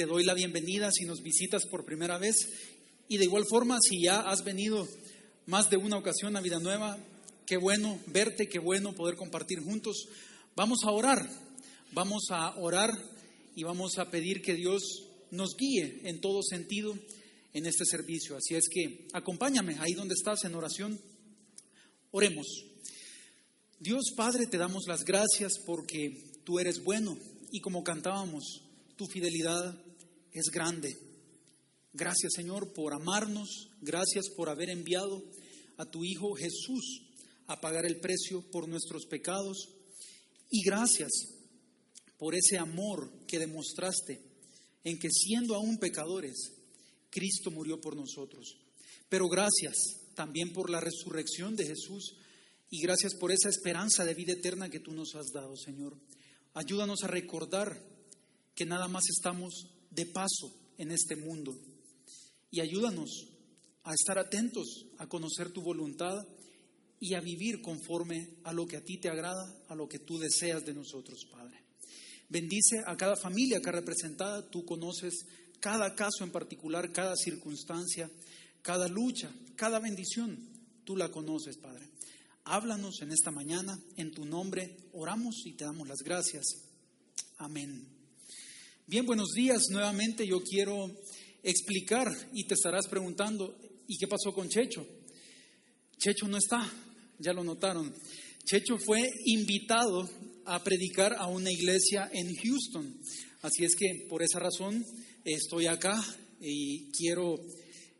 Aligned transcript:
te 0.00 0.06
doy 0.06 0.24
la 0.24 0.32
bienvenida 0.32 0.90
si 0.90 1.04
nos 1.04 1.20
visitas 1.20 1.66
por 1.66 1.84
primera 1.84 2.16
vez 2.16 2.48
y 3.06 3.18
de 3.18 3.24
igual 3.24 3.44
forma 3.46 3.76
si 3.86 4.02
ya 4.02 4.20
has 4.20 4.42
venido 4.44 4.88
más 5.44 5.68
de 5.68 5.76
una 5.76 5.98
ocasión 5.98 6.34
a 6.38 6.40
Vida 6.40 6.58
Nueva, 6.58 6.96
qué 7.46 7.58
bueno 7.58 8.00
verte, 8.06 8.48
qué 8.48 8.58
bueno 8.58 8.94
poder 8.94 9.16
compartir 9.16 9.60
juntos. 9.60 10.06
Vamos 10.56 10.84
a 10.86 10.90
orar, 10.90 11.28
vamos 11.92 12.28
a 12.30 12.58
orar 12.58 12.90
y 13.54 13.62
vamos 13.62 13.98
a 13.98 14.10
pedir 14.10 14.40
que 14.40 14.54
Dios 14.54 14.82
nos 15.32 15.54
guíe 15.54 16.00
en 16.04 16.22
todo 16.22 16.42
sentido 16.42 16.98
en 17.52 17.66
este 17.66 17.84
servicio. 17.84 18.38
Así 18.38 18.54
es 18.54 18.70
que 18.70 19.06
acompáñame 19.12 19.76
ahí 19.80 19.92
donde 19.92 20.14
estás 20.14 20.44
en 20.44 20.54
oración. 20.54 20.98
Oremos. 22.10 22.46
Dios 23.78 24.14
Padre, 24.16 24.46
te 24.46 24.56
damos 24.56 24.84
las 24.86 25.04
gracias 25.04 25.58
porque 25.66 26.40
tú 26.46 26.58
eres 26.58 26.82
bueno 26.84 27.18
y 27.52 27.60
como 27.60 27.84
cantábamos, 27.84 28.62
tu 28.96 29.04
fidelidad 29.04 29.89
es 30.32 30.50
grande. 30.50 30.96
Gracias 31.92 32.34
Señor 32.34 32.72
por 32.72 32.92
amarnos, 32.92 33.70
gracias 33.80 34.28
por 34.36 34.48
haber 34.48 34.70
enviado 34.70 35.22
a 35.76 35.86
tu 35.86 36.04
Hijo 36.04 36.34
Jesús 36.34 37.02
a 37.46 37.60
pagar 37.60 37.84
el 37.84 37.98
precio 37.98 38.42
por 38.50 38.68
nuestros 38.68 39.06
pecados 39.06 39.68
y 40.50 40.62
gracias 40.62 41.10
por 42.16 42.34
ese 42.34 42.58
amor 42.58 43.10
que 43.26 43.38
demostraste 43.38 44.20
en 44.84 44.98
que 44.98 45.08
siendo 45.10 45.54
aún 45.54 45.78
pecadores, 45.78 46.52
Cristo 47.10 47.50
murió 47.50 47.80
por 47.80 47.96
nosotros. 47.96 48.56
Pero 49.08 49.28
gracias 49.28 49.74
también 50.14 50.52
por 50.52 50.70
la 50.70 50.80
resurrección 50.80 51.56
de 51.56 51.66
Jesús 51.66 52.14
y 52.70 52.80
gracias 52.82 53.14
por 53.14 53.32
esa 53.32 53.48
esperanza 53.48 54.04
de 54.04 54.14
vida 54.14 54.32
eterna 54.32 54.70
que 54.70 54.80
tú 54.80 54.92
nos 54.92 55.14
has 55.14 55.32
dado, 55.32 55.56
Señor. 55.56 55.96
Ayúdanos 56.54 57.02
a 57.02 57.08
recordar 57.08 57.82
que 58.54 58.66
nada 58.66 58.86
más 58.86 59.04
estamos 59.08 59.66
de 59.90 60.06
paso 60.06 60.54
en 60.78 60.92
este 60.92 61.16
mundo. 61.16 61.56
Y 62.50 62.60
ayúdanos 62.60 63.28
a 63.84 63.94
estar 63.94 64.18
atentos, 64.18 64.86
a 64.98 65.06
conocer 65.06 65.50
tu 65.50 65.62
voluntad 65.62 66.26
y 66.98 67.14
a 67.14 67.20
vivir 67.20 67.62
conforme 67.62 68.28
a 68.44 68.52
lo 68.52 68.66
que 68.66 68.76
a 68.76 68.84
ti 68.84 68.98
te 68.98 69.08
agrada, 69.08 69.54
a 69.68 69.74
lo 69.74 69.88
que 69.88 69.98
tú 69.98 70.18
deseas 70.18 70.64
de 70.64 70.74
nosotros, 70.74 71.26
Padre. 71.30 71.58
Bendice 72.28 72.82
a 72.86 72.96
cada 72.96 73.16
familia 73.16 73.58
acá 73.58 73.72
representada, 73.72 74.48
tú 74.48 74.64
conoces 74.64 75.26
cada 75.58 75.94
caso 75.94 76.24
en 76.24 76.30
particular, 76.30 76.92
cada 76.92 77.16
circunstancia, 77.16 78.10
cada 78.62 78.88
lucha, 78.88 79.32
cada 79.56 79.78
bendición, 79.78 80.38
tú 80.84 80.96
la 80.96 81.10
conoces, 81.10 81.56
Padre. 81.56 81.88
Háblanos 82.44 83.00
en 83.02 83.12
esta 83.12 83.30
mañana, 83.30 83.78
en 83.96 84.12
tu 84.12 84.24
nombre 84.24 84.76
oramos 84.92 85.42
y 85.44 85.52
te 85.52 85.64
damos 85.64 85.88
las 85.88 85.98
gracias. 86.02 86.44
Amén. 87.38 87.99
Bien, 88.90 89.06
buenos 89.06 89.30
días. 89.36 89.66
Nuevamente 89.70 90.26
yo 90.26 90.42
quiero 90.42 90.90
explicar 91.44 92.08
y 92.34 92.42
te 92.42 92.54
estarás 92.54 92.88
preguntando, 92.88 93.56
¿y 93.86 93.96
qué 93.96 94.08
pasó 94.08 94.34
con 94.34 94.48
Checho? 94.48 94.84
Checho 95.96 96.26
no 96.26 96.36
está, 96.36 96.68
ya 97.20 97.32
lo 97.32 97.44
notaron. 97.44 97.94
Checho 98.44 98.78
fue 98.78 99.08
invitado 99.26 100.10
a 100.44 100.64
predicar 100.64 101.14
a 101.16 101.28
una 101.28 101.52
iglesia 101.52 102.10
en 102.12 102.34
Houston. 102.34 103.00
Así 103.42 103.64
es 103.64 103.76
que 103.76 104.08
por 104.08 104.24
esa 104.24 104.40
razón 104.40 104.84
estoy 105.24 105.68
acá 105.68 106.04
y 106.40 106.90
quiero 106.90 107.38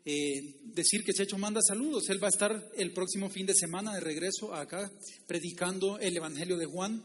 eh, 0.03 0.57
decir 0.75 1.05
que 1.05 1.13
Checho 1.13 1.37
manda 1.37 1.61
saludos. 1.65 2.09
Él 2.09 2.21
va 2.21 2.27
a 2.27 2.31
estar 2.31 2.69
el 2.75 2.91
próximo 2.91 3.29
fin 3.29 3.45
de 3.45 3.55
semana 3.55 3.93
de 3.93 4.01
regreso 4.01 4.53
acá 4.53 4.91
predicando 5.25 5.99
el 5.99 6.17
Evangelio 6.17 6.57
de 6.57 6.65
Juan. 6.65 7.01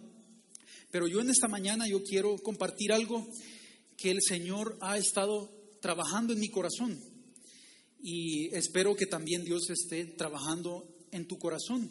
Pero 0.91 1.07
yo 1.07 1.21
en 1.21 1.31
esta 1.31 1.47
mañana 1.47 1.87
yo 1.89 2.03
quiero 2.03 2.37
compartir 2.39 2.93
algo 2.93 3.25
que 3.97 4.11
el 4.11 4.23
Señor 4.23 4.77
ha 4.81 4.99
estado 4.99 5.51
trabajando 5.81 6.33
en 6.33 6.41
mi 6.41 6.49
corazón 6.49 7.01
y 8.09 8.55
espero 8.55 8.95
que 8.95 9.07
también 9.07 9.45
Dios 9.45 9.69
esté 9.71 10.05
trabajando 10.05 10.87
en 11.11 11.27
tu 11.27 11.39
corazón. 11.39 11.91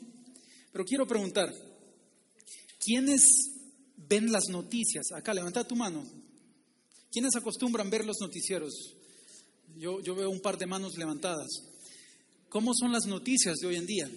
Pero 0.72 0.86
quiero 0.86 1.08
preguntar, 1.08 1.54
¿quiénes 2.80 3.22
ven 3.98 4.32
las 4.32 4.46
noticias? 4.50 5.12
Acá, 5.14 5.34
levanta 5.34 5.68
tu 5.68 5.76
mano. 5.76 6.06
¿Quiénes 7.12 7.36
acostumbran 7.36 7.90
ver 7.90 8.06
los 8.06 8.18
noticieros? 8.22 8.96
Yo, 9.78 10.02
yo 10.02 10.16
veo 10.16 10.30
un 10.30 10.42
par 10.42 10.58
de 10.58 10.66
manos 10.66 10.98
levantadas. 10.98 11.48
¿Cómo 12.50 12.74
son 12.74 12.92
las 12.92 13.06
noticias 13.06 13.58
de 13.58 13.68
hoy 13.68 13.76
en 13.76 13.86
día? 13.86 14.10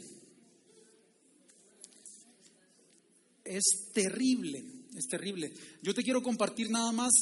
Es 3.44 3.65
terrible, 3.93 4.62
es 4.97 5.06
terrible. 5.09 5.53
Yo 5.82 5.94
te 5.94 6.03
quiero 6.03 6.22
compartir 6.22 6.71
nada 6.71 6.93
más 6.93 7.12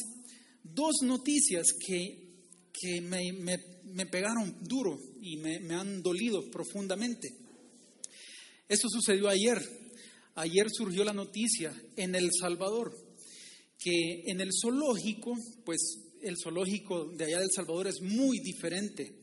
dos 0.74 0.96
noticias 1.02 1.66
que, 1.72 2.28
que 2.72 3.00
me, 3.00 3.32
me, 3.32 4.06
pegaron 4.06 4.56
duro 4.62 4.98
y 5.20 5.36
me, 5.36 5.60
me 5.60 5.74
han 5.74 6.02
dolido 6.02 6.50
profundamente. 6.50 7.28
Esto 8.68 8.88
sucedió 8.88 9.28
ayer. 9.28 9.58
Ayer 10.34 10.66
surgió 10.70 11.04
la 11.04 11.12
noticia 11.12 11.72
en 11.96 12.14
El 12.14 12.30
Salvador 12.38 12.94
que 13.78 14.24
en 14.26 14.40
el 14.40 14.50
zoológico, 14.52 15.36
pues 15.64 15.80
el 16.22 16.36
zoológico 16.42 17.06
de 17.12 17.26
allá 17.26 17.40
del 17.40 17.50
Salvador 17.54 17.86
es 17.86 18.00
muy 18.00 18.40
diferente 18.40 19.14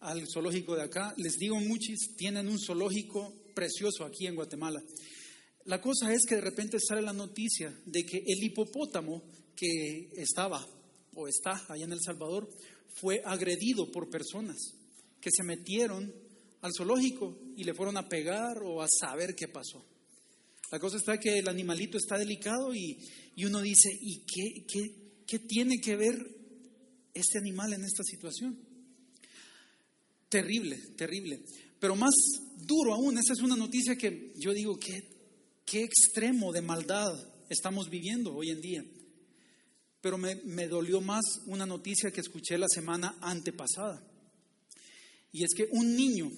al 0.00 0.26
zoológico 0.26 0.74
de 0.74 0.82
acá. 0.82 1.14
Les 1.16 1.34
digo, 1.34 1.56
muchos 1.60 2.16
tienen 2.16 2.48
un 2.48 2.58
zoológico 2.58 3.34
precioso 3.54 4.04
aquí 4.04 4.26
en 4.26 4.34
Guatemala. 4.34 4.82
La 5.66 5.80
cosa 5.80 6.12
es 6.12 6.24
que 6.26 6.36
de 6.36 6.40
repente 6.40 6.78
sale 6.80 7.02
la 7.02 7.12
noticia 7.12 7.72
de 7.84 8.04
que 8.04 8.22
el 8.26 8.42
hipopótamo 8.42 9.22
que 9.54 10.10
estaba 10.16 10.66
o 11.20 11.28
está 11.28 11.64
allá 11.68 11.84
en 11.84 11.92
El 11.92 12.00
Salvador 12.00 12.48
fue 12.94 13.22
agredido 13.24 13.90
por 13.90 14.08
personas 14.08 14.56
que 15.20 15.30
se 15.30 15.42
metieron 15.42 16.12
al 16.62 16.72
zoológico 16.76 17.38
y 17.56 17.64
le 17.64 17.74
fueron 17.74 17.96
a 17.96 18.08
pegar 18.08 18.58
o 18.62 18.82
a 18.82 18.88
saber 18.88 19.34
qué 19.34 19.48
pasó. 19.48 19.84
La 20.70 20.78
cosa 20.78 20.96
está 20.96 21.18
que 21.18 21.38
el 21.38 21.48
animalito 21.48 21.98
está 21.98 22.16
delicado 22.16 22.74
y, 22.74 22.98
uno 23.44 23.60
dice, 23.60 23.88
¿y 24.00 24.20
qué, 24.20 24.64
qué, 24.66 25.22
qué 25.26 25.38
tiene 25.40 25.80
que 25.80 25.96
ver 25.96 26.14
este 27.12 27.38
animal 27.38 27.72
en 27.72 27.84
esta 27.84 28.02
situación? 28.04 28.58
Terrible, 30.28 30.76
terrible. 30.96 31.40
Pero 31.80 31.96
más 31.96 32.14
duro 32.58 32.94
aún, 32.94 33.18
esa 33.18 33.32
es 33.32 33.40
una 33.40 33.56
noticia 33.56 33.96
que 33.96 34.32
yo 34.36 34.52
digo, 34.52 34.78
¿qué, 34.78 35.02
qué 35.64 35.82
extremo 35.82 36.52
de 36.52 36.62
maldad 36.62 37.14
estamos 37.48 37.90
viviendo 37.90 38.34
hoy 38.34 38.50
en 38.50 38.60
día? 38.60 38.84
Pero 40.00 40.16
me, 40.18 40.66
dolió 40.66 41.00
más 41.00 41.24
una 41.46 41.66
noticia 41.66 42.10
que 42.10 42.20
escuché 42.20 42.56
la 42.56 42.68
semana 42.68 43.16
antepasada. 43.20 44.02
Y 45.32 45.44
es 45.44 45.50
que 45.54 45.68
un 45.72 45.94
niño 45.94 46.30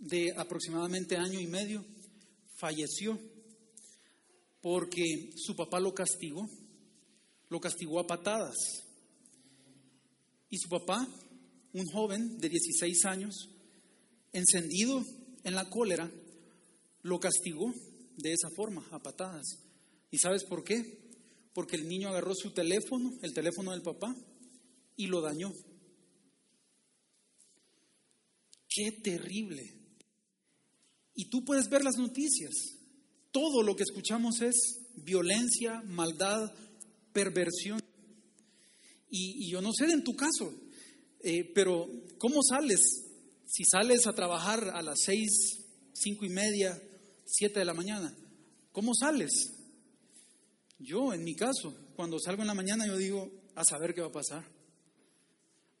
de 0.00 0.32
aproximadamente 0.36 1.16
año 1.16 1.40
y 1.40 1.46
medio 1.46 1.84
falleció 2.56 3.18
porque 4.60 5.30
su 5.36 5.56
papá 5.56 5.80
lo 5.80 5.94
castigó, 5.94 6.48
lo 7.48 7.60
castigó 7.60 8.00
a 8.00 8.06
patadas. 8.06 8.56
Y 10.50 10.58
su 10.58 10.68
papá, 10.68 11.06
un 11.72 11.86
joven 11.86 12.38
de 12.38 12.48
16 12.48 13.04
años, 13.06 13.48
encendido 14.32 15.02
en 15.44 15.54
la 15.54 15.68
cólera, 15.70 16.10
lo 17.02 17.18
castigó 17.18 17.72
de 18.16 18.32
esa 18.32 18.50
forma, 18.50 18.86
a 18.90 19.02
patadas. 19.02 19.46
¿Y 20.10 20.18
sabes 20.18 20.44
por 20.44 20.64
qué? 20.64 21.07
Porque 21.58 21.74
el 21.74 21.88
niño 21.88 22.10
agarró 22.10 22.36
su 22.36 22.52
teléfono, 22.52 23.18
el 23.20 23.34
teléfono 23.34 23.72
del 23.72 23.82
papá, 23.82 24.14
y 24.94 25.08
lo 25.08 25.20
dañó. 25.20 25.52
Qué 28.68 28.92
terrible. 28.92 29.74
Y 31.16 31.28
tú 31.28 31.44
puedes 31.44 31.68
ver 31.68 31.82
las 31.82 31.96
noticias. 31.96 32.54
Todo 33.32 33.64
lo 33.64 33.74
que 33.74 33.82
escuchamos 33.82 34.40
es 34.40 34.54
violencia, 34.98 35.82
maldad, 35.84 36.54
perversión. 37.12 37.80
Y, 39.10 39.50
yo 39.50 39.60
no 39.60 39.72
sé 39.72 39.86
en 39.86 40.04
tu 40.04 40.14
caso, 40.14 40.54
eh, 41.24 41.42
pero 41.56 41.90
¿cómo 42.18 42.40
sales? 42.44 43.04
Si 43.46 43.64
sales 43.64 44.06
a 44.06 44.12
trabajar 44.12 44.70
a 44.74 44.80
las 44.80 45.00
seis, 45.00 45.58
cinco 45.92 46.24
y 46.24 46.28
media, 46.28 46.80
siete 47.26 47.58
de 47.58 47.64
la 47.64 47.74
mañana, 47.74 48.16
¿cómo 48.70 48.94
sales? 48.94 49.57
Yo, 50.78 51.12
en 51.12 51.24
mi 51.24 51.34
caso, 51.34 51.74
cuando 51.96 52.18
salgo 52.18 52.42
en 52.42 52.48
la 52.48 52.54
mañana, 52.54 52.86
yo 52.86 52.96
digo, 52.96 53.30
a 53.54 53.64
saber 53.64 53.94
qué 53.94 54.00
va 54.00 54.08
a 54.08 54.12
pasar. 54.12 54.44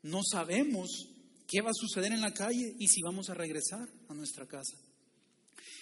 No 0.02 0.20
sabemos 0.24 1.08
qué 1.46 1.60
va 1.60 1.70
a 1.70 1.74
suceder 1.74 2.12
en 2.12 2.20
la 2.20 2.34
calle 2.34 2.74
y 2.78 2.88
si 2.88 3.02
vamos 3.02 3.30
a 3.30 3.34
regresar 3.34 3.88
a 4.08 4.14
nuestra 4.14 4.46
casa. 4.46 4.76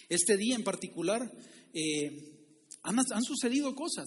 Este 0.08 0.36
día 0.36 0.54
en 0.54 0.62
particular 0.62 1.30
eh, 1.72 2.36
han, 2.82 3.22
sucedido 3.22 3.74
cosas 3.74 4.06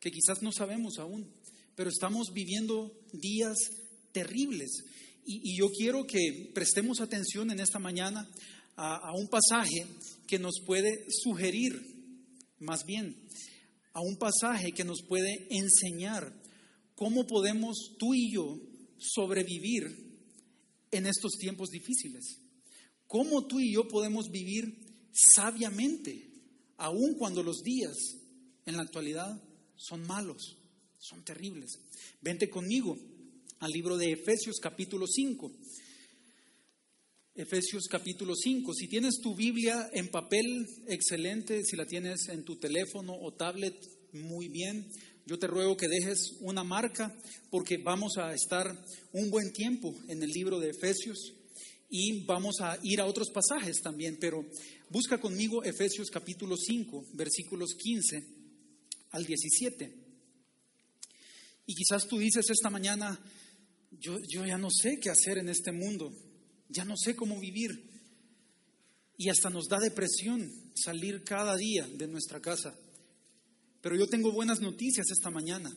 que 0.00 0.10
quizás 0.10 0.42
no 0.42 0.50
sabemos 0.50 0.98
aún, 0.98 1.30
pero 1.76 1.90
estamos 1.90 2.32
viviendo 2.32 2.92
días 3.12 3.56
terribles. 4.12 4.84
Y, 5.24 5.56
yo 5.56 5.70
quiero 5.70 6.06
que 6.06 6.50
prestemos 6.54 7.00
atención 7.00 7.50
en 7.50 7.60
esta 7.60 7.78
mañana 7.78 8.28
a, 8.76 9.12
un 9.14 9.28
pasaje 9.28 9.86
que 10.26 10.38
nos 10.38 10.60
puede 10.66 11.06
sugerir, 11.10 11.80
más 12.58 12.84
bien, 12.84 13.14
a 13.92 14.00
un 14.00 14.16
pasaje 14.16 14.72
que 14.72 14.84
nos 14.84 15.02
puede 15.02 15.46
enseñar 15.50 16.32
cómo 16.94 17.26
podemos 17.26 17.94
tú 17.98 18.14
y 18.14 18.32
yo 18.32 18.58
sobrevivir 18.98 20.10
en 20.90 21.06
estos 21.06 21.32
tiempos 21.38 21.70
difíciles. 21.70 22.38
Cómo 23.06 23.46
tú 23.46 23.58
y 23.58 23.72
yo 23.72 23.88
podemos 23.88 24.30
vivir 24.30 25.10
sabiamente, 25.12 26.30
aun 26.76 27.14
cuando 27.14 27.42
los 27.42 27.62
días 27.62 27.96
en 28.66 28.76
la 28.76 28.82
actualidad 28.82 29.42
son 29.76 30.06
malos, 30.06 30.56
son 30.98 31.24
terribles. 31.24 31.78
Vente 32.20 32.48
conmigo 32.48 32.96
al 33.58 33.70
libro 33.70 33.96
de 33.96 34.12
Efesios 34.12 34.58
capítulo 34.60 35.06
5. 35.06 35.50
Efesios 37.40 37.88
capítulo 37.88 38.34
5. 38.36 38.74
Si 38.74 38.86
tienes 38.86 39.18
tu 39.22 39.34
Biblia 39.34 39.88
en 39.94 40.08
papel, 40.08 40.68
excelente. 40.86 41.64
Si 41.64 41.74
la 41.74 41.86
tienes 41.86 42.28
en 42.28 42.44
tu 42.44 42.56
teléfono 42.56 43.16
o 43.18 43.32
tablet, 43.32 43.74
muy 44.12 44.48
bien. 44.48 44.86
Yo 45.24 45.38
te 45.38 45.46
ruego 45.46 45.74
que 45.74 45.88
dejes 45.88 46.36
una 46.40 46.64
marca 46.64 47.16
porque 47.48 47.78
vamos 47.78 48.18
a 48.18 48.34
estar 48.34 48.76
un 49.12 49.30
buen 49.30 49.54
tiempo 49.54 49.94
en 50.08 50.22
el 50.22 50.28
libro 50.28 50.60
de 50.60 50.68
Efesios 50.68 51.32
y 51.88 52.24
vamos 52.26 52.60
a 52.60 52.78
ir 52.82 53.00
a 53.00 53.06
otros 53.06 53.30
pasajes 53.30 53.80
también, 53.80 54.18
pero 54.20 54.44
busca 54.90 55.18
conmigo 55.18 55.64
Efesios 55.64 56.10
capítulo 56.10 56.58
5, 56.58 57.06
versículos 57.14 57.74
15 57.74 58.22
al 59.12 59.24
17. 59.24 59.94
Y 61.64 61.74
quizás 61.74 62.06
tú 62.06 62.18
dices 62.18 62.50
esta 62.50 62.68
mañana, 62.68 63.18
yo, 63.92 64.18
yo 64.28 64.44
ya 64.44 64.58
no 64.58 64.68
sé 64.70 65.00
qué 65.00 65.08
hacer 65.08 65.38
en 65.38 65.48
este 65.48 65.72
mundo, 65.72 66.12
ya 66.70 66.84
no 66.84 66.96
sé 66.96 67.14
cómo 67.14 67.38
vivir. 67.38 67.70
Y 69.16 69.28
hasta 69.28 69.50
nos 69.50 69.68
da 69.68 69.78
depresión 69.78 70.50
salir 70.74 71.22
cada 71.24 71.56
día 71.56 71.86
de 71.86 72.06
nuestra 72.06 72.40
casa. 72.40 72.74
Pero 73.82 73.96
yo 73.96 74.06
tengo 74.06 74.32
buenas 74.32 74.60
noticias 74.60 75.10
esta 75.10 75.30
mañana 75.30 75.70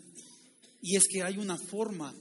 y 0.81 0.95
es 0.95 1.07
que 1.07 1.24
hay 1.24 1.38
una 1.38 1.57
forma 1.57 2.13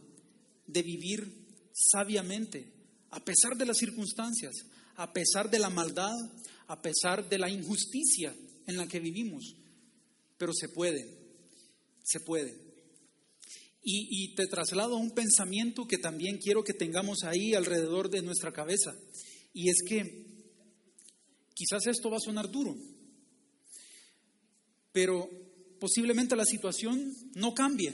de 0.67 0.83
vivir 0.83 1.43
sabiamente, 1.73 2.73
a 3.11 3.25
pesar 3.25 3.57
de 3.57 3.67
las 3.67 3.79
circunstancias, 3.79 4.55
a 4.97 5.13
pesar 5.13 5.51
de 5.51 5.59
la 5.59 5.71
maldad, 5.71 6.15
a 6.69 6.81
pesar 6.81 7.29
de 7.29 7.39
la 7.39 7.51
injusticia 7.51 8.35
en 8.67 8.77
la 8.77 8.87
que 8.87 9.01
vivimos. 9.01 9.57
Pero 10.39 10.53
se 10.55 10.69
puede, 10.69 11.05
se 12.05 12.21
puede. 12.21 12.72
Y, 13.85 14.35
te 14.37 14.47
traslado 14.47 14.95
a 14.95 15.01
un 15.01 15.11
pensamiento 15.11 15.87
que 15.89 15.99
también 15.99 16.39
quiero 16.39 16.63
que 16.63 16.73
tengamos 16.73 17.25
ahí 17.25 17.55
alrededor 17.55 18.11
de 18.11 18.23
nuestra 18.23 18.53
cabeza. 18.53 18.95
Y 19.53 19.69
es 19.71 19.83
que 19.87 20.27
quizás 21.55 21.87
esto 21.89 22.09
va 22.09 22.19
a 22.19 22.25
sonar 22.25 22.49
duro, 22.51 22.77
pero 24.93 25.29
posiblemente 25.81 26.37
la 26.37 26.45
situación 26.45 27.13
no 27.35 27.55
cambie. 27.55 27.93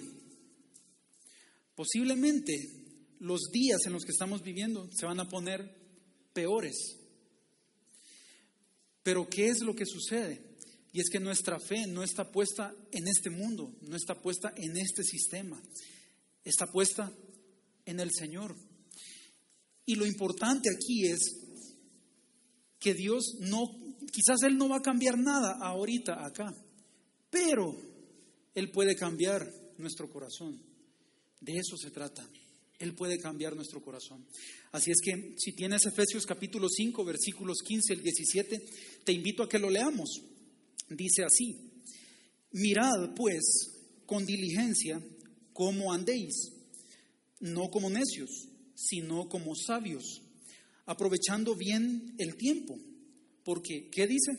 Posiblemente 1.75 2.55
los 3.21 3.41
días 3.51 3.81
en 3.87 3.95
los 3.95 4.05
que 4.05 4.13
estamos 4.13 4.43
viviendo 4.43 4.91
se 4.93 5.07
van 5.07 5.21
a 5.21 5.29
poner 5.29 5.75
peores. 6.35 6.77
Pero 9.03 9.29
¿qué 9.29 9.49
es 9.49 9.61
lo 9.63 9.75
que 9.75 9.87
sucede? 9.87 10.48
Y 10.99 11.01
es 11.01 11.11
que 11.11 11.21
nuestra 11.21 11.61
fe 11.61 11.87
no 11.87 12.03
está 12.03 12.29
puesta 12.29 12.75
en 12.91 13.07
este 13.07 13.31
mundo, 13.31 13.73
no 13.83 13.95
está 13.95 14.21
puesta 14.21 14.53
en 14.57 14.77
este 14.77 15.05
sistema, 15.05 15.57
está 16.43 16.67
puesta 16.73 17.17
en 17.85 18.01
el 18.01 18.11
Señor. 18.11 18.57
Y 19.87 19.95
lo 19.95 20.05
importante 20.05 20.69
aquí 20.69 21.07
es 21.07 21.21
que 22.81 22.95
Dios 22.95 23.37
no, 23.39 23.71
quizás 24.11 24.43
Él 24.43 24.59
no 24.59 24.69
va 24.69 24.79
a 24.79 24.83
cambiar 24.83 25.17
nada 25.17 25.59
ahorita 25.61 26.27
acá, 26.27 26.53
pero 27.31 27.81
Él 28.57 28.73
puede 28.73 28.97
cambiar 28.97 29.49
nuestro 29.77 30.11
corazón. 30.11 30.61
De 31.41 31.59
eso 31.59 31.77
se 31.77 31.93
trata. 31.93 32.29
Él 32.81 32.97
puede 32.97 33.21
cambiar 33.21 33.55
nuestro 33.55 33.81
corazón. 33.81 34.27
Así 34.73 34.91
es 34.91 34.99
que 35.01 35.37
si 35.39 35.53
tienes 35.53 35.87
Efesios 35.87 36.27
capítulo 36.27 36.69
5, 36.69 37.05
versículos 37.05 37.59
15 37.65 37.93
al 37.93 38.03
17, 38.03 38.65
te 39.05 39.13
invito 39.13 39.45
a 39.45 39.49
que 39.49 39.61
lo 39.61 39.71
leamos. 39.71 40.38
Dice 40.91 41.25
así, 41.25 41.57
mirad 42.53 43.15
pues 43.15 43.43
con 44.07 44.25
diligencia 44.25 45.03
cómo 45.53 45.93
andéis, 45.93 46.53
no 47.41 47.71
como 47.71 47.91
necios, 47.91 48.49
sino 48.75 49.29
como 49.29 49.55
sabios, 49.55 50.23
aprovechando 50.87 51.55
bien 51.55 52.15
el 52.19 52.37
tiempo. 52.37 52.79
Porque, 53.45 53.89
¿qué 53.91 54.07
dice? 54.07 54.33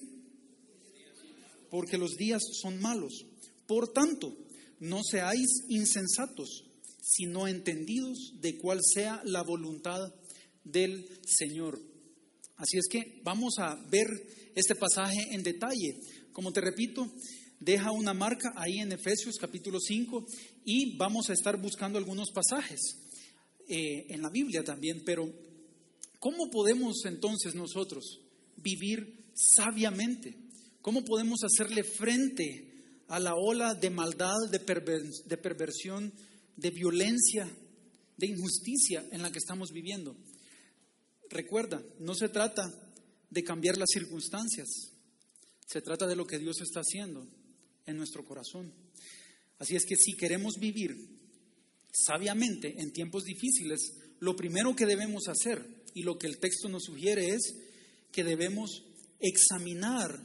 porque 1.70 1.98
los 1.98 2.18
días 2.18 2.42
son 2.62 2.80
malos. 2.80 3.26
Por 3.68 3.94
tanto, 3.94 4.36
no 4.80 5.02
seáis 5.04 5.48
insensatos, 5.70 6.66
sino 7.02 7.48
entendidos 7.48 8.34
de 8.42 8.58
cuál 8.58 8.80
sea 8.84 9.22
la 9.26 9.44
voluntad 9.44 10.14
del 10.64 11.08
Señor. 11.26 11.80
Así 12.60 12.78
es 12.78 12.90
que 12.90 13.22
vamos 13.24 13.54
a 13.58 13.76
ver 13.90 14.06
este 14.54 14.76
pasaje 14.76 15.30
en 15.32 15.44
detalle. 15.44 15.98
Como 16.34 16.52
te 16.52 16.60
repito, 16.60 17.10
deja 17.58 17.94
una 17.94 18.14
marca 18.14 18.52
ahí 18.58 18.80
en 18.80 18.92
Efesios 18.92 19.38
capítulo 19.40 19.80
5 19.80 20.26
y 20.66 20.98
vamos 20.98 21.30
a 21.30 21.34
estar 21.34 21.56
buscando 21.56 21.98
algunos 21.98 22.32
pasajes 22.32 22.98
eh, 23.66 24.08
en 24.10 24.22
la 24.22 24.30
Biblia 24.30 24.62
también. 24.62 25.04
Pero, 25.06 25.34
¿cómo 26.20 26.50
podemos 26.50 27.06
entonces 27.06 27.56
nosotros 27.56 28.20
vivir 28.58 29.32
sabiamente? 29.34 30.36
¿Cómo 30.82 31.06
podemos 31.06 31.46
hacerle 31.46 31.86
frente 31.86 32.74
a 33.08 33.22
la 33.22 33.36
ola 33.36 33.74
de 33.74 33.90
maldad, 33.90 34.36
de, 34.52 34.60
perversión, 34.60 36.12
de 36.58 36.72
violencia, 36.72 37.50
de 38.18 38.28
injusticia 38.28 39.06
en 39.14 39.22
la 39.22 39.32
que 39.32 39.40
estamos 39.40 39.72
viviendo? 39.72 40.14
Recuerda, 41.30 41.84
no 42.00 42.16
se 42.16 42.30
trata 42.30 42.72
de 43.30 43.44
cambiar 43.44 43.78
las 43.78 43.90
circunstancias, 43.94 44.68
se 45.66 45.82
trata 45.82 46.08
de 46.08 46.16
lo 46.16 46.26
que 46.26 46.40
Dios 46.40 46.62
está 46.62 46.80
haciendo 46.80 47.28
en 47.86 47.98
nuestro 47.98 48.26
corazón. 48.26 48.74
Así 49.60 49.76
es 49.76 49.86
que 49.86 49.96
si 49.96 50.16
queremos 50.16 50.56
vivir 50.60 50.96
sabiamente 51.92 52.82
en 52.82 52.92
tiempos 52.92 53.24
difíciles, 53.24 53.94
lo 54.20 54.36
primero 54.36 54.76
que 54.76 54.86
debemos 54.86 55.28
hacer 55.28 55.64
y 55.94 56.04
lo 56.04 56.18
que 56.18 56.28
el 56.28 56.40
texto 56.40 56.70
nos 56.70 56.84
sugiere 56.84 57.30
es 57.30 57.56
que 58.12 58.24
debemos 58.24 58.84
examinar 59.20 60.20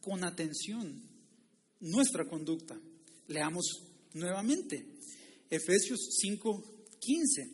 con 0.00 0.24
atención 0.24 1.02
nuestra 1.80 2.28
conducta. 2.28 2.80
Leamos 3.28 3.82
nuevamente. 4.14 4.84
Efesios 5.50 6.00
5:15 6.24 7.50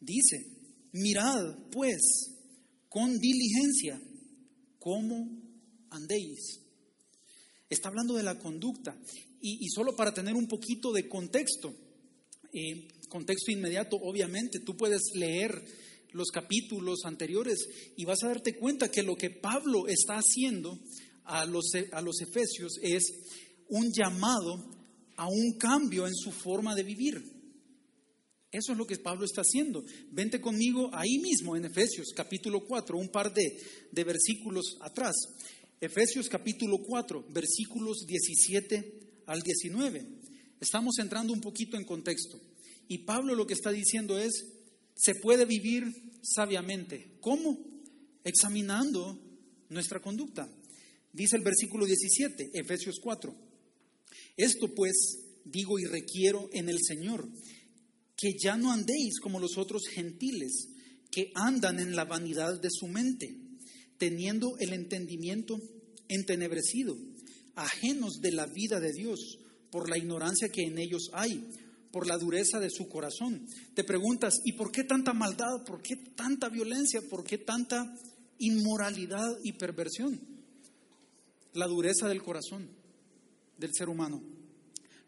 dice, 0.00 0.51
mirad 0.92 1.56
pues 1.70 2.00
con 2.88 3.18
diligencia 3.18 4.00
cómo 4.78 5.28
andéis. 5.90 6.60
Está 7.68 7.88
hablando 7.88 8.14
de 8.14 8.22
la 8.22 8.38
conducta. 8.38 8.96
Y, 9.40 9.66
solo 9.70 9.96
para 9.96 10.14
tener 10.14 10.34
un 10.34 10.46
poquito 10.46 10.92
de 10.92 11.08
contexto, 11.08 11.74
eh, 12.52 12.86
contexto 13.08 13.50
inmediato, 13.50 13.96
obviamente, 13.96 14.60
tú 14.60 14.76
puedes 14.76 15.02
leer 15.14 15.64
los 16.12 16.28
capítulos 16.30 17.00
anteriores 17.04 17.66
y 17.96 18.04
vas 18.04 18.22
a 18.22 18.28
darte 18.28 18.56
cuenta 18.56 18.90
que 18.90 19.02
lo 19.02 19.16
que 19.16 19.30
Pablo 19.30 19.88
está 19.88 20.18
haciendo 20.18 20.78
a 21.24 21.44
los, 21.46 21.72
a 21.92 22.00
los 22.02 22.20
efesios 22.20 22.78
es 22.82 23.04
un 23.68 23.90
llamado 23.92 24.70
a 25.16 25.26
un 25.26 25.58
cambio 25.58 26.06
en 26.06 26.14
su 26.14 26.30
forma 26.30 26.74
de 26.74 26.82
vivir. 26.82 27.41
Eso 28.52 28.72
es 28.72 28.78
lo 28.78 28.86
que 28.86 28.98
Pablo 28.98 29.24
está 29.24 29.40
haciendo. 29.40 29.82
Vente 30.10 30.38
conmigo 30.38 30.90
ahí 30.92 31.18
mismo 31.18 31.56
en 31.56 31.64
Efesios 31.64 32.12
capítulo 32.14 32.66
4, 32.66 32.98
un 32.98 33.08
par 33.08 33.32
de, 33.32 33.58
de 33.90 34.04
versículos 34.04 34.76
atrás. 34.82 35.16
Efesios 35.80 36.28
capítulo 36.28 36.78
4, 36.82 37.28
versículos 37.30 38.04
17 38.06 39.24
al 39.26 39.40
19. 39.40 40.06
Estamos 40.60 40.98
entrando 40.98 41.32
un 41.32 41.40
poquito 41.40 41.78
en 41.78 41.84
contexto. 41.84 42.38
Y 42.88 42.98
Pablo 42.98 43.34
lo 43.34 43.46
que 43.46 43.54
está 43.54 43.70
diciendo 43.70 44.18
es, 44.18 44.44
se 44.94 45.14
puede 45.14 45.46
vivir 45.46 45.84
sabiamente. 46.22 47.16
¿Cómo? 47.20 47.58
Examinando 48.22 49.18
nuestra 49.70 50.00
conducta. 50.00 50.46
Dice 51.10 51.36
el 51.36 51.42
versículo 51.42 51.86
17, 51.86 52.50
Efesios 52.52 52.96
4. 53.02 53.34
Esto 54.36 54.74
pues 54.74 55.20
digo 55.44 55.78
y 55.78 55.84
requiero 55.84 56.48
en 56.52 56.68
el 56.68 56.78
Señor, 56.80 57.28
que 58.16 58.34
ya 58.42 58.56
no 58.56 58.72
andéis 58.72 59.20
como 59.20 59.40
los 59.40 59.58
otros 59.58 59.82
gentiles, 59.88 60.68
que 61.10 61.30
andan 61.34 61.78
en 61.80 61.96
la 61.96 62.04
vanidad 62.04 62.60
de 62.60 62.68
su 62.70 62.86
mente, 62.86 63.36
teniendo 63.98 64.56
el 64.58 64.72
entendimiento 64.72 65.58
entenebrecido, 66.08 66.96
ajenos 67.54 68.20
de 68.20 68.32
la 68.32 68.46
vida 68.46 68.80
de 68.80 68.92
Dios, 68.92 69.38
por 69.70 69.88
la 69.88 69.98
ignorancia 69.98 70.48
que 70.48 70.62
en 70.62 70.78
ellos 70.78 71.10
hay, 71.12 71.44
por 71.90 72.06
la 72.06 72.18
dureza 72.18 72.60
de 72.60 72.70
su 72.70 72.88
corazón. 72.88 73.46
Te 73.74 73.84
preguntas, 73.84 74.40
¿y 74.44 74.52
por 74.52 74.72
qué 74.72 74.84
tanta 74.84 75.12
maldad? 75.12 75.64
¿Por 75.66 75.82
qué 75.82 75.96
tanta 76.16 76.48
violencia? 76.48 77.00
¿Por 77.08 77.24
qué 77.24 77.38
tanta 77.38 77.94
inmoralidad 78.38 79.30
y 79.42 79.52
perversión? 79.52 80.32
la 81.54 81.66
dureza 81.66 82.08
del 82.08 82.22
corazón 82.22 82.68
del 83.58 83.70
ser 83.74 83.88
humano. 83.88 84.22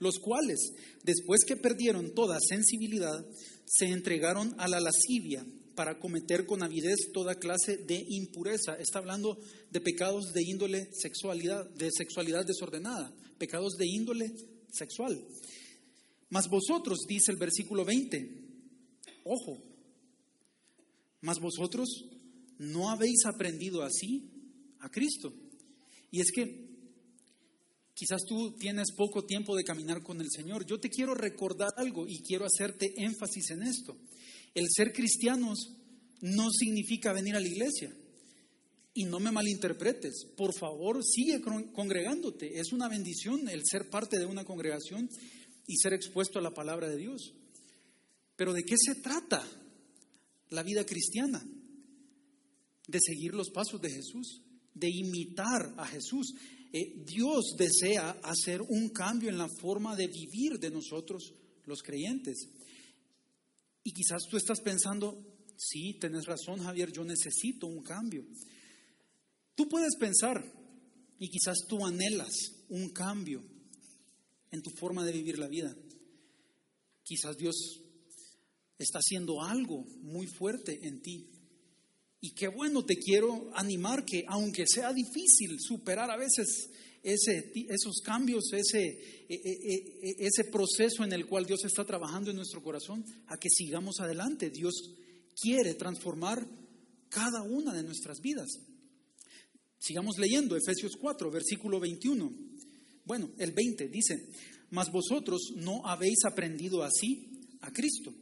Los 0.05 0.21
cuales, 0.21 0.73
después 1.03 1.41
que 1.45 1.57
perdieron 1.57 2.15
toda 2.15 2.39
sensibilidad, 2.41 3.27
se 3.65 3.87
entregaron 3.87 4.55
a 4.59 4.69
la 4.69 4.79
lascivia 4.79 5.45
para 5.75 5.99
cometer 5.99 6.47
con 6.47 6.63
avidez 6.63 7.11
toda 7.13 7.41
clase 7.41 7.79
de 7.79 8.05
impureza. 8.09 8.77
Está 8.79 9.01
hablando 9.01 9.37
de 9.71 9.81
pecados 9.81 10.33
de 10.33 10.43
índole 10.43 10.89
sexualidad, 10.93 11.69
de 11.71 11.91
sexualidad 11.91 12.47
desordenada, 12.47 13.13
pecados 13.39 13.75
de 13.77 13.87
índole 13.89 14.33
sexual. 14.73 15.21
Mas 16.31 16.49
vosotros, 16.49 17.01
dice 17.09 17.33
el 17.33 17.39
versículo 17.39 17.85
20, 17.85 18.45
ojo, 19.25 19.59
mas 21.21 21.39
vosotros 21.41 21.89
no 22.59 22.91
habéis 22.91 23.25
aprendido 23.25 23.83
así 23.83 24.31
a 24.81 24.89
Cristo. 24.91 25.33
Y 26.11 26.21
es 26.21 26.31
que 26.31 26.74
quizás 27.95 28.23
tú 28.27 28.57
tienes 28.59 28.93
poco 28.93 29.25
tiempo 29.25 29.57
de 29.57 29.65
caminar 29.65 30.03
con 30.03 30.21
el 30.21 30.29
Señor. 30.31 30.67
Yo 30.67 30.79
te 30.79 30.91
quiero 30.91 31.15
recordar 31.15 31.71
algo 31.77 32.07
y 32.07 32.21
quiero 32.23 32.45
hacerte 32.45 32.93
énfasis 32.97 33.51
en 33.51 33.63
esto. 33.63 33.97
El 34.55 34.67
ser 34.69 34.93
cristianos 34.93 35.71
no 36.21 36.51
significa 36.51 37.13
venir 37.13 37.37
a 37.37 37.41
la 37.41 37.49
iglesia. 37.49 37.95
Y 38.97 39.05
no 39.05 39.19
me 39.19 39.33
malinterpretes, 39.33 40.27
por 40.37 40.55
favor, 40.55 41.05
sigue 41.05 41.41
congregándote. 41.41 42.61
Es 42.61 42.73
una 42.73 42.89
bendición 42.89 43.49
el 43.49 43.63
ser 43.65 43.91
parte 43.91 44.21
de 44.21 44.27
una 44.27 44.45
congregación 44.45 45.09
y 45.67 45.77
ser 45.77 45.95
expuesto 45.95 46.39
a 46.39 46.43
la 46.43 46.55
palabra 46.55 46.89
de 46.89 46.97
Dios. 46.97 47.35
Pero 48.37 48.53
¿de 48.53 48.63
qué 48.63 48.77
se 48.79 48.95
trata 48.97 49.45
la 50.51 50.63
vida 50.63 50.87
cristiana? 50.87 51.45
De 52.87 53.01
seguir 53.01 53.35
los 53.35 53.51
pasos 53.51 53.81
de 53.81 53.91
Jesús, 53.91 54.43
de 54.75 54.89
imitar 54.91 55.75
a 55.77 55.87
Jesús. 55.87 56.35
Dios 57.07 57.55
desea 57.57 58.19
hacer 58.23 58.61
un 58.61 58.89
cambio 58.89 59.29
en 59.29 59.39
la 59.39 59.49
forma 59.61 59.95
de 59.95 60.09
vivir 60.09 60.59
de 60.59 60.71
nosotros 60.71 61.33
los 61.67 61.83
creyentes. 61.83 62.49
Y 63.85 63.93
quizás 63.93 64.23
tú 64.29 64.37
estás 64.37 64.61
pensando, 64.61 65.17
sí, 65.57 65.95
tenés 66.01 66.25
razón 66.25 66.61
Javier, 66.61 66.91
yo 66.91 67.05
necesito 67.05 67.69
un 67.69 67.83
cambio. 67.83 68.27
Tú 69.55 69.69
puedes 69.69 69.95
pensar, 69.97 70.43
y 71.19 71.29
quizás 71.29 71.59
tú 71.69 71.87
anhelas 71.87 72.33
un 72.69 72.91
cambio 72.91 73.43
en 74.51 74.63
tu 74.63 74.71
forma 74.71 75.05
de 75.05 75.13
vivir 75.13 75.39
la 75.39 75.49
vida. 75.49 75.77
Quizás 77.05 77.37
Dios 77.37 77.55
está 78.79 78.99
haciendo 78.99 79.43
algo 79.43 79.85
muy 80.03 80.27
fuerte 80.27 80.87
en 80.87 81.01
ti. 81.01 81.31
Y 82.25 82.31
qué 82.31 82.49
bueno, 82.49 82.83
te 82.87 82.97
quiero 82.97 83.51
animar 83.55 84.03
que 84.03 84.25
aunque 84.27 84.65
sea 84.67 84.95
difícil 84.95 85.61
superar 85.61 86.11
a 86.11 86.17
veces 86.17 86.71
ese, 87.03 87.53
esos 87.69 88.01
cambios, 88.03 88.51
ese, 88.55 88.81
e, 89.29 89.35
e, 89.35 89.53
e, 90.03 90.15
ese 90.21 90.45
proceso 90.45 91.05
en 91.05 91.13
el 91.13 91.27
cual 91.27 91.45
Dios 91.45 91.67
está 91.67 91.85
trabajando 91.85 92.31
en 92.31 92.37
nuestro 92.37 92.63
corazón, 92.63 93.05
a 93.27 93.37
que 93.37 93.51
sigamos 93.51 94.01
adelante. 94.01 94.49
Dios 94.49 94.73
quiere 95.39 95.75
transformar 95.75 96.49
cada 97.11 97.43
una 97.43 97.75
de 97.75 97.83
nuestras 97.83 98.21
vidas. 98.21 98.49
Sigamos 99.79 100.17
leyendo 100.17 100.57
Efesios 100.57 100.93
4, 100.99 101.31
versículo 101.31 101.79
21. 101.79 102.33
Bueno, 103.05 103.33
el 103.37 103.53
20 103.53 103.89
dice, 103.91 104.31
mas 104.71 104.91
vosotros 104.91 105.53
no 105.57 105.87
habéis 105.87 106.25
aprendido 106.25 106.85
así 106.85 107.29
a 107.61 107.71
Cristo. 107.71 108.15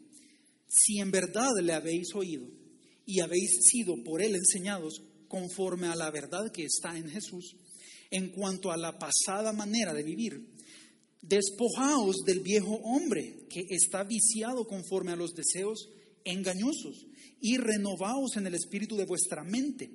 Si 0.66 0.99
en 0.99 1.12
verdad 1.12 1.52
le 1.62 1.73
habéis 1.73 2.12
oído 2.16 2.62
y 3.06 3.21
habéis 3.21 3.50
sido 3.71 4.02
por 4.04 4.23
él 4.23 4.35
enseñados 4.35 5.02
conforme 5.28 5.87
a 5.87 5.97
la 5.97 6.11
verdad 6.11 6.52
que 6.52 6.64
está 6.64 6.97
en 6.97 7.09
Jesús, 7.09 7.56
en 8.11 8.30
cuanto 8.30 8.71
a 8.71 8.76
la 8.76 8.99
pasada 8.99 9.52
manera 9.52 9.94
de 9.94 10.02
vivir. 10.02 10.52
Despojaos 11.23 12.16
del 12.26 12.40
viejo 12.40 12.75
hombre 12.85 13.47
que 13.49 13.62
está 13.71 14.04
viciado 14.04 14.66
conforme 14.66 15.12
a 15.12 15.16
los 15.16 15.32
deseos 15.32 15.88
engañosos 16.25 17.06
y 17.40 17.56
renovaos 17.56 18.37
en 18.37 18.47
el 18.47 18.54
espíritu 18.54 18.97
de 18.97 19.06
vuestra 19.06 19.42
mente 19.42 19.90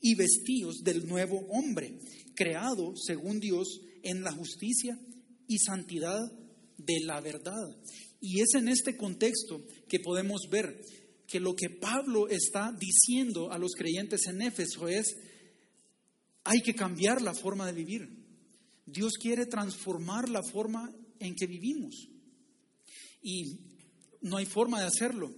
y 0.00 0.14
vestíos 0.14 0.82
del 0.84 1.06
nuevo 1.06 1.38
hombre, 1.50 1.98
creado 2.34 2.94
según 2.96 3.40
Dios 3.40 3.80
en 4.02 4.22
la 4.22 4.32
justicia 4.32 4.98
y 5.48 5.58
santidad 5.58 6.20
de 6.78 7.00
la 7.00 7.20
verdad. 7.20 7.76
Y 8.20 8.40
es 8.40 8.54
en 8.54 8.68
este 8.68 8.96
contexto 8.96 9.64
que 9.88 10.00
podemos 10.00 10.42
ver 10.50 10.80
que 11.26 11.40
lo 11.40 11.54
que 11.54 11.70
Pablo 11.70 12.28
está 12.28 12.72
diciendo 12.72 13.50
a 13.50 13.58
los 13.58 13.72
creyentes 13.72 14.26
en 14.26 14.42
Éfeso 14.42 14.88
es, 14.88 15.16
hay 16.44 16.60
que 16.60 16.74
cambiar 16.74 17.20
la 17.20 17.34
forma 17.34 17.66
de 17.66 17.72
vivir. 17.72 18.08
Dios 18.86 19.14
quiere 19.20 19.46
transformar 19.46 20.28
la 20.28 20.42
forma 20.42 20.92
en 21.18 21.34
que 21.34 21.46
vivimos. 21.46 22.08
Y 23.20 23.58
no 24.20 24.36
hay 24.36 24.46
forma 24.46 24.80
de 24.80 24.86
hacerlo 24.86 25.34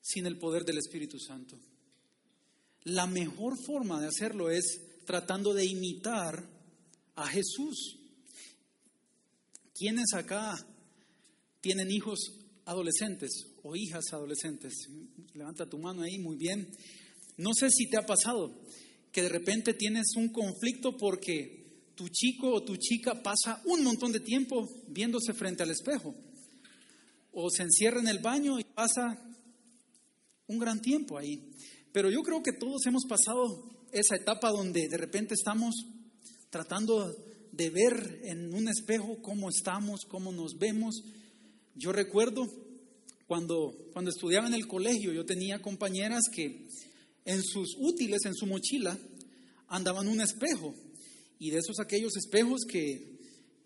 sin 0.00 0.26
el 0.26 0.38
poder 0.38 0.64
del 0.64 0.78
Espíritu 0.78 1.18
Santo. 1.18 1.58
La 2.84 3.06
mejor 3.06 3.56
forma 3.64 4.00
de 4.00 4.08
hacerlo 4.08 4.50
es 4.50 4.80
tratando 5.04 5.52
de 5.52 5.66
imitar 5.66 6.48
a 7.14 7.26
Jesús. 7.26 7.98
¿Quiénes 9.74 10.14
acá 10.14 10.54
tienen 11.60 11.90
hijos 11.90 12.18
adolescentes 12.64 13.51
o 13.62 13.76
hijas 13.76 14.12
adolescentes? 14.12 14.88
Levanta 15.34 15.68
tu 15.68 15.78
mano 15.78 16.02
ahí, 16.02 16.18
muy 16.18 16.36
bien. 16.36 16.68
No 17.36 17.50
sé 17.54 17.70
si 17.70 17.88
te 17.88 17.96
ha 17.96 18.06
pasado, 18.06 18.52
que 19.10 19.22
de 19.22 19.28
repente 19.28 19.74
tienes 19.74 20.16
un 20.16 20.28
conflicto 20.28 20.96
porque 20.96 21.62
tu 21.94 22.08
chico 22.08 22.52
o 22.52 22.62
tu 22.62 22.76
chica 22.76 23.22
pasa 23.22 23.60
un 23.66 23.82
montón 23.82 24.12
de 24.12 24.20
tiempo 24.20 24.68
viéndose 24.88 25.34
frente 25.34 25.62
al 25.62 25.70
espejo. 25.70 26.14
O 27.32 27.48
se 27.50 27.62
encierra 27.62 28.00
en 28.00 28.08
el 28.08 28.18
baño 28.18 28.58
y 28.58 28.64
pasa 28.64 29.18
un 30.46 30.58
gran 30.58 30.80
tiempo 30.80 31.18
ahí. 31.18 31.50
Pero 31.92 32.10
yo 32.10 32.22
creo 32.22 32.42
que 32.42 32.52
todos 32.52 32.86
hemos 32.86 33.04
pasado 33.08 33.70
esa 33.92 34.16
etapa 34.16 34.50
donde 34.50 34.88
de 34.88 34.96
repente 34.96 35.34
estamos 35.34 35.74
tratando 36.50 37.14
de 37.52 37.70
ver 37.70 38.20
en 38.24 38.52
un 38.54 38.68
espejo 38.68 39.20
cómo 39.22 39.50
estamos, 39.50 40.00
cómo 40.08 40.32
nos 40.32 40.58
vemos. 40.58 41.02
Yo 41.74 41.92
recuerdo 41.92 42.48
cuando, 43.32 43.74
cuando 43.94 44.10
estudiaba 44.10 44.46
en 44.46 44.52
el 44.52 44.66
colegio, 44.66 45.10
yo 45.10 45.24
tenía 45.24 45.62
compañeras 45.62 46.24
que 46.30 46.68
en 47.24 47.42
sus 47.42 47.76
útiles, 47.78 48.26
en 48.26 48.34
su 48.34 48.44
mochila, 48.44 48.98
andaban 49.68 50.06
un 50.06 50.20
espejo. 50.20 50.74
Y 51.38 51.48
de 51.48 51.60
esos 51.60 51.80
aquellos 51.80 52.14
espejos 52.14 52.60
que, 52.68 53.18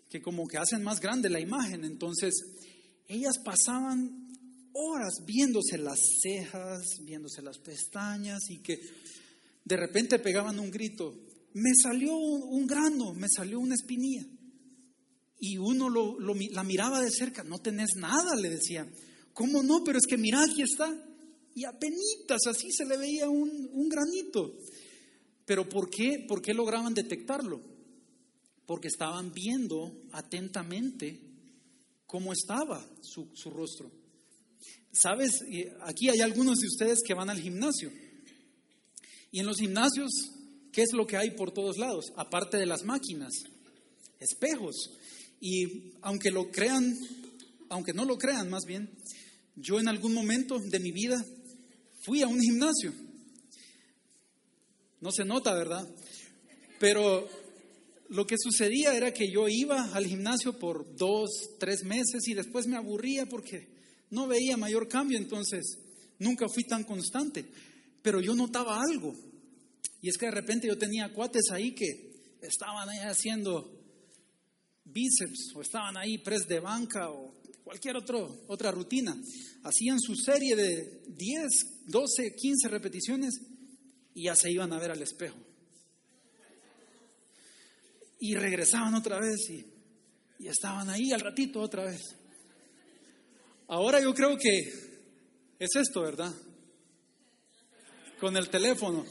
que 0.09 0.21
como 0.21 0.47
que 0.47 0.57
hacen 0.57 0.83
más 0.83 1.01
grande 1.01 1.29
la 1.29 1.41
imagen. 1.41 1.83
Entonces, 1.83 2.33
ellas 3.09 3.39
pasaban 3.43 4.29
horas 4.71 5.15
viéndose 5.25 5.77
las 5.77 5.99
cejas, 6.23 6.83
viéndose 7.01 7.41
las 7.41 7.57
pestañas 7.57 8.49
y 8.49 8.59
que 8.59 8.79
de 9.65 9.75
repente 9.75 10.17
pegaban 10.19 10.61
un 10.61 10.71
grito, 10.71 11.13
me 11.55 11.71
salió 11.75 12.15
un 12.15 12.65
grano, 12.67 13.13
me 13.13 13.27
salió 13.27 13.59
una 13.59 13.75
espinilla. 13.75 14.25
Y 15.41 15.57
uno 15.57 15.89
la 16.51 16.63
miraba 16.63 17.01
de 17.01 17.11
cerca, 17.11 17.43
no 17.43 17.59
tenés 17.59 17.97
nada, 17.97 18.33
le 18.37 18.49
decía. 18.49 18.87
¿Cómo 19.37 19.61
no? 19.61 19.83
Pero 19.83 19.99
es 19.99 20.07
que 20.07 20.17
mira, 20.17 20.43
aquí 20.43 20.63
está 20.63 20.91
y 21.53 21.63
apenas 21.63 22.01
así 22.47 22.71
se 22.71 22.85
le 22.85 22.97
veía 22.97 23.29
un, 23.29 23.87
granito. 23.87 24.57
Pero 25.45 25.69
¿por 25.69 25.91
qué? 25.91 26.25
¿Por 26.27 26.41
qué 26.41 26.55
lograban 26.55 26.95
detectarlo? 26.95 27.61
Porque 28.65 28.87
estaban 28.87 29.31
viendo 29.31 29.93
atentamente 30.11 31.21
cómo 32.07 32.33
estaba 32.33 32.83
su, 33.01 33.29
su 33.35 33.51
rostro. 33.51 33.91
Sabes, 34.91 35.43
aquí 35.81 36.09
hay 36.09 36.21
algunos 36.21 36.57
de 36.57 36.67
ustedes 36.67 37.03
que 37.05 37.13
van 37.13 37.29
al 37.29 37.39
gimnasio. 37.39 37.91
Y 39.29 39.39
en 39.39 39.45
los 39.45 39.59
gimnasios, 39.59 40.09
¿qué 40.71 40.81
es 40.81 40.93
lo 40.93 41.05
que 41.05 41.17
hay 41.17 41.35
por 41.35 41.51
todos 41.51 41.77
lados? 41.77 42.05
Aparte 42.15 42.57
de 42.57 42.65
las 42.65 42.83
máquinas, 42.83 43.33
espejos. 44.19 44.97
Y 45.39 45.93
aunque 46.01 46.31
lo 46.31 46.49
crean, 46.49 46.97
aunque 47.69 47.93
no 47.93 48.03
lo 48.03 48.17
crean 48.17 48.49
más 48.49 48.65
bien, 48.65 48.89
yo 49.57 49.79
en 49.79 49.87
algún 49.87 50.13
momento 50.13 50.59
de 50.59 50.79
mi 50.79 50.91
vida 50.91 51.23
fui 52.01 52.21
a 52.21 52.27
un 52.27 52.39
gimnasio. 52.39 52.93
No 55.01 55.11
se 55.11 55.25
nota, 55.25 55.53
¿verdad? 55.53 55.87
Pero 56.79 57.27
lo 58.09 58.25
que 58.25 58.35
sucedía 58.37 58.95
era 58.95 59.13
que 59.13 59.29
yo 59.31 59.47
iba 59.49 59.93
al 59.93 60.05
gimnasio 60.05 60.57
por 60.57 60.95
dos, 60.95 61.29
tres 61.59 61.83
meses 61.83 62.27
y 62.27 62.33
después 62.33 62.67
me 62.67 62.77
aburría 62.77 63.25
porque 63.25 63.67
no 64.11 64.27
veía 64.27 64.57
mayor 64.57 64.87
cambio, 64.87 65.17
entonces 65.17 65.79
nunca 66.19 66.47
fui 66.47 66.63
tan 66.63 66.83
constante. 66.83 67.45
Pero 68.01 68.21
yo 68.21 68.35
notaba 68.35 68.81
algo. 68.81 69.13
Y 70.01 70.09
es 70.09 70.17
que 70.17 70.27
de 70.27 70.31
repente 70.31 70.67
yo 70.67 70.77
tenía 70.77 71.11
cuates 71.11 71.51
ahí 71.51 71.73
que 71.73 72.37
estaban 72.41 72.87
ahí 72.87 72.99
haciendo 72.99 73.73
bíceps 74.85 75.51
o 75.55 75.61
estaban 75.61 75.97
ahí 75.97 76.19
pres 76.19 76.47
de 76.47 76.59
banca 76.59 77.09
o 77.09 77.33
cualquier 77.67 77.97
otro, 77.97 78.45
otra 78.47 78.71
rutina. 78.71 79.13
Hacían 79.63 79.99
su 79.99 80.15
serie 80.15 80.55
de 80.55 81.01
10, 81.05 81.47
12, 81.87 82.33
15 82.33 82.67
repeticiones 82.69 83.41
y 84.13 84.23
ya 84.23 84.35
se 84.37 84.49
iban 84.49 84.71
a 84.71 84.79
ver 84.79 84.91
al 84.91 85.01
espejo. 85.01 85.37
Y 88.21 88.35
regresaban 88.35 88.95
otra 88.95 89.19
vez 89.19 89.49
y 89.49 89.65
Y 90.39 90.47
estaban 90.47 90.89
ahí 90.89 91.11
al 91.11 91.19
ratito 91.19 91.59
otra 91.59 91.83
vez. 91.83 92.01
Ahora 93.67 94.01
yo 94.01 94.13
creo 94.13 94.37
que 94.37 94.59
es 95.59 95.75
esto, 95.75 96.03
¿verdad? 96.03 96.33
Con 98.21 98.37
el 98.37 98.47
teléfono. 98.49 99.05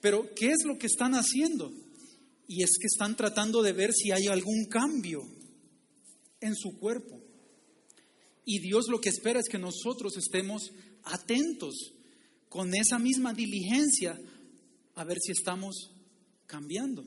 Pero, 0.00 0.32
¿qué 0.34 0.46
es 0.46 0.64
lo 0.64 0.78
que 0.78 0.86
están 0.86 1.12
haciendo? 1.12 1.70
Y 2.48 2.62
es 2.62 2.78
que 2.80 2.86
están 2.86 3.16
tratando 3.16 3.62
de 3.62 3.72
ver 3.72 3.92
si 3.92 4.12
hay 4.12 4.28
algún 4.28 4.64
cambio 4.66 5.20
en 6.40 6.54
su 6.54 6.78
cuerpo. 6.78 7.26
Y 8.48 8.60
Dios 8.60 8.86
lo 8.88 9.00
que 9.00 9.08
espera 9.08 9.40
es 9.40 9.48
que 9.48 9.58
nosotros 9.58 10.16
estemos 10.16 10.70
atentos 11.02 11.92
con 12.48 12.72
esa 12.76 12.96
misma 12.96 13.34
diligencia 13.34 14.16
a 14.94 15.04
ver 15.04 15.18
si 15.20 15.32
estamos 15.32 15.90
cambiando. 16.46 17.04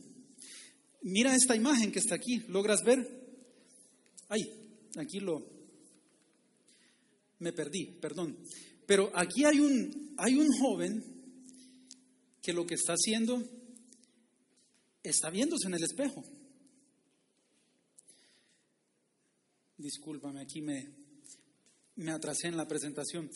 Mira 1.01 1.33
esta 1.33 1.55
imagen 1.55 1.93
que 1.93 1.99
está 1.99 2.15
aquí, 2.15 2.39
¿logras 2.49 2.83
ver? 2.83 2.99
Ay, 4.27 4.41
aquí 4.97 5.21
lo 5.21 5.47
me 7.39 7.53
perdí, 7.53 7.85
perdón. 7.85 8.37
Pero 8.85 9.09
aquí 9.15 9.45
hay 9.45 9.61
un 9.61 10.13
hay 10.17 10.35
un 10.35 10.51
joven 10.59 11.01
que 12.41 12.51
lo 12.51 12.67
que 12.67 12.75
está 12.75 12.93
haciendo 12.93 13.41
está 15.01 15.29
viéndose 15.29 15.67
en 15.67 15.75
el 15.75 15.83
espejo. 15.83 16.21
Discúlpame, 19.77 20.41
aquí 20.41 20.61
me, 20.61 20.98
me 21.99 22.11
atrasé 22.11 22.47
en 22.47 22.57
la 22.57 22.67
presentación. 22.67 23.29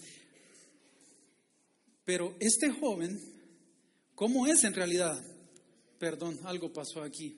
Pero 2.05 2.35
este 2.39 2.71
joven, 2.71 3.19
¿cómo 4.15 4.47
es 4.47 4.63
en 4.63 4.73
realidad? 4.73 5.21
Perdón, 5.99 6.39
algo 6.43 6.71
pasó 6.71 7.01
aquí. 7.01 7.37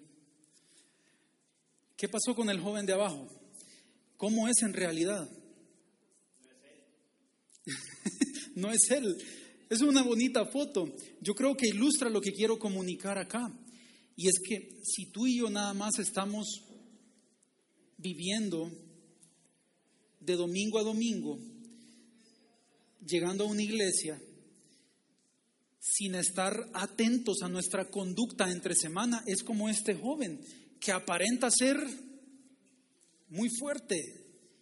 ¿Qué 1.97 2.07
pasó 2.07 2.35
con 2.35 2.49
el 2.49 2.59
joven 2.59 2.85
de 2.85 2.93
abajo? 2.93 3.27
¿Cómo 4.17 4.47
es 4.47 4.61
en 4.61 4.73
realidad? 4.73 5.29
no 8.55 8.71
es 8.71 8.89
él. 8.91 9.17
Es 9.69 9.81
una 9.81 10.03
bonita 10.03 10.45
foto. 10.45 10.93
Yo 11.21 11.33
creo 11.33 11.55
que 11.55 11.67
ilustra 11.67 12.09
lo 12.09 12.21
que 12.21 12.33
quiero 12.33 12.59
comunicar 12.59 13.17
acá. 13.17 13.51
Y 14.15 14.27
es 14.27 14.35
que 14.39 14.79
si 14.83 15.11
tú 15.11 15.25
y 15.25 15.39
yo 15.39 15.49
nada 15.49 15.73
más 15.73 15.97
estamos 15.99 16.63
viviendo 17.97 18.71
de 20.25 20.35
domingo 20.35 20.79
a 20.79 20.83
domingo, 20.83 21.39
llegando 23.05 23.43
a 23.43 23.47
una 23.47 23.61
iglesia, 23.61 24.19
sin 25.79 26.15
estar 26.15 26.69
atentos 26.73 27.41
a 27.43 27.49
nuestra 27.49 27.89
conducta 27.89 28.51
entre 28.51 28.75
semana, 28.75 29.23
es 29.27 29.43
como 29.43 29.69
este 29.69 29.93
joven 29.93 30.41
que 30.79 30.91
aparenta 30.91 31.49
ser 31.51 31.77
muy 33.29 33.49
fuerte 33.49 33.97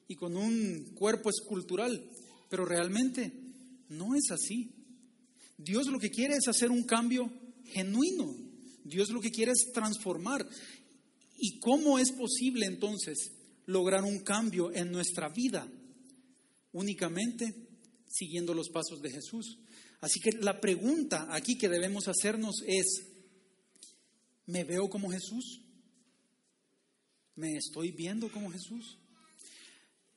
y 0.08 0.16
con 0.16 0.36
un 0.36 0.94
cuerpo 0.96 1.30
escultural, 1.30 2.10
pero 2.50 2.66
realmente 2.66 3.32
no 3.90 4.16
es 4.16 4.32
así. 4.32 4.72
Dios 5.58 5.88
lo 5.88 6.00
que 6.00 6.10
quiere 6.10 6.36
es 6.36 6.48
hacer 6.48 6.72
un 6.72 6.84
cambio 6.84 7.32
genuino. 7.66 8.36
Dios 8.84 9.10
lo 9.10 9.22
que 9.22 9.32
quiere 9.32 9.54
es 9.54 9.72
transformar. 9.74 10.48
¿Y 11.38 11.60
cómo 11.60 12.00
es 12.00 12.12
posible 12.12 12.66
entonces 12.66 13.32
lograr 13.66 14.04
un 14.04 14.20
cambio 14.20 14.72
en 14.74 14.92
nuestra 14.92 15.30
vida? 15.30 15.68
Únicamente 16.72 17.54
siguiendo 18.08 18.54
los 18.54 18.70
pasos 18.70 19.02
de 19.02 19.12
Jesús. 19.12 19.60
Así 20.02 20.20
que 20.20 20.32
la 20.34 20.60
pregunta 20.60 21.28
aquí 21.32 21.58
que 21.58 21.70
debemos 21.70 22.08
hacernos 22.08 22.62
es, 22.66 23.08
¿me 24.46 24.64
veo 24.64 24.90
como 24.90 25.10
Jesús? 25.10 25.62
¿Me 27.36 27.54
estoy 27.56 27.92
viendo 27.92 28.32
como 28.32 28.52
Jesús? 28.52 28.98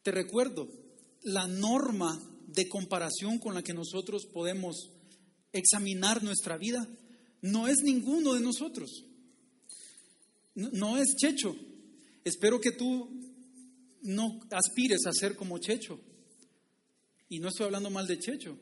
Te 0.03 0.11
recuerdo, 0.11 0.69
la 1.23 1.47
norma 1.47 2.21
de 2.47 2.69
comparación 2.69 3.39
con 3.39 3.55
la 3.55 3.63
que 3.63 3.75
nosotros 3.75 4.27
podemos 4.27 4.91
examinar 5.53 6.23
nuestra 6.23 6.57
vida 6.57 6.87
no 7.41 7.67
es 7.67 7.79
ninguno 7.83 8.35
de 8.35 8.41
nosotros. 8.41 9.05
No, 10.55 10.97
es 10.97 11.17
Checho. 11.17 11.55
Espero 12.25 12.61
que 12.61 12.73
tú 12.73 13.26
no 14.07 14.41
aspires 14.51 15.07
a 15.07 15.13
ser 15.13 15.37
como 15.37 15.59
Checho. 15.59 16.01
Y 17.29 17.39
no 17.39 17.49
estoy 17.49 17.67
hablando 17.67 17.91
mal 17.91 18.07
de 18.07 18.19
Checho. 18.19 18.59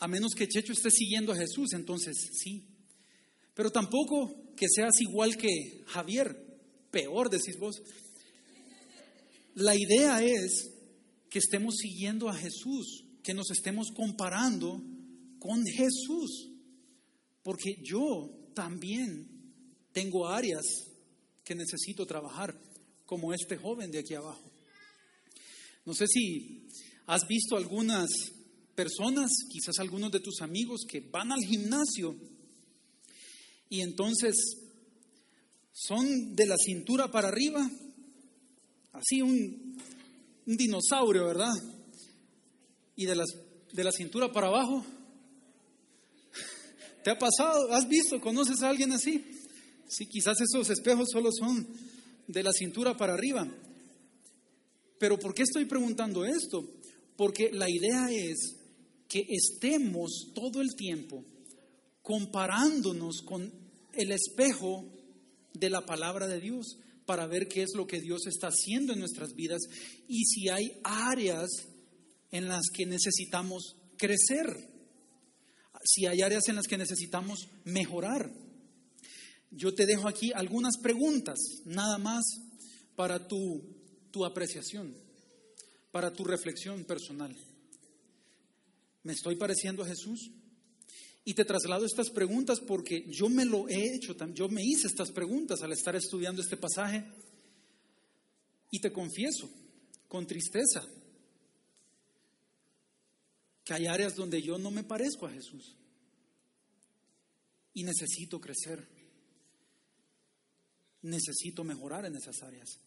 A 0.00 0.08
menos 0.08 0.34
que 0.34 0.46
Checho 0.46 0.72
esté 0.72 0.90
siguiendo 0.90 1.32
a 1.32 1.36
Jesús, 1.36 1.72
entonces 1.72 2.16
sí. 2.32 2.66
Pero 3.54 3.70
tampoco 3.70 4.54
que 4.56 4.66
seas 4.68 5.00
igual 5.00 5.36
que 5.36 5.82
Javier. 5.86 6.46
Peor, 6.90 7.28
decís 7.28 7.58
vos. 7.58 7.82
La 9.54 9.76
idea 9.76 10.22
es 10.22 10.70
que 11.28 11.40
estemos 11.40 11.76
siguiendo 11.76 12.28
a 12.28 12.34
Jesús, 12.34 13.04
que 13.22 13.34
nos 13.34 13.50
estemos 13.50 13.88
comparando 13.90 14.80
con 15.38 15.64
Jesús. 15.66 16.50
Porque 17.42 17.76
yo 17.82 18.30
también 18.54 19.28
tengo 19.92 20.28
áreas 20.28 20.64
que 21.44 21.54
necesito 21.54 22.06
trabajar, 22.06 22.58
como 23.08 23.32
este 23.32 23.56
joven 23.56 23.90
de 23.90 24.00
aquí 24.00 24.12
abajo. 24.12 24.44
No 25.86 25.94
sé 25.94 26.06
si 26.06 26.68
has 27.06 27.26
visto 27.26 27.56
algunas 27.56 28.06
personas, 28.74 29.30
quizás 29.50 29.78
algunos 29.78 30.12
de 30.12 30.20
tus 30.20 30.42
amigos, 30.42 30.82
que 30.86 31.00
van 31.00 31.32
al 31.32 31.40
gimnasio 31.40 32.14
y 33.70 33.80
entonces 33.80 34.36
son 35.72 36.36
de 36.36 36.46
la 36.46 36.56
cintura 36.58 37.10
para 37.10 37.28
arriba, 37.28 37.66
así 38.92 39.22
un, 39.22 39.78
dinosaurio, 40.44 41.24
¿verdad? 41.24 41.54
Y 42.94 43.06
de, 43.06 43.16
las, 43.16 43.28
de 43.72 43.84
la 43.84 43.92
cintura 43.92 44.30
para 44.30 44.48
abajo, 44.48 44.84
¿Te 47.04 47.10
ha 47.10 47.18
pasado? 47.18 47.72
¿Has 47.72 47.88
visto? 47.88 48.20
¿Conoces 48.20 48.62
a 48.62 48.68
alguien 48.68 48.92
así? 48.92 49.24
Sí, 49.88 50.06
quizás 50.06 50.38
esos 50.42 50.68
espejos 50.68 51.08
solo 51.10 51.30
son 51.32 51.66
de 52.28 52.42
la 52.44 52.52
cintura 52.52 52.96
para 52.96 53.14
arriba. 53.14 53.48
Pero 55.00 55.18
¿por 55.18 55.34
qué 55.34 55.42
estoy 55.42 55.64
preguntando 55.64 56.24
esto? 56.24 56.64
Porque 57.16 57.50
la 57.52 57.68
idea 57.68 58.08
es 58.12 58.54
que 59.08 59.26
estemos 59.28 60.28
todo 60.32 60.60
el 60.60 60.76
tiempo 60.76 61.24
comparándonos 62.02 63.22
con 63.22 63.52
el 63.94 64.12
espejo 64.12 64.84
de 65.54 65.70
la 65.70 65.84
palabra 65.84 66.28
de 66.28 66.40
Dios 66.40 66.78
para 67.06 67.26
ver 67.26 67.48
qué 67.48 67.62
es 67.62 67.74
lo 67.74 67.86
que 67.86 68.00
Dios 68.00 68.26
está 68.28 68.48
haciendo 68.48 68.92
en 68.92 69.00
nuestras 69.00 69.34
vidas 69.34 69.62
y 70.06 70.24
si 70.26 70.48
hay 70.48 70.78
áreas 70.84 71.48
en 72.30 72.46
las 72.46 72.68
que 72.72 72.86
necesitamos 72.86 73.74
crecer 73.96 74.78
si 75.84 76.06
hay 76.06 76.22
áreas 76.22 76.48
en 76.48 76.56
las 76.56 76.66
que 76.66 76.78
necesitamos 76.78 77.48
mejorar. 77.64 78.30
Yo 79.50 79.74
te 79.74 79.86
dejo 79.86 80.08
aquí 80.08 80.32
algunas 80.32 80.76
preguntas, 80.78 81.38
nada 81.64 81.98
más 81.98 82.24
para 82.94 83.26
tu, 83.26 83.62
tu 84.10 84.24
apreciación, 84.24 84.94
para 85.90 86.12
tu 86.12 86.24
reflexión 86.24 86.84
personal. 86.84 87.34
¿Me 89.02 89.12
estoy 89.12 89.36
pareciendo 89.36 89.82
a 89.82 89.86
Jesús? 89.86 90.30
Y 91.24 91.34
te 91.34 91.44
traslado 91.44 91.84
estas 91.84 92.10
preguntas 92.10 92.60
porque 92.60 93.04
yo 93.08 93.28
me 93.28 93.44
lo 93.44 93.68
he 93.68 93.94
hecho, 93.94 94.16
yo 94.34 94.48
me 94.48 94.62
hice 94.62 94.86
estas 94.86 95.10
preguntas 95.12 95.62
al 95.62 95.72
estar 95.72 95.94
estudiando 95.94 96.42
este 96.42 96.56
pasaje. 96.56 97.04
Y 98.70 98.80
te 98.80 98.92
confieso, 98.92 99.50
con 100.08 100.26
tristeza, 100.26 100.86
que 103.64 103.74
hay 103.74 103.86
áreas 103.86 104.14
donde 104.14 104.40
yo 104.40 104.58
no 104.58 104.70
me 104.70 104.84
parezco 104.84 105.26
a 105.26 105.30
Jesús 105.30 105.74
y 107.74 107.84
necesito 107.84 108.40
crecer. 108.40 108.97
Necesito 111.02 111.64
mejorar 111.64 112.06
en 112.06 112.16
esas 112.16 112.42
áreas. 112.42 112.78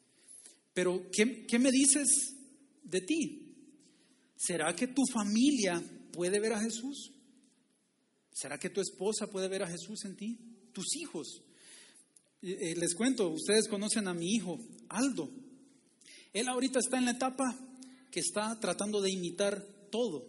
Pero, 0.74 1.10
¿qué, 1.12 1.46
¿qué, 1.46 1.60
me 1.60 1.72
dices 1.72 2.36
de 2.84 3.02
ti? 3.02 3.56
¿Será 4.36 4.76
que 4.76 4.88
tu 4.88 5.04
familia 5.14 5.82
puede 6.12 6.40
ver 6.40 6.54
a 6.54 6.62
Jesús? 6.62 7.12
¿Será 8.34 8.58
que 8.58 8.70
tu 8.70 8.82
esposa 8.82 9.28
puede 9.28 9.48
ver 9.48 9.64
a 9.64 9.68
Jesús 9.68 10.06
en 10.06 10.16
ti? 10.16 10.38
¿Tus 10.74 10.96
hijos? 10.96 11.42
Eh, 12.42 12.76
les 12.76 12.96
cuento, 12.96 13.30
ustedes 13.30 13.68
conocen 13.68 14.08
a 14.08 14.14
mi 14.14 14.32
hijo, 14.32 14.60
Aldo. 14.90 15.30
Él 16.34 16.48
ahorita 16.48 16.80
está 16.80 16.98
en 16.98 17.06
la 17.06 17.12
etapa 17.12 17.56
que 18.10 18.20
está 18.20 18.60
tratando 18.60 19.02
de 19.02 19.12
imitar 19.12 19.62
todo. 19.92 20.26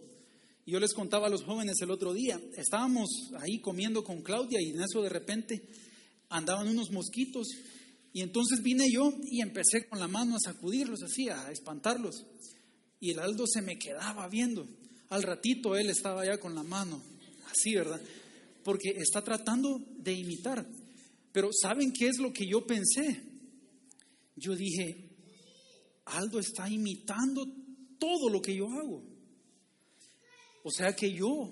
Yo 0.65 0.79
les 0.79 0.93
contaba 0.93 1.27
a 1.27 1.29
los 1.29 1.43
jóvenes 1.43 1.81
el 1.81 1.91
otro 1.91 2.13
día, 2.13 2.39
estábamos 2.55 3.09
ahí 3.39 3.59
comiendo 3.59 4.03
con 4.03 4.21
Claudia 4.21 4.59
y 4.61 4.69
en 4.69 4.81
eso 4.81 5.01
de 5.01 5.09
repente 5.09 5.67
andaban 6.29 6.67
unos 6.67 6.91
mosquitos 6.91 7.47
y 8.13 8.21
entonces 8.21 8.61
vine 8.61 8.85
yo 8.91 9.11
y 9.23 9.41
empecé 9.41 9.87
con 9.87 9.99
la 9.99 10.07
mano 10.07 10.35
a 10.35 10.39
sacudirlos 10.39 11.01
así, 11.01 11.29
a 11.29 11.51
espantarlos. 11.51 12.25
Y 12.99 13.09
el 13.09 13.19
Aldo 13.19 13.45
se 13.47 13.61
me 13.61 13.77
quedaba 13.77 14.27
viendo. 14.29 14.67
Al 15.09 15.23
ratito 15.23 15.75
él 15.75 15.89
estaba 15.89 16.25
ya 16.25 16.37
con 16.37 16.55
la 16.55 16.63
mano, 16.63 17.01
así, 17.51 17.75
¿verdad? 17.75 17.99
Porque 18.63 18.91
está 18.97 19.23
tratando 19.23 19.81
de 19.97 20.13
imitar. 20.13 20.65
Pero 21.31 21.49
¿saben 21.51 21.91
qué 21.91 22.07
es 22.07 22.19
lo 22.19 22.31
que 22.31 22.47
yo 22.47 22.65
pensé? 22.65 23.33
yo 24.35 24.55
dije, 24.55 25.09
Aldo 26.05 26.39
está 26.39 26.69
imitando 26.69 27.45
todo 27.99 28.29
lo 28.29 28.41
que 28.41 28.55
yo 28.55 28.67
hago. 28.67 29.03
O 30.63 30.71
sea 30.71 30.95
que 30.95 31.11
yo 31.13 31.51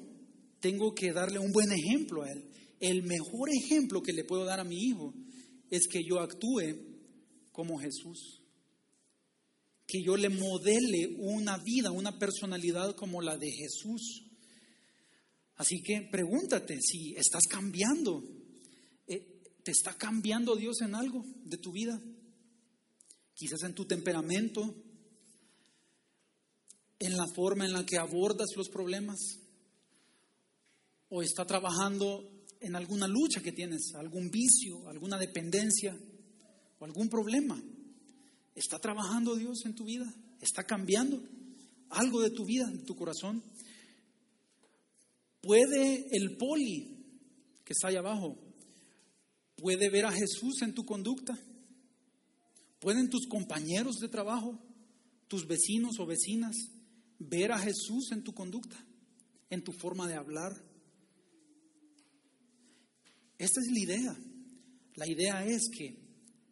tengo 0.60 0.93
que 0.93 1.12
darle 1.12 1.39
un 1.39 1.52
buen 1.52 1.71
ejemplo 1.71 2.24
a 2.24 2.32
él. 2.32 2.43
El 2.80 3.04
mejor 3.04 3.50
ejemplo 3.50 4.02
que 4.02 4.13
le 4.13 4.24
puedo 4.24 4.45
dar 4.45 4.60
a 4.60 4.63
mi 4.63 4.78
hijo 4.78 5.13
es 5.72 5.88
que 5.88 6.04
yo 6.04 6.20
actúe 6.20 6.76
como 7.52 7.80
Jesús. 7.80 8.44
Que 9.88 10.04
yo 10.04 10.16
le 10.18 10.30
modele 10.30 11.16
una 11.18 11.58
vida, 11.58 11.92
una 11.92 12.20
personalidad 12.20 12.96
como 12.96 13.22
la 13.22 13.38
de 13.38 13.50
Jesús. 13.50 14.26
Así 15.56 15.82
que 15.82 16.02
pregúntate 16.12 16.78
si 16.82 17.16
estás 17.16 17.44
cambiando. 17.50 18.24
Eh, 19.08 19.42
¿Te 19.64 19.72
está 19.72 19.94
cambiando 19.98 20.56
Dios 20.56 20.82
en 20.82 20.94
algo 20.94 21.24
de 21.46 21.58
tu 21.58 21.72
vida? 21.72 22.00
Quizás 23.34 23.64
en 23.64 23.74
tu 23.74 23.86
temperamento, 23.86 24.76
en 27.00 27.16
la 27.16 27.28
forma 27.34 27.66
en 27.66 27.74
la 27.74 27.86
que 27.86 27.98
abordas 27.98 28.50
los 28.58 28.70
problemas. 28.70 29.20
O 31.10 31.22
está 31.22 31.46
trabajando 31.46 32.31
en 32.62 32.76
alguna 32.76 33.08
lucha 33.08 33.41
que 33.41 33.52
tienes, 33.52 33.93
algún 33.95 34.30
vicio, 34.30 34.88
alguna 34.88 35.17
dependencia 35.17 35.97
o 36.80 36.86
algún 36.86 37.10
problema. 37.10 37.62
¿Está 38.56 38.80
trabajando 38.80 39.36
Dios 39.36 39.65
en 39.65 39.74
tu 39.74 39.86
vida? 39.86 40.13
¿Está 40.39 40.63
cambiando 40.63 41.21
algo 41.89 42.21
de 42.21 42.30
tu 42.30 42.45
vida, 42.45 42.67
de 42.67 42.84
tu 42.86 42.95
corazón? 42.95 43.43
¿Puede 45.41 46.06
el 46.12 46.38
poli 46.38 46.97
que 47.65 47.74
está 47.74 47.88
ahí 47.88 47.95
abajo, 47.95 48.38
puede 49.56 49.89
ver 49.89 50.06
a 50.06 50.12
Jesús 50.12 50.62
en 50.62 50.76
tu 50.76 50.86
conducta? 50.86 51.38
¿Pueden 52.80 53.10
tus 53.10 53.28
compañeros 53.28 53.95
de 54.00 54.08
trabajo, 54.08 54.60
tus 55.28 55.47
vecinos 55.47 56.00
o 56.00 56.06
vecinas, 56.06 56.56
ver 57.17 57.52
a 57.52 57.58
Jesús 57.58 58.12
en 58.12 58.24
tu 58.24 58.34
conducta, 58.34 58.78
en 59.50 59.63
tu 59.63 59.71
forma 59.71 60.08
de 60.08 60.15
hablar, 60.15 60.71
esta 63.42 63.60
es 63.60 63.72
la 63.72 63.80
idea. 63.80 64.16
La 64.96 65.10
idea 65.10 65.46
es 65.46 65.70
que 65.76 65.98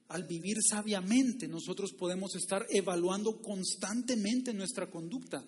al 0.07 0.23
vivir 0.23 0.57
sabiamente 0.67 1.47
nosotros 1.47 1.93
podemos 1.93 2.35
estar 2.35 2.65
evaluando 2.69 3.41
constantemente 3.41 4.53
nuestra 4.53 4.89
conducta 4.89 5.45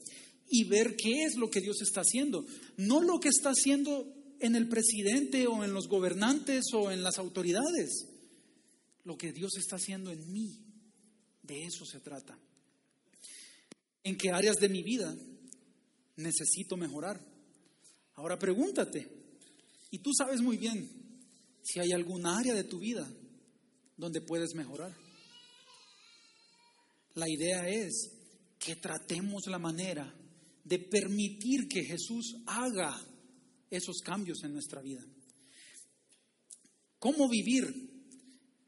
y 0.47 0.65
ver 0.65 0.95
qué 0.95 1.23
es 1.23 1.35
lo 1.37 1.49
que 1.49 1.61
Dios 1.61 1.81
está 1.81 2.01
haciendo. 2.01 2.45
No 2.77 3.01
lo 3.01 3.19
que 3.19 3.29
está 3.29 3.49
haciendo 3.49 4.13
en 4.39 4.55
el 4.55 4.69
presidente 4.69 5.47
o 5.47 5.63
en 5.63 5.73
los 5.73 5.87
gobernantes 5.87 6.65
o 6.73 6.91
en 6.91 7.01
las 7.01 7.17
autoridades. 7.17 8.07
Lo 9.03 9.17
que 9.17 9.33
Dios 9.33 9.57
está 9.57 9.77
haciendo 9.77 10.11
en 10.11 10.31
mí. 10.31 10.59
De 11.41 11.63
eso 11.65 11.85
se 11.85 12.01
trata. 12.01 12.37
¿En 14.03 14.15
qué 14.15 14.29
áreas 14.29 14.57
de 14.57 14.69
mi 14.69 14.83
vida 14.83 15.15
necesito 16.17 16.77
mejorar? 16.77 17.19
Ahora 18.13 18.37
pregúntate. 18.37 19.07
Y 19.89 19.97
tú 19.99 20.11
sabes 20.13 20.39
muy 20.41 20.57
bien 20.57 21.00
si 21.63 21.79
hay 21.79 21.91
algún 21.91 22.25
área 22.25 22.53
de 22.53 22.63
tu 22.63 22.79
vida 22.79 23.07
donde 23.97 24.21
puedes 24.21 24.55
mejorar. 24.55 24.95
La 27.15 27.29
idea 27.29 27.67
es 27.67 28.11
que 28.57 28.75
tratemos 28.75 29.47
la 29.47 29.59
manera 29.59 30.13
de 30.63 30.79
permitir 30.79 31.67
que 31.67 31.83
Jesús 31.83 32.37
haga 32.45 32.99
esos 33.69 33.99
cambios 34.01 34.43
en 34.43 34.53
nuestra 34.53 34.81
vida. 34.81 35.05
¿Cómo 36.99 37.27
vivir 37.27 37.65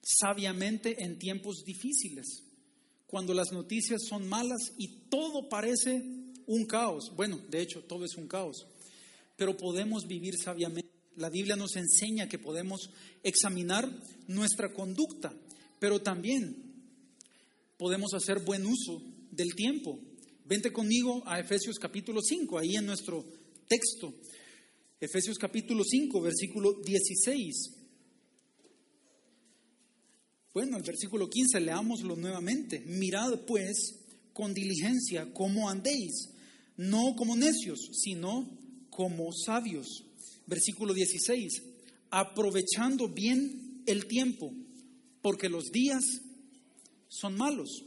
sabiamente 0.01 1.03
en 1.03 1.19
tiempos 1.19 1.63
difíciles? 1.63 2.43
Cuando 3.05 3.33
las 3.33 3.51
noticias 3.51 4.01
son 4.09 4.27
malas 4.27 4.73
y 4.77 5.07
todo 5.09 5.47
parece 5.49 6.03
un 6.47 6.65
caos. 6.65 7.11
Bueno, 7.15 7.37
de 7.49 7.61
hecho, 7.61 7.83
todo 7.83 8.05
es 8.05 8.15
un 8.15 8.27
caos. 8.27 8.65
Pero 9.35 9.55
podemos 9.55 10.07
vivir 10.07 10.35
sabiamente 10.37 10.92
la 11.17 11.29
Biblia 11.29 11.55
nos 11.55 11.75
enseña 11.75 12.27
que 12.27 12.39
podemos 12.39 12.89
examinar 13.23 13.89
nuestra 14.27 14.73
conducta, 14.73 15.33
pero 15.79 16.01
también 16.01 16.55
podemos 17.77 18.13
hacer 18.13 18.39
buen 18.39 18.65
uso 18.65 19.01
del 19.31 19.53
tiempo. 19.55 19.99
Vente 20.45 20.71
conmigo 20.71 21.23
a 21.25 21.39
Efesios 21.39 21.77
capítulo 21.79 22.21
5, 22.21 22.57
ahí 22.57 22.75
en 22.75 22.85
nuestro 22.85 23.25
texto. 23.67 24.13
Efesios 24.99 25.37
capítulo 25.37 25.83
5, 25.83 26.21
versículo 26.21 26.73
16. 26.81 27.83
Bueno, 30.53 30.77
el 30.77 30.83
versículo 30.83 31.29
15, 31.29 31.59
leámoslo 31.59 32.15
nuevamente. 32.15 32.81
Mirad 32.85 33.41
pues 33.45 33.99
con 34.33 34.53
diligencia 34.53 35.31
cómo 35.33 35.69
andéis, 35.69 36.29
no 36.77 37.15
como 37.15 37.35
necios, 37.35 37.79
sino 37.93 38.49
como 38.89 39.31
sabios 39.33 40.05
versículo 40.45 40.93
16, 40.93 41.63
aprovechando 42.09 43.09
bien 43.09 43.83
el 43.85 44.05
tiempo, 44.05 44.51
porque 45.21 45.49
los 45.49 45.65
días 45.71 46.03
son 47.07 47.37
malos. 47.37 47.83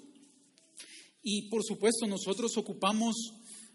Y 1.22 1.48
por 1.48 1.64
supuesto 1.64 2.06
nosotros 2.06 2.56
ocupamos 2.56 3.16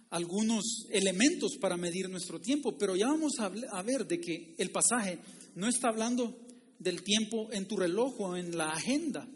algunos 0.10 0.88
elementos 0.90 1.58
para 1.60 1.78
medir 1.78 2.10
nuestro 2.10 2.40
tiempo, 2.40 2.78
pero 2.78 2.96
ya 2.96 3.08
vamos 3.08 3.34
a 3.40 3.82
ver 3.82 4.06
de 4.08 4.20
que 4.20 4.56
el 4.58 4.72
pasaje 4.72 5.20
no 5.56 5.68
está 5.68 5.90
hablando 5.90 6.38
del 6.80 7.04
tiempo 7.04 7.50
en 7.52 7.68
tu 7.68 7.78
reloj 7.78 8.20
o 8.20 8.36
en 8.38 8.58
la 8.58 8.72
agenda. 8.72 9.28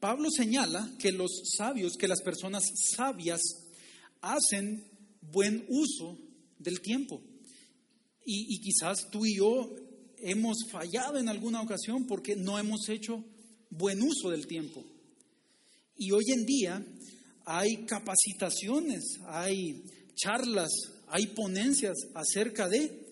Pablo 0.00 0.30
señala 0.30 0.90
que 0.98 1.12
los 1.12 1.42
sabios, 1.56 1.96
que 1.96 2.08
las 2.08 2.22
personas 2.22 2.64
sabias 2.96 3.40
hacen 4.20 4.84
buen 5.20 5.64
uso 5.68 6.18
del 6.58 6.80
tiempo. 6.80 7.22
Y, 8.28 8.58
quizás 8.60 9.08
tú 9.08 9.24
y 9.24 9.36
yo 9.36 9.72
hemos 10.18 10.56
fallado 10.68 11.18
en 11.18 11.28
alguna 11.28 11.62
ocasión 11.62 12.08
porque 12.08 12.34
no 12.34 12.58
hemos 12.58 12.88
hecho 12.88 13.24
buen 13.70 14.02
uso 14.02 14.30
del 14.30 14.48
tiempo. 14.48 14.84
Y 15.96 16.10
hoy 16.10 16.24
en 16.34 16.44
día 16.44 16.84
hay 17.44 17.86
capacitaciones, 17.86 19.20
hay 19.28 19.84
charlas, 20.16 20.70
hay 21.06 21.28
ponencias 21.28 21.94
acerca 22.14 22.68
de 22.68 23.06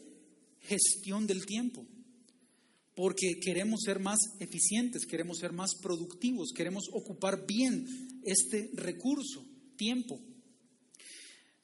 gestión 0.62 1.28
del 1.28 1.46
tiempo. 1.46 1.86
Porque 2.96 3.38
queremos 3.40 3.82
ser 3.84 4.00
más 4.00 4.18
eficientes, 4.40 5.06
queremos 5.06 5.38
ser 5.38 5.52
más 5.52 5.76
productivos, 5.80 6.50
queremos 6.52 6.88
ocupar 6.92 7.46
bien 7.46 8.20
este 8.24 8.68
recurso, 8.74 9.44
tiempo. 9.76 10.20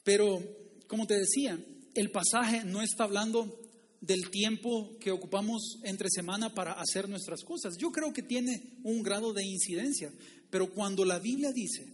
Pero, 0.05 0.41
como 0.87 1.09
te 1.09 1.19
decía, 1.19 1.59
el 1.94 2.11
pasaje 2.11 2.64
no 2.64 2.83
está 2.83 3.05
hablando 3.05 3.61
del 4.00 4.31
tiempo 4.31 4.96
que 4.98 5.11
ocupamos 5.11 5.79
entre 5.83 6.09
semana 6.11 6.55
para 6.55 6.72
hacer 6.72 7.09
nuestras 7.09 7.42
cosas. 7.42 7.76
Yo 7.76 7.90
creo 7.92 8.12
que 8.12 8.22
tiene 8.22 8.79
un 8.83 9.03
grado 9.03 9.33
de 9.33 9.44
incidencia, 9.44 10.12
pero 10.50 10.72
cuando 10.72 11.05
la 11.05 11.18
Biblia 11.18 11.53
dice 11.53 11.87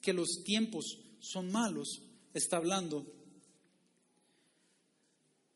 que 0.00 0.12
los 0.12 0.42
tiempos 0.44 0.98
son 1.20 1.50
malos, 1.50 2.02
está 2.34 2.56
hablando 2.56 3.06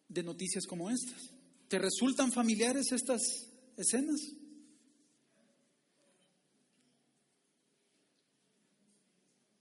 de 0.09 0.23
noticias 0.23 0.67
como 0.67 0.91
estas. 0.91 1.31
¿Te 1.69 1.79
resultan 1.79 2.33
familiares 2.33 2.93
estas 2.93 3.21
escenas? 3.77 4.21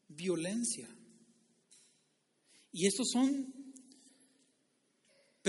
Violencia. 0.08 0.90
Y 2.72 2.88
estos 2.88 3.10
son 3.12 3.59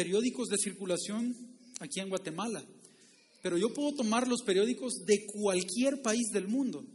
periódicos 0.01 0.49
de 0.49 0.57
circulación 0.57 1.37
aquí 1.79 2.01
en 2.01 2.09
Guatemala, 2.09 2.65
pero 3.43 3.59
yo 3.59 3.75
puedo 3.75 3.97
tomar 3.97 4.27
los 4.27 4.41
periódicos 4.41 5.05
de 5.05 5.27
cualquier 5.27 6.01
país 6.01 6.29
del 6.33 6.49
mundo 6.49 6.87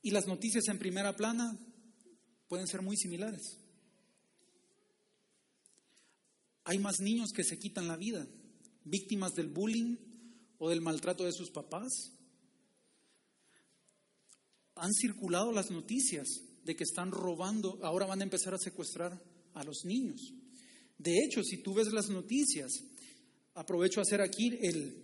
y 0.00 0.12
las 0.12 0.26
noticias 0.26 0.66
en 0.68 0.78
primera 0.78 1.14
plana 1.14 1.54
pueden 2.48 2.66
ser 2.66 2.80
muy 2.80 2.96
similares. 2.96 3.58
Hay 6.64 6.78
más 6.78 7.00
niños 7.00 7.32
que 7.32 7.44
se 7.44 7.58
quitan 7.58 7.86
la 7.86 7.98
vida, 7.98 8.26
víctimas 8.84 9.34
del 9.34 9.48
bullying 9.48 9.96
o 10.56 10.70
del 10.70 10.80
maltrato 10.80 11.26
de 11.26 11.34
sus 11.34 11.50
papás. 11.50 11.92
Han 14.76 14.94
circulado 14.94 15.52
las 15.52 15.70
noticias 15.70 16.28
de 16.64 16.74
que 16.74 16.84
están 16.84 17.10
robando, 17.10 17.78
ahora 17.82 18.06
van 18.06 18.22
a 18.22 18.24
empezar 18.24 18.54
a 18.54 18.58
secuestrar 18.58 19.22
a 19.52 19.64
los 19.64 19.84
niños. 19.84 20.32
De 21.02 21.18
hecho, 21.18 21.42
si 21.42 21.58
tú 21.58 21.74
ves 21.74 21.92
las 21.92 22.08
noticias, 22.08 22.72
aprovecho 23.54 24.00
a 24.00 24.02
hacer 24.02 24.20
aquí 24.20 24.56
el, 24.60 24.94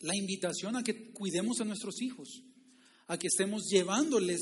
la 0.00 0.16
invitación 0.16 0.76
a 0.76 0.82
que 0.82 1.12
cuidemos 1.12 1.60
a 1.60 1.64
nuestros 1.64 2.00
hijos, 2.00 2.42
a 3.06 3.18
que 3.18 3.26
estemos 3.26 3.64
llevándoles 3.70 4.40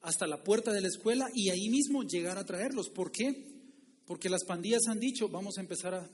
hasta 0.00 0.26
la 0.26 0.42
puerta 0.44 0.72
de 0.72 0.80
la 0.80 0.88
escuela 0.88 1.28
y 1.34 1.50
ahí 1.50 1.68
mismo 1.70 2.04
llegar 2.04 2.38
a 2.38 2.46
traerlos. 2.46 2.88
¿Por 2.88 3.10
qué? 3.10 3.46
Porque 4.06 4.30
las 4.30 4.44
pandillas 4.44 4.86
han 4.88 5.00
dicho, 5.00 5.28
vamos 5.28 5.58
a 5.58 5.60
empezar 5.60 5.94
a, 5.94 6.08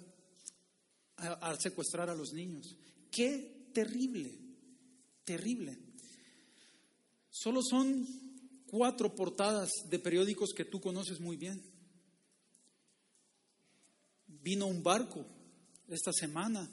a 1.17 1.57
secuestrar 1.61 2.09
a 2.09 2.15
los 2.15 2.33
niños. 2.33 2.77
Qué 3.11 3.69
terrible, 3.73 4.39
Terrible. 5.25 5.79
Solo 7.31 7.61
son 7.63 8.07
cuatro 8.67 9.15
portadas 9.15 9.71
de 9.89 9.99
periódicos 9.99 10.53
que 10.53 10.67
tú 10.67 10.81
conoces 10.81 11.19
muy 11.19 11.37
bien. 11.37 11.63
Vino 14.45 14.67
un 14.67 14.83
barco 14.83 15.25
esta 15.89 16.13
semana 16.13 16.71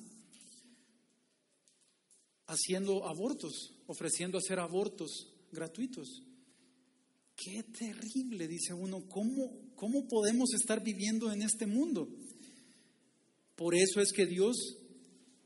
haciendo 2.47 3.07
abortos, 3.07 3.71
ofreciendo 3.87 4.37
hacer 4.37 4.59
abortos 4.59 5.31
gratuitos. 5.53 6.21
Qué 7.33 7.63
terrible, 7.63 8.49
dice 8.49 8.73
uno, 8.73 9.07
¿cómo, 9.07 9.71
cómo 9.75 10.05
podemos 10.09 10.53
estar 10.53 10.83
viviendo 10.83 11.31
en 11.31 11.43
este 11.43 11.65
mundo? 11.65 12.09
Por 13.55 13.73
eso 13.73 14.01
es 14.01 14.11
que 14.11 14.25
Dios 14.25 14.57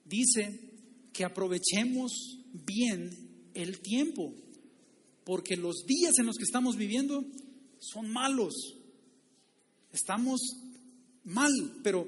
dice 0.03 0.71
que 1.13 1.25
aprovechemos 1.25 2.39
bien 2.53 3.51
el 3.53 3.81
tiempo, 3.81 4.33
porque 5.23 5.57
los 5.57 5.85
días 5.85 6.17
en 6.17 6.25
los 6.25 6.37
que 6.37 6.43
estamos 6.43 6.75
viviendo 6.75 7.23
son 7.77 8.09
malos. 8.09 8.55
Estamos 9.91 10.41
mal, 11.25 11.51
pero 11.83 12.07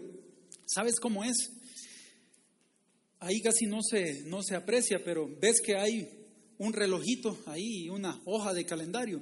¿sabes 0.66 1.00
cómo 1.00 1.24
es? 1.24 1.36
ahí 3.20 3.42
casi 3.42 3.66
no 3.66 3.82
se, 3.82 4.24
no 4.26 4.44
se 4.44 4.56
aprecia, 4.56 5.04
pero 5.04 5.30
ves 5.40 5.62
que 5.64 5.76
hay 5.76 6.08
un 6.58 6.74
relojito 6.74 7.38
ahí 7.46 7.86
y 7.86 7.90
una 7.90 8.20
hoja 8.26 8.54
de 8.54 8.66
calendario. 8.66 9.22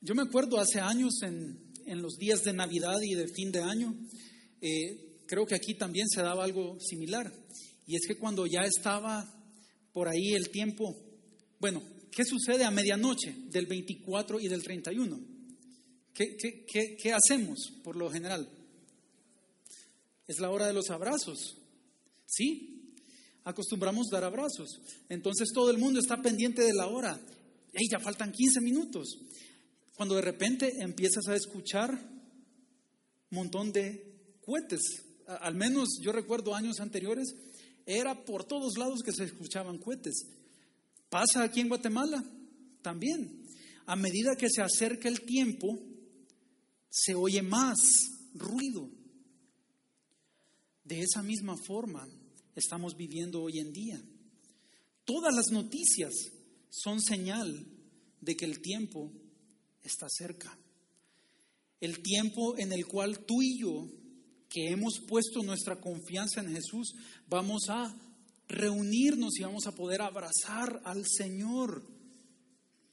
Yo 0.00 0.14
me 0.14 0.22
acuerdo 0.22 0.58
hace 0.58 0.80
años 0.80 1.22
en, 1.22 1.58
en 1.86 2.02
los 2.02 2.16
días 2.16 2.42
de 2.42 2.52
Navidad 2.52 2.98
y 3.02 3.14
de 3.14 3.28
fin 3.28 3.50
de 3.50 3.60
año, 3.60 3.94
eh, 4.60 5.22
creo 5.26 5.46
que 5.46 5.54
aquí 5.54 5.74
también 5.74 6.08
se 6.08 6.22
daba 6.22 6.44
algo 6.44 6.78
similar. 6.80 7.32
Y 7.86 7.96
es 7.96 8.06
que 8.06 8.16
cuando 8.16 8.46
ya 8.46 8.62
estaba 8.62 9.32
por 9.92 10.08
ahí 10.08 10.32
el 10.34 10.50
tiempo, 10.50 10.96
bueno, 11.58 11.82
¿qué 12.10 12.24
sucede 12.24 12.64
a 12.64 12.70
medianoche 12.70 13.34
del 13.50 13.66
24 13.66 14.40
y 14.40 14.48
del 14.48 14.62
31? 14.62 15.35
¿Qué, 16.16 16.34
qué, 16.34 16.96
qué, 16.96 17.12
hacemos 17.12 17.70
por 17.84 17.94
lo 17.94 18.10
general? 18.10 18.48
Es 20.26 20.40
la 20.40 20.48
hora 20.48 20.66
de 20.66 20.72
los 20.72 20.88
abrazos. 20.88 21.58
¿Sí? 22.24 22.94
Acostumbramos 23.44 24.06
dar 24.10 24.24
abrazos. 24.24 24.80
Entonces 25.10 25.48
todo 25.52 25.70
el 25.70 25.76
mundo 25.76 26.00
está 26.00 26.22
pendiente 26.22 26.62
de 26.62 26.72
la 26.72 26.86
hora. 26.86 27.20
¡Ey, 27.74 27.86
ya 27.92 28.00
faltan 28.00 28.32
15 28.32 28.62
minutos! 28.62 29.18
Cuando 29.94 30.14
de 30.14 30.22
repente 30.22 30.72
empiezas 30.80 31.28
a 31.28 31.36
escuchar 31.36 31.90
un 31.92 33.36
montón 33.36 33.70
de 33.70 34.38
cohetes. 34.40 34.80
Al 35.26 35.54
menos 35.54 35.98
yo 36.00 36.12
recuerdo 36.12 36.54
años 36.54 36.80
anteriores, 36.80 37.34
era 37.84 38.24
por 38.24 38.44
todos 38.44 38.78
lados 38.78 39.02
que 39.02 39.12
se 39.12 39.24
escuchaban 39.24 39.76
cohetes. 39.76 40.26
Pasa 41.10 41.42
aquí 41.42 41.60
en 41.60 41.68
Guatemala 41.68 42.24
también. 42.80 43.44
A 43.84 43.96
medida 43.96 44.34
que 44.34 44.48
se 44.48 44.62
acerca 44.62 45.08
el 45.08 45.20
tiempo, 45.20 45.78
se 46.90 47.14
oye 47.14 47.42
más 47.42 47.76
ruido. 48.34 48.88
De 50.84 51.00
esa 51.00 51.22
misma 51.22 51.56
forma 51.56 52.08
estamos 52.54 52.96
viviendo 52.96 53.42
hoy 53.42 53.58
en 53.58 53.72
día. 53.72 54.00
Todas 55.04 55.34
las 55.34 55.50
noticias 55.50 56.12
son 56.70 57.00
señal 57.00 57.66
de 58.20 58.36
que 58.36 58.44
el 58.44 58.60
tiempo 58.60 59.12
está 59.82 60.08
cerca. 60.08 60.56
El 61.80 62.02
tiempo 62.02 62.56
en 62.58 62.72
el 62.72 62.86
cual 62.86 63.24
tú 63.24 63.42
y 63.42 63.60
yo, 63.60 63.88
que 64.48 64.70
hemos 64.70 65.00
puesto 65.06 65.42
nuestra 65.42 65.80
confianza 65.80 66.40
en 66.40 66.52
Jesús, 66.52 66.94
vamos 67.28 67.68
a 67.68 67.94
reunirnos 68.48 69.38
y 69.38 69.42
vamos 69.42 69.66
a 69.66 69.72
poder 69.72 70.02
abrazar 70.02 70.80
al 70.84 71.04
Señor. 71.06 71.86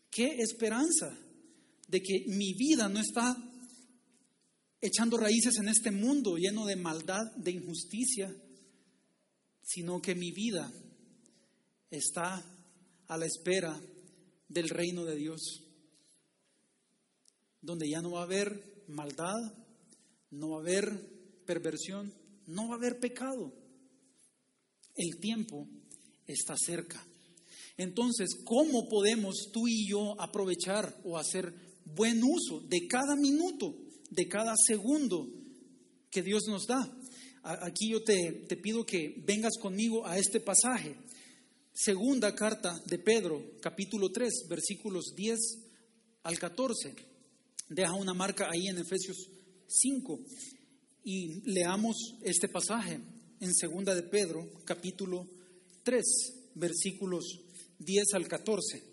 Qué 0.09 0.35
esperanza 0.39 1.17
de 1.87 2.01
que 2.01 2.25
mi 2.27 2.53
vida 2.53 2.89
no 2.89 2.99
está 2.99 3.35
echando 4.83 5.17
raíces 5.17 5.55
en 5.59 5.69
este 5.69 5.91
mundo 5.91 6.35
lleno 6.35 6.65
de 6.65 6.75
maldad, 6.75 7.23
de 7.37 7.51
injusticia, 7.51 8.35
sino 9.61 10.01
que 10.01 10.13
mi 10.13 10.31
vida 10.31 10.69
está 11.89 12.45
a 13.07 13.17
la 13.17 13.25
espera 13.25 13.79
del 14.49 14.67
reino 14.67 15.05
de 15.05 15.15
Dios, 15.15 15.63
donde 17.61 17.89
ya 17.89 18.01
no 18.01 18.11
va 18.11 18.19
a 18.19 18.25
haber 18.25 18.83
maldad, 18.89 19.39
no 20.31 20.49
va 20.49 20.57
a 20.57 20.61
haber 20.61 21.43
perversión, 21.45 22.13
no 22.47 22.67
va 22.67 22.73
a 22.73 22.77
haber 22.77 22.99
pecado. 22.99 23.53
El 24.95 25.17
tiempo 25.21 25.65
está 26.27 26.55
cerca. 26.57 27.01
Entonces, 27.77 28.35
¿cómo 28.43 28.89
podemos 28.89 29.49
tú 29.53 29.65
y 29.65 29.87
yo 29.87 30.19
aprovechar 30.19 30.93
o 31.05 31.17
hacer 31.17 31.53
buen 31.85 32.21
uso 32.21 32.59
de 32.67 32.85
cada 32.85 33.15
minuto 33.15 33.82
de 34.13 34.27
cada 34.27 34.53
segundo 34.55 35.27
que 36.09 36.21
Dios 36.21 36.43
nos 36.47 36.67
da. 36.67 36.89
Aquí 37.43 37.89
yo 37.89 38.03
te, 38.03 38.45
te 38.47 38.55
pido 38.55 38.85
que 38.85 39.21
vengas 39.25 39.57
conmigo 39.59 40.05
a 40.05 40.17
este 40.17 40.39
pasaje. 40.39 40.95
Segunda 41.73 42.35
carta 42.35 42.79
de 42.85 42.99
Pedro, 42.99 43.43
capítulo 43.59 44.11
3, 44.11 44.45
versículos 44.47 45.13
10 45.15 45.39
al 46.23 46.37
14. 46.37 46.95
Deja 47.69 47.93
una 47.93 48.13
marca 48.13 48.49
ahí 48.51 48.67
en 48.67 48.77
Efesios 48.77 49.29
5 49.67 50.19
y 51.03 51.41
leamos 51.51 52.15
este 52.21 52.47
pasaje 52.47 52.99
en 53.39 53.53
Segunda 53.53 53.95
de 53.95 54.03
Pedro, 54.03 54.47
capítulo 54.63 55.27
3, 55.83 56.03
versículos 56.55 57.41
10 57.79 58.13
al 58.13 58.27
14. 58.27 58.92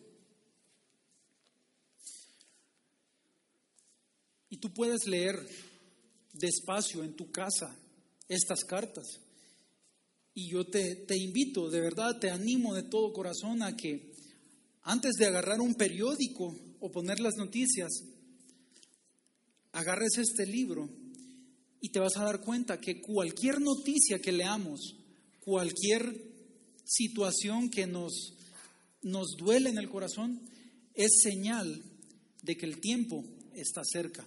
Y 4.51 4.59
tú 4.59 4.73
puedes 4.75 5.07
leer 5.07 5.37
despacio 6.35 7.03
en 7.03 7.15
tu 7.15 7.31
casa 7.31 7.75
estas 8.29 8.65
cartas. 8.65 9.07
Y 10.35 10.51
yo 10.51 10.67
te, 10.67 10.97
te, 10.97 11.17
invito, 11.17 11.71
de 11.71 11.81
verdad, 11.81 12.19
te 12.19 12.31
animo 12.31 12.75
de 12.75 12.83
todo 12.83 13.13
corazón 13.13 13.63
a 13.63 13.77
que 13.77 14.13
antes 14.83 15.15
de 15.15 15.27
agarrar 15.27 15.61
un 15.61 15.75
periódico 15.75 16.57
o 16.81 16.91
poner 16.91 17.21
las 17.21 17.35
noticias, 17.37 17.91
agarres 19.73 20.19
este 20.19 20.47
libro 20.47 20.89
y 21.81 21.91
te 21.91 22.01
vas 22.01 22.17
a 22.17 22.25
dar 22.25 22.41
cuenta 22.41 22.81
que 22.81 23.01
cualquier 23.01 23.61
noticia 23.61 24.21
que 24.21 24.33
leamos, 24.33 24.97
cualquier 25.41 26.31
situación 26.85 27.71
que 27.71 27.87
nos, 27.87 28.35
nos 29.03 29.37
duele 29.39 29.71
en 29.71 29.79
el 29.79 29.89
corazón, 29.89 30.41
es 30.95 31.21
señal 31.23 31.83
de 32.43 32.57
que 32.57 32.67
el 32.67 32.81
tiempo 32.81 33.25
está 33.55 33.83
cerca. 33.85 34.27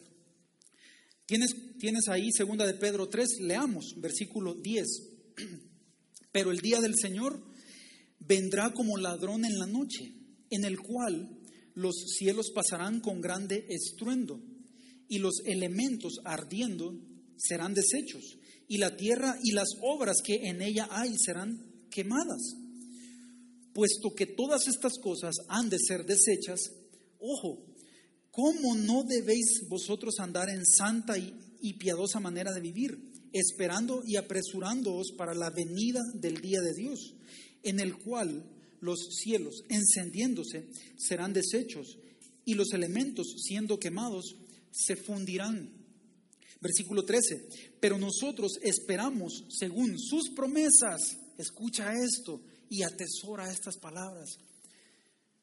Tienes, 1.80 2.10
ahí 2.10 2.32
segunda 2.32 2.67
de 2.67 2.76
Pedro 2.76 3.10
3, 3.10 3.39
leamos, 3.41 3.96
versículo 3.98 4.54
10. 4.54 4.88
Pero 6.32 6.52
el 6.52 6.60
día 6.60 6.80
del 6.80 6.93
Señor 6.96 7.43
vendrá 8.19 8.72
como 8.72 8.98
ladrón 8.98 9.43
en 9.43 9.58
la 9.58 9.65
noche, 9.65 10.13
en 10.52 10.63
el 10.63 10.80
cual 10.80 11.39
los 11.74 11.96
cielos 12.17 12.52
pasarán 12.52 13.00
con 13.00 13.19
grande 13.19 13.65
estruendo, 13.69 14.43
y 15.08 15.17
los 15.17 15.39
elementos 15.46 16.19
ardiendo 16.24 17.00
serán 17.36 17.74
deshechos, 17.74 18.38
y 18.67 18.78
la 18.78 18.96
tierra 18.96 19.36
y 19.43 19.54
las 19.54 19.69
obras 19.82 20.22
que 20.24 20.36
en 20.36 20.62
ella 20.62 20.88
hay 20.91 21.15
serán 21.17 21.88
quemadas. 21.89 22.58
Puesto 23.74 24.13
que 24.13 24.28
todas 24.28 24.67
estas 24.67 25.00
cosas 25.00 25.38
han 25.48 25.72
de 25.72 25.80
ser 25.80 26.06
deshechas, 26.06 26.60
ojo, 27.17 27.73
¿Cómo 28.34 28.74
no 28.74 29.04
debéis 29.04 29.67
vosotros 29.69 30.15
andar 30.17 30.50
en 30.50 30.65
santa 30.65 31.19
y, 31.19 31.74
piadosa 31.74 32.19
manera 32.19 32.52
de 32.52 32.62
vivir, 32.62 32.98
esperando 33.32 34.02
y 34.08 34.15
apresurándoos 34.15 35.12
para 35.15 35.36
la 35.36 35.52
venida 35.52 36.02
del 36.15 36.41
día 36.41 36.60
de 36.62 36.74
Dios, 36.74 37.13
en 37.62 37.80
el 37.80 37.96
cual 37.96 38.43
los 38.82 39.17
cielos, 39.22 39.63
encendiéndose, 39.69 40.67
serán 40.98 41.32
deshechos 41.32 42.00
y 42.43 42.56
los 42.56 42.74
elementos, 42.74 43.36
siendo 43.38 43.78
quemados, 43.80 44.36
se 44.72 44.96
fundirán? 44.96 45.69
Versículo 46.60 47.06
13. 47.06 47.76
Pero 47.80 48.00
nosotros 48.00 48.54
esperamos 48.63 49.46
según 49.50 50.00
sus 50.00 50.32
promesas. 50.32 51.19
Escucha 51.38 51.93
esto 51.93 52.41
y 52.67 52.82
atesora 52.82 53.52
estas 53.52 53.78
palabras. 53.78 54.39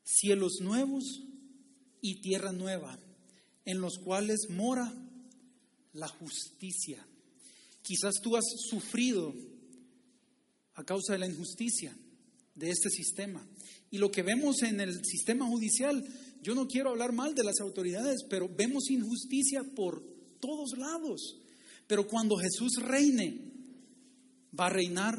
Cielos 0.02 0.54
nuevos 0.60 1.29
y 2.00 2.20
tierra 2.20 2.52
nueva, 2.52 2.98
en 3.64 3.80
los 3.80 3.98
cuales 3.98 4.48
mora 4.50 4.92
la 5.92 6.08
justicia. 6.08 7.06
Quizás 7.82 8.20
tú 8.22 8.36
has 8.36 8.44
sufrido 8.68 9.34
a 10.74 10.84
causa 10.84 11.14
de 11.14 11.18
la 11.18 11.26
injusticia 11.26 11.96
de 12.54 12.70
este 12.70 12.90
sistema. 12.90 13.46
Y 13.90 13.98
lo 13.98 14.10
que 14.10 14.22
vemos 14.22 14.62
en 14.62 14.80
el 14.80 15.04
sistema 15.04 15.46
judicial, 15.46 16.06
yo 16.42 16.54
no 16.54 16.68
quiero 16.68 16.90
hablar 16.90 17.12
mal 17.12 17.34
de 17.34 17.44
las 17.44 17.60
autoridades, 17.60 18.22
pero 18.28 18.48
vemos 18.48 18.90
injusticia 18.90 19.62
por 19.74 20.02
todos 20.40 20.78
lados. 20.78 21.38
Pero 21.86 22.06
cuando 22.06 22.36
Jesús 22.36 22.76
reine, 22.80 23.50
va 24.58 24.66
a 24.66 24.70
reinar 24.70 25.16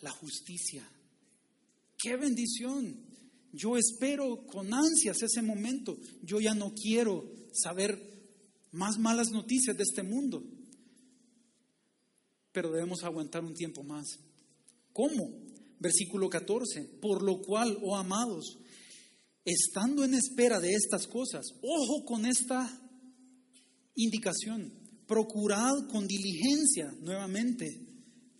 la 0.00 0.10
justicia. 0.10 0.88
qué 1.98 2.16
bendición. 2.16 3.09
Yo 3.52 3.76
espero 3.76 4.46
con 4.46 4.72
ansias 4.72 5.22
ese 5.22 5.42
momento. 5.42 5.98
Yo 6.22 6.40
ya 6.40 6.54
no 6.54 6.72
quiero 6.74 7.24
saber 7.52 7.98
más 8.72 8.98
malas 8.98 9.30
noticias 9.30 9.76
de 9.76 9.82
este 9.82 10.02
mundo. 10.02 10.44
Pero 12.52 12.70
debemos 12.70 13.02
aguantar 13.04 13.44
un 13.44 13.54
tiempo 13.54 13.82
más. 13.82 14.06
¿Cómo? 14.92 15.30
Versículo 15.78 16.28
14. 16.28 16.84
Por 17.00 17.22
lo 17.22 17.40
cual, 17.42 17.78
oh 17.82 17.96
amados, 17.96 18.58
estando 19.44 20.04
en 20.04 20.14
espera 20.14 20.60
de 20.60 20.72
estas 20.72 21.06
cosas, 21.06 21.46
ojo 21.62 22.04
con 22.04 22.26
esta 22.26 22.68
indicación, 23.94 24.72
procurad 25.06 25.88
con 25.90 26.06
diligencia, 26.06 26.92
nuevamente, 27.00 27.66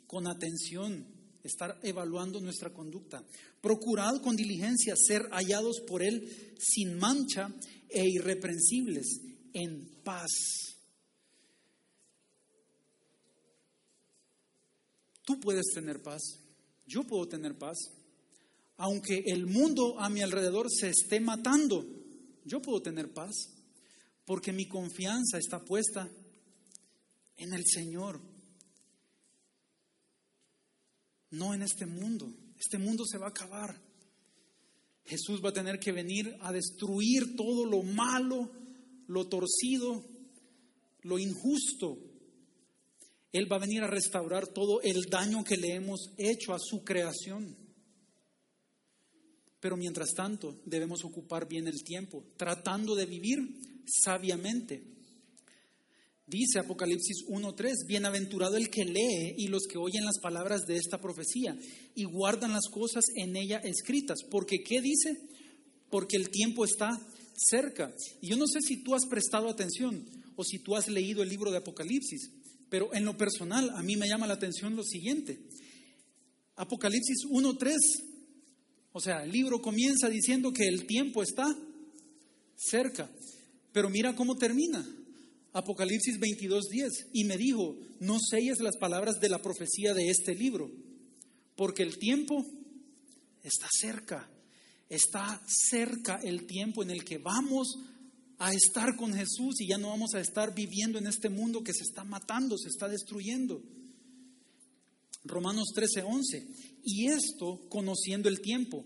con 0.06 0.26
atención, 0.26 1.06
estar 1.42 1.78
evaluando 1.82 2.40
nuestra 2.40 2.72
conducta. 2.72 3.24
Procurad 3.60 4.20
con 4.20 4.36
diligencia 4.36 4.94
ser 4.96 5.28
hallados 5.30 5.80
por 5.86 6.02
Él 6.02 6.54
sin 6.58 6.98
mancha 6.98 7.52
e 7.88 8.08
irreprensibles, 8.08 9.20
en 9.52 10.02
paz. 10.04 10.30
Tú 15.24 15.38
puedes 15.40 15.66
tener 15.74 16.02
paz, 16.02 16.22
yo 16.86 17.04
puedo 17.04 17.28
tener 17.28 17.56
paz. 17.56 17.78
Aunque 18.76 19.24
el 19.26 19.46
mundo 19.46 20.00
a 20.00 20.08
mi 20.08 20.22
alrededor 20.22 20.70
se 20.70 20.88
esté 20.88 21.20
matando, 21.20 21.86
yo 22.44 22.62
puedo 22.62 22.80
tener 22.80 23.12
paz, 23.12 23.34
porque 24.24 24.52
mi 24.52 24.66
confianza 24.66 25.38
está 25.38 25.62
puesta 25.62 26.08
en 27.36 27.52
el 27.52 27.64
Señor 27.66 28.29
no 31.30 31.54
en 31.54 31.62
este 31.62 31.86
mundo. 31.86 32.32
Este 32.58 32.78
mundo 32.78 33.04
se 33.06 33.18
va 33.18 33.26
a 33.26 33.30
acabar. 33.30 33.80
Jesús 35.04 35.40
va 35.44 35.50
a 35.50 35.54
tener 35.54 35.78
que 35.78 35.92
venir 35.92 36.36
a 36.40 36.52
destruir 36.52 37.34
todo 37.36 37.64
lo 37.64 37.82
malo, 37.82 38.50
lo 39.06 39.26
torcido, 39.28 40.04
lo 41.02 41.18
injusto. 41.18 41.98
Él 43.32 43.50
va 43.50 43.56
a 43.56 43.60
venir 43.60 43.82
a 43.82 43.90
restaurar 43.90 44.48
todo 44.48 44.80
el 44.82 45.02
daño 45.08 45.44
que 45.44 45.56
le 45.56 45.74
hemos 45.74 46.10
hecho 46.16 46.52
a 46.52 46.58
su 46.58 46.84
creación. 46.84 47.56
Pero 49.60 49.76
mientras 49.76 50.12
tanto 50.14 50.60
debemos 50.64 51.04
ocupar 51.04 51.46
bien 51.46 51.66
el 51.66 51.82
tiempo, 51.82 52.24
tratando 52.36 52.94
de 52.94 53.06
vivir 53.06 53.38
sabiamente 53.86 54.99
Dice 56.30 56.60
Apocalipsis 56.60 57.24
1.3, 57.26 57.88
bienaventurado 57.88 58.56
el 58.56 58.70
que 58.70 58.84
lee 58.84 59.34
y 59.36 59.48
los 59.48 59.66
que 59.66 59.78
oyen 59.78 60.04
las 60.04 60.20
palabras 60.20 60.64
de 60.64 60.76
esta 60.76 61.00
profecía 61.00 61.58
y 61.96 62.04
guardan 62.04 62.52
las 62.52 62.68
cosas 62.68 63.02
en 63.16 63.34
ella 63.34 63.58
escritas. 63.58 64.20
Porque, 64.30 64.62
¿qué 64.62 64.80
dice? 64.80 65.18
Porque 65.90 66.16
el 66.16 66.30
tiempo 66.30 66.64
está 66.64 66.96
cerca. 67.34 67.92
Y 68.20 68.28
yo 68.28 68.36
no 68.36 68.46
sé 68.46 68.60
si 68.60 68.76
tú 68.76 68.94
has 68.94 69.06
prestado 69.06 69.48
atención 69.48 70.06
o 70.36 70.44
si 70.44 70.60
tú 70.60 70.76
has 70.76 70.86
leído 70.88 71.24
el 71.24 71.28
libro 71.28 71.50
de 71.50 71.56
Apocalipsis, 71.56 72.30
pero 72.68 72.94
en 72.94 73.04
lo 73.04 73.16
personal 73.16 73.70
a 73.70 73.82
mí 73.82 73.96
me 73.96 74.06
llama 74.06 74.28
la 74.28 74.34
atención 74.34 74.76
lo 74.76 74.84
siguiente. 74.84 75.40
Apocalipsis 76.54 77.24
1.3, 77.28 77.76
o 78.92 79.00
sea, 79.00 79.24
el 79.24 79.32
libro 79.32 79.60
comienza 79.60 80.08
diciendo 80.08 80.52
que 80.52 80.68
el 80.68 80.86
tiempo 80.86 81.24
está 81.24 81.44
cerca, 82.54 83.10
pero 83.72 83.90
mira 83.90 84.14
cómo 84.14 84.36
termina. 84.36 84.86
Apocalipsis 85.52 86.18
22:10, 86.18 87.08
y 87.12 87.24
me 87.24 87.36
dijo, 87.36 87.76
no 87.98 88.18
selles 88.20 88.60
las 88.60 88.76
palabras 88.76 89.20
de 89.20 89.28
la 89.28 89.42
profecía 89.42 89.94
de 89.94 90.08
este 90.08 90.34
libro, 90.34 90.70
porque 91.56 91.82
el 91.82 91.98
tiempo 91.98 92.46
está 93.42 93.66
cerca, 93.80 94.30
está 94.88 95.42
cerca 95.46 96.20
el 96.22 96.46
tiempo 96.46 96.82
en 96.82 96.90
el 96.90 97.04
que 97.04 97.18
vamos 97.18 97.78
a 98.38 98.52
estar 98.52 98.96
con 98.96 99.12
Jesús 99.12 99.60
y 99.60 99.68
ya 99.68 99.76
no 99.76 99.88
vamos 99.88 100.14
a 100.14 100.20
estar 100.20 100.54
viviendo 100.54 100.98
en 100.98 101.06
este 101.06 101.28
mundo 101.28 101.62
que 101.62 101.74
se 101.74 101.82
está 101.82 102.04
matando, 102.04 102.56
se 102.56 102.68
está 102.68 102.88
destruyendo. 102.88 103.60
Romanos 105.24 105.72
13:11, 105.74 106.46
y 106.84 107.08
esto 107.08 107.60
conociendo 107.68 108.28
el 108.28 108.40
tiempo, 108.40 108.84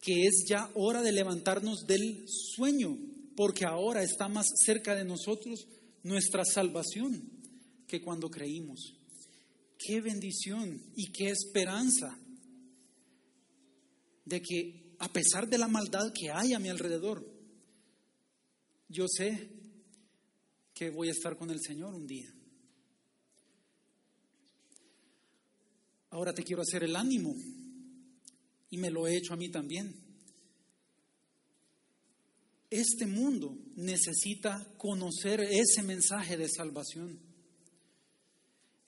que 0.00 0.24
es 0.24 0.44
ya 0.48 0.68
hora 0.74 1.02
de 1.02 1.12
levantarnos 1.12 1.86
del 1.86 2.26
sueño, 2.26 2.98
porque 3.36 3.64
ahora 3.64 4.02
está 4.02 4.28
más 4.28 4.46
cerca 4.64 4.94
de 4.94 5.04
nosotros 5.04 5.66
nuestra 6.04 6.44
salvación 6.44 7.30
que 7.88 8.00
cuando 8.00 8.30
creímos. 8.30 8.94
Qué 9.76 10.00
bendición 10.00 10.80
y 10.94 11.10
qué 11.12 11.30
esperanza 11.30 12.16
de 14.24 14.40
que 14.40 14.94
a 14.98 15.12
pesar 15.12 15.48
de 15.48 15.58
la 15.58 15.68
maldad 15.68 16.12
que 16.14 16.30
hay 16.30 16.52
a 16.52 16.58
mi 16.58 16.68
alrededor, 16.68 17.26
yo 18.88 19.06
sé 19.08 19.50
que 20.72 20.90
voy 20.90 21.08
a 21.08 21.12
estar 21.12 21.36
con 21.36 21.50
el 21.50 21.60
Señor 21.60 21.94
un 21.94 22.06
día. 22.06 22.32
Ahora 26.10 26.32
te 26.32 26.44
quiero 26.44 26.62
hacer 26.62 26.84
el 26.84 26.94
ánimo 26.96 27.34
y 28.70 28.78
me 28.78 28.90
lo 28.90 29.06
he 29.06 29.16
hecho 29.16 29.34
a 29.34 29.36
mí 29.36 29.50
también. 29.50 30.03
Este 32.70 33.06
mundo 33.06 33.56
necesita 33.76 34.66
conocer 34.76 35.40
ese 35.40 35.82
mensaje 35.82 36.36
de 36.36 36.48
salvación. 36.48 37.18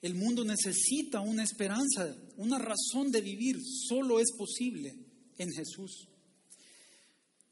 El 0.01 0.13
mundo 0.13 0.43
necesita 0.43 1.21
una 1.21 1.43
esperanza, 1.43 2.15
una 2.37 2.59
razón 2.59 3.11
de 3.11 3.21
vivir. 3.21 3.59
Solo 3.63 4.19
es 4.19 4.31
posible 4.37 4.95
en 5.37 5.51
Jesús. 5.51 6.07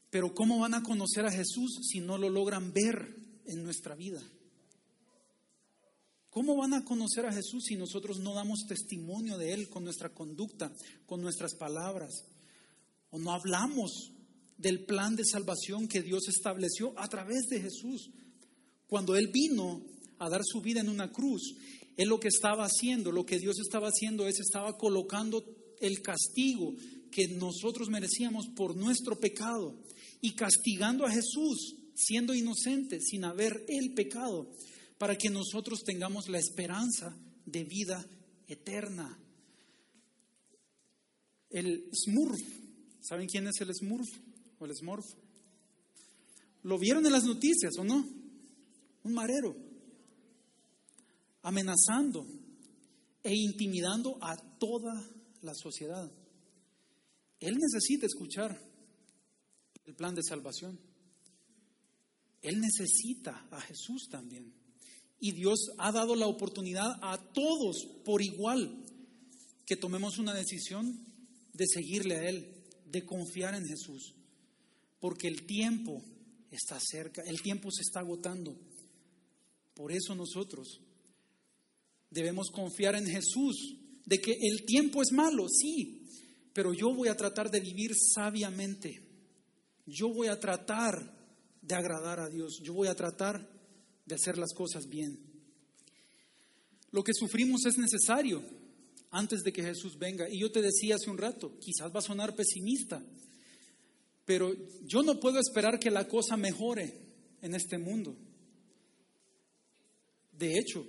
Pero 0.09 0.33
¿cómo 0.33 0.59
van 0.59 0.73
a 0.73 0.83
conocer 0.83 1.25
a 1.25 1.31
Jesús 1.31 1.79
si 1.89 1.99
no 1.99 2.17
lo 2.17 2.29
logran 2.29 2.71
ver 2.71 3.15
en 3.45 3.63
nuestra 3.63 3.95
vida? 3.95 4.21
¿Cómo 6.29 6.57
van 6.57 6.73
a 6.73 6.83
conocer 6.83 7.25
a 7.25 7.33
Jesús 7.33 7.63
si 7.65 7.75
nosotros 7.75 8.19
no 8.19 8.33
damos 8.33 8.65
testimonio 8.67 9.37
de 9.37 9.53
Él 9.53 9.69
con 9.69 9.85
nuestra 9.85 10.09
conducta, 10.09 10.71
con 11.05 11.21
nuestras 11.21 11.55
palabras? 11.55 12.25
O 13.09 13.19
no 13.19 13.31
hablamos 13.31 14.11
del 14.57 14.85
plan 14.85 15.15
de 15.15 15.25
salvación 15.25 15.87
que 15.87 16.01
Dios 16.01 16.27
estableció 16.27 16.93
a 16.97 17.07
través 17.07 17.47
de 17.49 17.61
Jesús. 17.61 18.09
Cuando 18.87 19.15
Él 19.15 19.29
vino 19.33 19.85
a 20.19 20.29
dar 20.29 20.41
su 20.43 20.61
vida 20.61 20.81
en 20.81 20.89
una 20.89 21.11
cruz, 21.11 21.55
Él 21.97 22.09
lo 22.09 22.19
que 22.19 22.29
estaba 22.29 22.65
haciendo, 22.65 23.11
lo 23.11 23.25
que 23.25 23.39
Dios 23.39 23.59
estaba 23.59 23.89
haciendo 23.89 24.27
es 24.27 24.39
estaba 24.39 24.77
colocando 24.77 25.43
el 25.79 26.01
castigo 26.01 26.73
que 27.11 27.27
nosotros 27.27 27.89
merecíamos 27.89 28.47
por 28.55 28.75
nuestro 28.75 29.19
pecado 29.19 29.75
y 30.21 30.33
castigando 30.33 31.05
a 31.05 31.11
Jesús 31.11 31.75
siendo 31.95 32.33
inocente 32.33 32.99
sin 32.99 33.23
haber 33.23 33.65
el 33.67 33.93
pecado 33.93 34.51
para 34.97 35.17
que 35.17 35.29
nosotros 35.29 35.83
tengamos 35.83 36.29
la 36.29 36.39
esperanza 36.39 37.17
de 37.45 37.63
vida 37.63 38.05
eterna. 38.47 39.17
El 41.49 41.89
Smurf, 41.93 42.41
¿saben 43.01 43.27
quién 43.27 43.47
es 43.47 43.61
el 43.61 43.73
Smurf? 43.73 44.09
O 44.59 44.65
el 44.65 44.75
Smurf. 44.75 45.05
¿Lo 46.63 46.79
vieron 46.79 47.05
en 47.05 47.11
las 47.11 47.25
noticias 47.25 47.77
o 47.77 47.83
no? 47.83 48.07
Un 49.03 49.13
marero 49.13 49.55
amenazando 51.43 52.25
e 53.21 53.35
intimidando 53.35 54.17
a 54.19 54.35
toda 54.57 54.93
la 55.43 55.53
sociedad. 55.53 56.11
Él 57.39 57.57
necesita 57.59 58.07
escuchar 58.07 58.59
el 59.85 59.93
plan 59.93 60.15
de 60.15 60.23
salvación. 60.23 60.79
Él 62.41 62.59
necesita 62.59 63.47
a 63.51 63.61
Jesús 63.61 64.07
también. 64.09 64.51
Y 65.19 65.33
Dios 65.33 65.71
ha 65.77 65.91
dado 65.91 66.15
la 66.15 66.25
oportunidad 66.25 66.97
a 67.03 67.17
todos 67.31 67.85
por 68.03 68.23
igual 68.23 68.83
que 69.67 69.75
tomemos 69.75 70.17
una 70.17 70.33
decisión 70.33 71.05
de 71.53 71.67
seguirle 71.67 72.15
a 72.15 72.27
Él, 72.27 72.63
de 72.87 73.05
confiar 73.05 73.53
en 73.53 73.65
Jesús 73.65 74.14
porque 75.05 75.27
el 75.27 75.45
tiempo 75.45 76.01
está 76.49 76.79
cerca, 76.79 77.21
el 77.27 77.39
tiempo 77.39 77.69
se 77.69 77.83
está 77.83 77.99
agotando. 77.99 78.57
Por 79.75 79.91
eso 79.91 80.15
nosotros 80.15 80.81
debemos 82.09 82.49
confiar 82.49 82.95
en 82.95 83.05
Jesús, 83.05 83.77
de 84.03 84.19
que 84.19 84.31
el 84.31 84.65
tiempo 84.65 85.03
es 85.03 85.11
malo, 85.11 85.47
sí, 85.47 86.09
pero 86.53 86.73
yo 86.73 86.91
voy 86.91 87.07
a 87.07 87.15
tratar 87.15 87.51
de 87.51 87.59
vivir 87.59 87.91
sabiamente. 87.95 88.99
Yo 89.85 90.11
voy 90.11 90.27
a 90.27 90.39
tratar 90.39 91.15
de 91.61 91.75
agradar 91.75 92.19
a 92.19 92.27
Dios, 92.27 92.59
yo 92.63 92.73
voy 92.73 92.87
a 92.87 92.95
tratar 92.95 93.47
de 94.07 94.15
hacer 94.15 94.39
las 94.39 94.55
cosas 94.55 94.87
bien. 94.89 95.19
Lo 96.89 97.03
que 97.03 97.13
sufrimos 97.13 97.63
es 97.67 97.77
necesario 97.77 98.43
antes 99.11 99.43
de 99.43 99.53
que 99.53 99.61
Jesús 99.61 99.99
venga. 99.99 100.27
Y 100.27 100.39
yo 100.39 100.51
te 100.51 100.63
decía 100.63 100.95
hace 100.95 101.11
un 101.11 101.19
rato, 101.19 101.59
quizás 101.59 101.93
va 101.93 101.99
a 101.99 102.01
sonar 102.01 102.35
pesimista, 102.35 103.05
pero 104.25 104.53
yo 104.83 105.03
no 105.03 105.19
puedo 105.19 105.39
esperar 105.39 105.79
que 105.79 105.91
la 105.91 106.07
cosa 106.07 106.35
mejore 106.35 106.93
en 107.41 107.53
este 107.53 107.77
mundo. 107.77 108.15
De 110.31 110.57
hecho, 110.57 110.85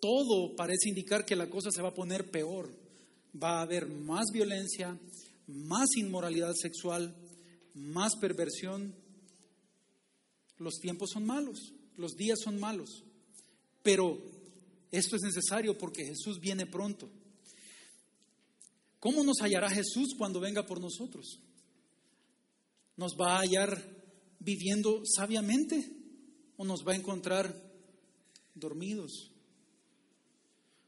todo 0.00 0.54
parece 0.54 0.88
indicar 0.88 1.24
que 1.24 1.34
la 1.34 1.48
cosa 1.48 1.70
se 1.70 1.82
va 1.82 1.88
a 1.88 1.94
poner 1.94 2.30
peor. 2.30 2.70
Va 3.42 3.58
a 3.58 3.62
haber 3.62 3.86
más 3.88 4.26
violencia, 4.32 4.98
más 5.46 5.88
inmoralidad 5.96 6.52
sexual, 6.54 7.14
más 7.74 8.12
perversión. 8.20 8.94
Los 10.58 10.74
tiempos 10.74 11.10
son 11.10 11.26
malos, 11.26 11.72
los 11.96 12.12
días 12.16 12.38
son 12.42 12.58
malos, 12.58 13.04
pero 13.82 14.18
esto 14.90 15.16
es 15.16 15.22
necesario 15.22 15.76
porque 15.76 16.04
Jesús 16.04 16.40
viene 16.40 16.66
pronto. 16.66 17.10
¿Cómo 18.98 19.22
nos 19.22 19.40
hallará 19.42 19.68
Jesús 19.68 20.14
cuando 20.16 20.40
venga 20.40 20.66
por 20.66 20.80
nosotros? 20.80 21.40
¿Nos 22.96 23.16
va 23.20 23.36
a 23.36 23.40
hallar 23.40 23.82
viviendo 24.38 25.02
sabiamente 25.04 25.92
o 26.56 26.64
nos 26.64 26.86
va 26.86 26.92
a 26.92 26.96
encontrar 26.96 27.54
dormidos? 28.54 29.32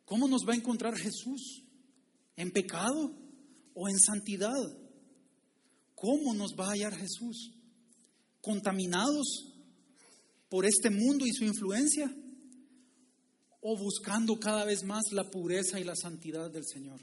¿Cómo 0.05 0.27
nos 0.27 0.49
va 0.49 0.55
a 0.55 0.57
encontrar 0.57 0.97
Jesús? 0.97 1.65
¿En 2.37 2.51
pecado 2.51 3.13
o 3.75 3.89
en 3.89 3.99
santidad? 3.99 4.79
¿Cómo 5.95 6.33
nos 6.33 6.53
va 6.59 6.69
a 6.69 6.71
hallar 6.71 6.97
Jesús? 6.97 7.53
¿Contaminados 8.41 9.53
por 10.49 10.65
este 10.65 10.89
mundo 10.89 11.27
y 11.27 11.33
su 11.33 11.45
influencia? 11.45 12.11
¿O 13.61 13.77
buscando 13.77 14.39
cada 14.39 14.65
vez 14.65 14.83
más 14.83 15.13
la 15.13 15.31
pureza 15.31 15.79
y 15.79 15.85
la 15.85 15.97
santidad 15.97 16.51
del 16.51 16.65
Señor? 16.65 17.01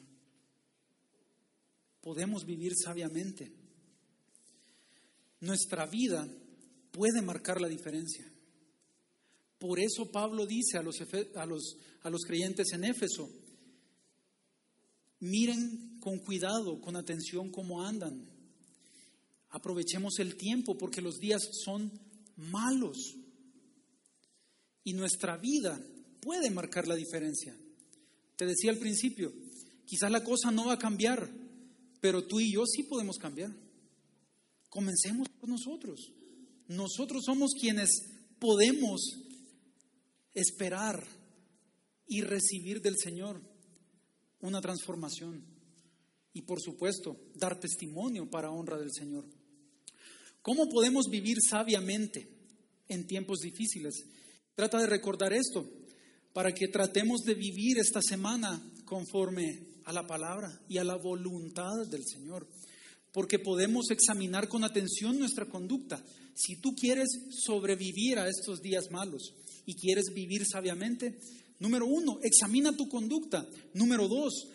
Podemos 2.02 2.46
vivir 2.46 2.74
sabiamente. 2.76 3.65
Nuestra 5.46 5.86
vida 5.86 6.28
puede 6.92 7.22
marcar 7.22 7.62
la 7.62 7.68
diferencia. 7.68 8.26
Por 9.60 9.80
eso 9.80 10.12
Pablo 10.12 10.48
dice 10.48 10.80
a 10.80 10.82
los, 10.82 11.00
a 11.36 11.46
los, 11.46 11.78
a 12.02 12.10
los 12.10 12.22
creyentes 12.24 12.74
en 12.74 12.84
Éfeso, 12.84 13.30
miren 15.20 16.00
con 16.00 16.18
cuidado, 16.18 16.82
con 16.82 16.96
atención 16.96 17.52
cómo 17.52 17.84
andan. 17.84 18.28
Aprovechemos 19.50 20.18
el 20.18 20.36
tiempo 20.36 20.80
porque 20.80 21.00
los 21.02 21.20
días 21.20 21.48
son 21.64 21.92
malos. 22.38 23.16
Y 24.84 24.94
nuestra 24.94 25.38
vida 25.38 25.80
puede 26.22 26.50
marcar 26.50 26.88
la 26.88 26.96
diferencia. 26.96 27.56
Te 28.36 28.48
decía 28.48 28.72
al 28.72 28.80
principio, 28.80 29.32
quizás 29.86 30.10
la 30.10 30.24
cosa 30.24 30.50
no 30.50 30.66
va 30.66 30.74
a 30.74 30.80
cambiar, 30.80 31.30
pero 32.02 32.26
tú 32.26 32.40
y 32.40 32.52
yo 32.52 32.66
sí 32.66 32.82
podemos 32.82 33.18
cambiar. 33.18 33.65
Comencemos 34.76 35.30
por 35.30 35.48
nosotros. 35.48 36.12
Nosotros 36.68 37.24
somos 37.26 37.52
quienes 37.58 37.90
podemos 38.40 39.00
esperar 40.34 41.02
y 42.06 42.20
recibir 42.20 42.82
del 42.82 42.98
Señor 43.02 43.42
una 44.42 44.60
transformación. 44.60 45.46
Y 46.34 46.42
por 46.42 46.60
supuesto, 46.60 47.16
dar 47.36 47.58
testimonio 47.58 48.30
para 48.30 48.52
honra 48.52 48.78
del 48.78 48.92
Señor. 48.92 49.24
¿Cómo 50.42 50.68
podemos 50.68 51.06
vivir 51.10 51.38
sabiamente 51.42 52.28
en 52.90 53.08
tiempos 53.08 53.40
difíciles? 53.40 54.04
Trata 54.56 54.78
de 54.80 54.88
recordar 54.88 55.32
esto 55.32 55.72
para 56.34 56.54
que 56.54 56.68
tratemos 56.68 57.22
de 57.22 57.36
vivir 57.36 57.78
esta 57.80 58.02
semana 58.02 58.62
conforme 58.84 59.68
a 59.86 59.94
la 59.94 60.06
palabra 60.06 60.62
y 60.68 60.80
a 60.80 60.84
la 60.84 60.98
voluntad 60.98 61.88
del 61.90 62.04
Señor, 62.06 62.46
porque 63.16 63.40
podemos 63.40 63.92
examinar 63.92 64.50
con 64.50 64.66
atención 64.66 65.18
nuestra 65.18 65.46
conducta. 65.46 66.04
Si 66.34 66.58
tú 66.58 66.76
quieres 66.76 67.08
sobrevivir 67.30 68.20
a 68.20 68.28
estos 68.28 68.62
días 68.62 68.92
malos, 68.92 69.34
y 69.66 69.76
quieres 69.76 70.14
vivir 70.14 70.46
sabiamente, 70.46 71.18
número 71.58 71.86
uno, 71.86 72.20
examina 72.24 72.76
tu 72.76 72.90
conducta. 72.90 73.48
Número 73.74 74.10
dos, 74.10 74.50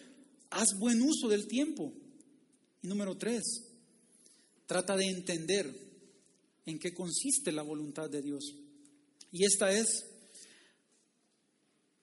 haz 0.51 0.79
buen 0.79 1.01
uso 1.01 1.27
del 1.29 1.47
tiempo. 1.47 1.91
Y 2.83 2.89
número 2.89 3.17
tres, 3.17 3.65
trata 4.67 4.95
de 4.95 5.07
entender 5.07 5.75
en 6.67 6.79
qué 6.79 6.93
consiste 6.93 7.53
la 7.53 7.63
voluntad 7.63 8.11
de 8.11 8.21
Dios. 8.21 8.45
Y 9.33 9.47
esta 9.47 9.73
es 9.73 10.05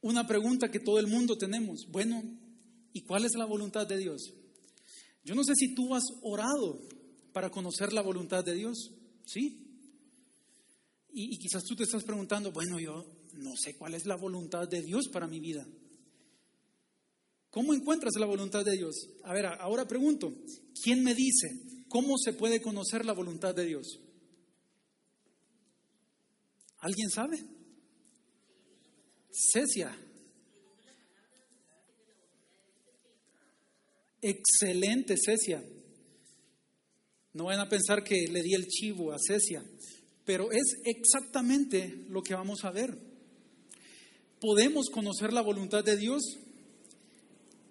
una 0.01 0.25
pregunta 0.25 0.71
que 0.71 0.79
todo 0.79 0.97
el 0.97 1.05
mundo 1.05 1.37
tenemos. 1.37 1.85
Bueno, 1.91 2.23
¿y 2.93 3.01
cuál 3.01 3.25
es 3.25 3.35
la 3.35 3.45
voluntad 3.45 3.85
de 3.85 3.99
Dios? 3.99 4.33
Yo 5.27 5.35
no 5.35 5.43
sé 5.43 5.55
si 5.55 5.75
tú 5.75 5.93
has 5.93 6.05
orado 6.21 6.79
para 7.33 7.49
conocer 7.49 7.91
la 7.91 8.01
voluntad 8.01 8.45
de 8.45 8.53
Dios. 8.53 8.93
¿Sí? 9.25 9.61
Y, 11.11 11.37
quizás 11.37 11.65
tú 11.65 11.75
te 11.75 11.83
estás 11.83 12.05
preguntando, 12.05 12.53
bueno, 12.53 12.79
yo 12.79 13.05
no 13.33 13.51
sé 13.61 13.75
cuál 13.75 13.93
es 13.93 14.05
la 14.05 14.15
voluntad 14.15 14.69
de 14.69 14.81
Dios 14.81 15.09
para 15.11 15.27
mi 15.27 15.41
vida. 15.41 15.67
¿Cómo 17.49 17.73
encuentras 17.73 18.13
la 18.17 18.25
voluntad 18.25 18.63
de 18.63 18.77
Dios? 18.77 18.95
A 19.25 19.33
ver, 19.33 19.47
ahora 19.47 19.85
pregunto, 19.85 20.33
¿quién 20.81 21.03
me 21.03 21.13
dice 21.13 21.83
cómo 21.89 22.17
se 22.17 22.31
puede 22.31 22.61
conocer 22.61 23.03
la 23.03 23.11
voluntad 23.11 23.53
de 23.53 23.65
Dios? 23.65 23.99
¿Alguien 26.77 27.09
sabe? 27.09 27.43
Cecia. 29.51 29.93
Excelente, 34.21 35.15
Cecia. 35.17 35.63
No 37.33 37.45
van 37.45 37.59
a 37.59 37.69
pensar 37.69 38.03
que 38.03 38.27
le 38.27 38.41
di 38.41 38.53
el 38.53 38.67
chivo 38.67 39.11
a 39.11 39.17
Cecia 39.19 39.63
pero 40.27 40.51
es 40.51 40.75
exactamente 40.83 42.05
lo 42.09 42.21
que 42.21 42.35
vamos 42.35 42.65
a 42.65 42.71
ver. 42.71 42.99
Podemos 44.41 44.89
conocer 44.89 45.31
la 45.31 45.41
voluntad 45.41 45.85
de 45.85 45.95
Dios 45.95 46.21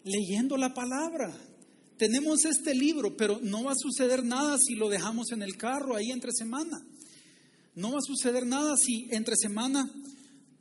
leyendo 0.05 0.57
la 0.57 0.73
palabra. 0.73 1.37
Tenemos 1.99 2.47
este 2.47 2.75
libro, 2.75 3.15
pero 3.15 3.41
no 3.43 3.65
va 3.65 3.73
a 3.73 3.79
suceder 3.79 4.25
nada 4.25 4.57
si 4.57 4.75
lo 4.75 4.89
dejamos 4.89 5.33
en 5.33 5.43
el 5.43 5.59
carro 5.59 5.97
ahí 5.97 6.11
entre 6.11 6.33
semana. 6.33 6.79
No 7.75 7.93
va 7.93 7.99
a 7.99 8.07
suceder 8.07 8.47
nada 8.47 8.75
si 8.79 9.07
entre 9.11 9.37
semana 9.37 9.91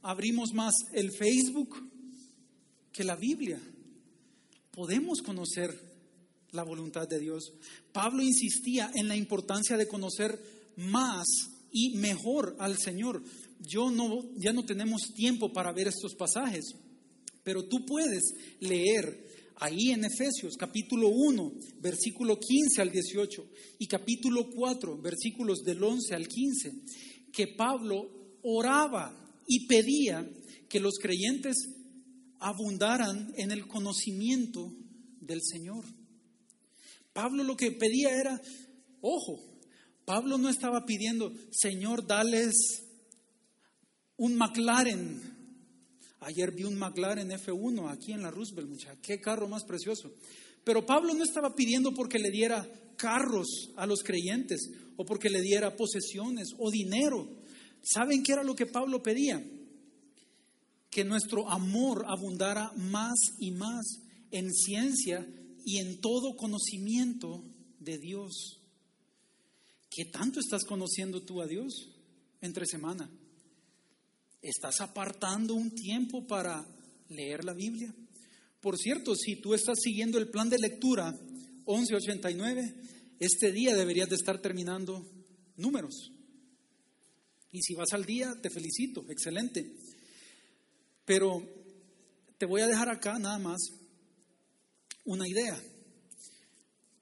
abrimos 0.02 0.52
más 0.54 0.76
el 0.92 1.14
Facebook 1.14 1.78
que 2.92 3.06
la 3.06 3.16
Biblia. 3.16 3.62
Podemos 4.76 5.22
conocer 5.22 5.74
la 6.52 6.64
voluntad 6.64 7.08
de 7.08 7.20
Dios. 7.20 7.54
Pablo 7.94 8.22
insistía 8.22 8.92
en 8.94 9.08
la 9.08 9.16
importancia 9.16 9.78
de 9.78 9.88
conocer 9.88 10.38
más 10.76 11.26
y 11.72 11.96
mejor 11.98 12.58
al 12.60 12.78
Señor. 12.78 13.24
Yo 13.60 13.90
no, 13.90 14.22
ya 14.36 14.52
no 14.52 14.66
tenemos 14.66 15.14
tiempo 15.16 15.54
para 15.54 15.72
ver 15.72 15.88
estos 15.88 16.14
pasajes, 16.16 16.76
pero 17.42 17.64
tú 17.64 17.86
puedes 17.86 18.34
leer 18.60 19.26
ahí 19.56 19.92
en 19.92 20.04
Efesios 20.04 20.58
capítulo 20.58 21.08
1, 21.08 21.54
versículo 21.80 22.38
15 22.38 22.82
al 22.82 22.92
18 22.92 23.46
y 23.80 23.88
capítulo 23.88 24.50
4, 24.54 25.02
versículos 25.02 25.60
del 25.64 25.82
11 25.82 26.16
al 26.16 26.28
15, 26.28 26.74
que 27.32 27.48
Pablo 27.56 28.10
oraba 28.44 29.16
y 29.48 29.68
pedía 29.68 30.30
que 30.68 30.82
los 30.82 30.96
creyentes 31.00 31.56
abundaran 32.46 33.34
en 33.38 33.50
el 33.50 33.68
conocimiento 33.68 34.72
del 35.20 35.42
Señor. 35.42 35.84
Pablo 37.12 37.44
lo 37.44 37.58
que 37.58 37.72
pedía 37.72 38.16
era, 38.16 38.40
ojo, 39.02 39.44
Pablo 40.06 40.38
no 40.38 40.50
estaba 40.50 40.86
pidiendo, 40.86 41.34
Señor, 41.50 42.06
dales 42.06 42.84
un 44.18 44.36
McLaren. 44.36 45.22
Ayer 46.20 46.52
vi 46.52 46.66
un 46.66 46.78
McLaren 46.78 47.32
F1 47.32 47.92
aquí 47.92 48.12
en 48.12 48.22
la 48.22 48.30
Roosevelt, 48.30 48.70
muchacha. 48.70 49.02
Qué 49.02 49.20
carro 49.20 49.48
más 49.48 49.64
precioso. 49.64 50.14
Pero 50.64 50.86
Pablo 50.86 51.16
no 51.16 51.24
estaba 51.24 51.56
pidiendo 51.56 51.96
porque 51.96 52.20
le 52.20 52.30
diera 52.30 52.70
carros 52.96 53.72
a 53.76 53.88
los 53.88 54.04
creyentes 54.04 54.70
o 54.98 55.04
porque 55.04 55.32
le 55.32 55.42
diera 55.42 55.76
posesiones 55.76 56.50
o 56.60 56.70
dinero. 56.70 57.28
¿Saben 57.82 58.22
qué 58.22 58.34
era 58.34 58.44
lo 58.44 58.56
que 58.56 58.68
Pablo 58.68 59.02
pedía? 59.02 59.44
Que 60.96 61.04
nuestro 61.04 61.50
amor 61.50 62.06
abundara 62.08 62.72
más 62.78 63.18
y 63.38 63.52
más 63.52 63.86
en 64.32 64.54
ciencia 64.54 65.28
y 65.66 65.80
en 65.80 66.00
todo 66.00 66.38
conocimiento 66.38 67.44
de 67.82 67.98
Dios. 67.98 68.62
¿Qué 69.90 70.06
tanto 70.06 70.40
estás 70.40 70.64
conociendo 70.64 71.22
tú 71.22 71.42
a 71.42 71.48
Dios 71.48 71.90
entre 72.40 72.66
semana? 72.66 73.12
¿Estás 74.42 74.80
apartando 74.80 75.54
un 75.54 75.76
tiempo 75.76 76.26
para 76.26 76.66
leer 77.10 77.44
la 77.44 77.54
Biblia? 77.54 77.94
Por 78.62 78.78
cierto, 78.78 79.18
si 79.18 79.36
tú 79.36 79.54
estás 79.54 79.78
siguiendo 79.82 80.18
el 80.18 80.30
plan 80.30 80.50
de 80.50 80.60
lectura 80.60 81.12
1189, 81.68 82.74
este 83.20 83.52
día 83.52 83.76
deberías 83.76 84.08
de 84.08 84.16
estar 84.16 84.40
terminando 84.40 85.06
números. 85.58 86.14
Y 87.52 87.62
si 87.64 87.74
vas 87.74 87.92
al 87.92 88.06
día, 88.06 88.34
te 88.42 88.50
felicito, 88.50 89.04
excelente. 89.10 89.76
Pero 91.06 91.42
te 92.38 92.46
voy 92.46 92.62
a 92.62 92.68
dejar 92.68 92.90
acá 92.90 93.18
nada 93.20 93.38
más 93.38 93.62
una 95.06 95.28
idea. 95.28 95.62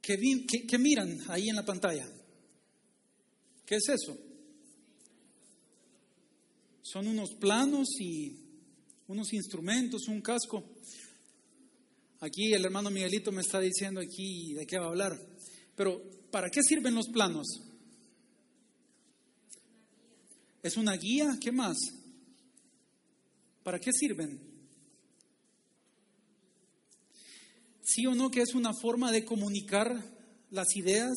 ¿Qué, 0.02 0.78
miran 0.78 1.18
ahí 1.30 1.48
en 1.48 1.56
la 1.56 1.64
pantalla? 1.64 2.06
¿Qué 3.66 3.76
es 3.76 3.88
eso? 3.88 4.18
Son 6.82 7.08
unos 7.08 7.36
planos 7.36 7.88
y 8.02 8.38
unos 9.08 9.32
instrumentos, 9.32 10.10
un 10.10 10.22
casco. 10.22 10.62
Aquí 12.20 12.54
el 12.54 12.66
hermano 12.66 12.90
Miguelito 12.90 13.32
me 13.32 13.42
está 13.42 13.62
diciendo 13.62 14.02
aquí 14.02 14.54
de 14.54 14.66
qué 14.66 14.78
va 14.78 14.86
a 14.86 14.90
hablar. 14.90 15.18
Pero, 15.76 16.02
¿para 16.30 16.50
qué 16.50 16.62
sirven 16.62 16.96
los 16.96 17.08
planos? 17.08 17.48
¿Es 20.62 20.76
una 20.76 20.98
guía? 20.98 21.38
¿Qué 21.40 21.54
más? 21.54 21.78
¿Para 23.64 23.80
qué 23.80 23.92
sirven? 23.94 24.40
¿Sí 27.82 28.06
o 28.06 28.14
no 28.14 28.30
que 28.30 28.42
es 28.42 28.54
una 28.56 28.74
forma 28.74 29.12
de 29.12 29.24
comunicar 29.24 30.04
las 30.52 30.76
ideas 30.76 31.14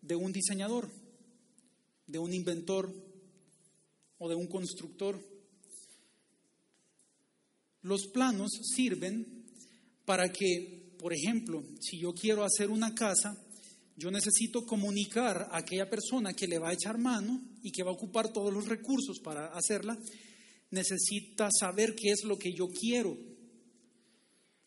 de 0.00 0.14
un 0.14 0.32
diseñador, 0.32 0.90
de 2.06 2.18
un 2.18 2.32
inventor 2.32 2.94
o 4.18 4.28
de 4.28 4.36
un 4.36 4.46
constructor? 4.46 5.20
Los 7.82 8.06
planos 8.06 8.50
sirven 8.74 9.44
para 10.04 10.28
que, 10.28 10.94
por 10.98 11.12
ejemplo, 11.12 11.64
si 11.80 11.98
yo 11.98 12.14
quiero 12.14 12.44
hacer 12.44 12.70
una 12.70 12.94
casa, 12.94 13.36
yo 13.96 14.10
necesito 14.10 14.64
comunicar 14.64 15.48
a 15.50 15.58
aquella 15.58 15.90
persona 15.90 16.34
que 16.34 16.46
le 16.46 16.58
va 16.58 16.70
a 16.70 16.74
echar 16.74 16.98
mano 16.98 17.40
y 17.62 17.72
que 17.72 17.82
va 17.82 17.90
a 17.90 17.94
ocupar 17.94 18.32
todos 18.32 18.52
los 18.52 18.68
recursos 18.68 19.18
para 19.20 19.46
hacerla, 19.46 19.98
necesita 20.70 21.48
saber 21.50 21.94
qué 21.94 22.10
es 22.10 22.24
lo 22.24 22.38
que 22.38 22.52
yo 22.52 22.68
quiero. 22.68 23.16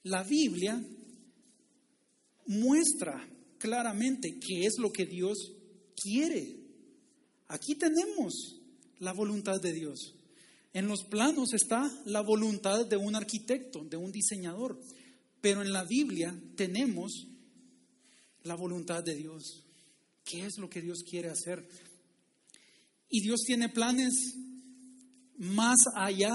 La 0.04 0.24
Biblia 0.24 0.82
muestra 2.46 3.28
claramente 3.58 4.40
qué 4.40 4.66
es 4.66 4.76
lo 4.80 4.92
que 4.92 5.06
Dios 5.06 5.52
quiere. 5.96 6.56
Aquí 7.48 7.76
tenemos 7.76 8.62
la 9.00 9.14
voluntad 9.14 9.60
de 9.62 9.74
Dios. 9.74 10.14
En 10.74 10.88
los 10.88 11.04
planos 11.06 11.54
está 11.54 11.92
la 12.06 12.22
voluntad 12.22 12.86
de 12.86 12.98
un 12.98 13.16
arquitecto, 13.16 13.84
de 13.84 13.98
un 13.98 14.12
diseñador, 14.12 14.80
pero 15.42 15.62
en 15.62 15.72
la 15.72 15.84
Biblia 15.84 16.40
tenemos 16.56 17.28
la 18.44 18.56
voluntad 18.56 19.04
de 19.04 19.16
Dios. 19.16 19.64
¿Qué 20.24 20.46
es 20.46 20.58
lo 20.58 20.70
que 20.70 20.82
Dios 20.82 21.04
quiere 21.10 21.30
hacer? 21.30 21.68
Y 23.10 23.22
Dios 23.22 23.42
tiene 23.46 23.70
planes 23.70 24.14
más 25.38 25.78
allá 25.96 26.34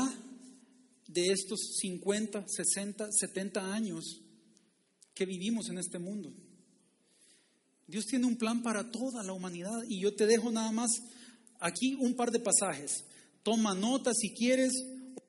de 1.09 1.31
estos 1.31 1.77
50, 1.81 2.45
60, 2.49 3.09
70 3.11 3.73
años 3.73 4.23
que 5.15 5.27
vivimos 5.27 5.69
en 5.69 5.79
este 5.79 5.99
mundo. 5.99 6.33
Dios 7.87 8.07
tiene 8.07 8.27
un 8.27 8.37
plan 8.37 8.63
para 8.63 8.91
toda 8.91 9.23
la 9.23 9.33
humanidad 9.33 9.83
y 9.89 10.01
yo 10.01 10.15
te 10.15 10.27
dejo 10.27 10.51
nada 10.51 10.73
más 10.73 10.91
aquí 11.61 11.95
un 11.95 12.15
par 12.15 12.31
de 12.31 12.41
pasajes. 12.41 13.05
Toma 13.43 13.75
nota 13.75 14.13
si 14.15 14.33
quieres, 14.33 14.73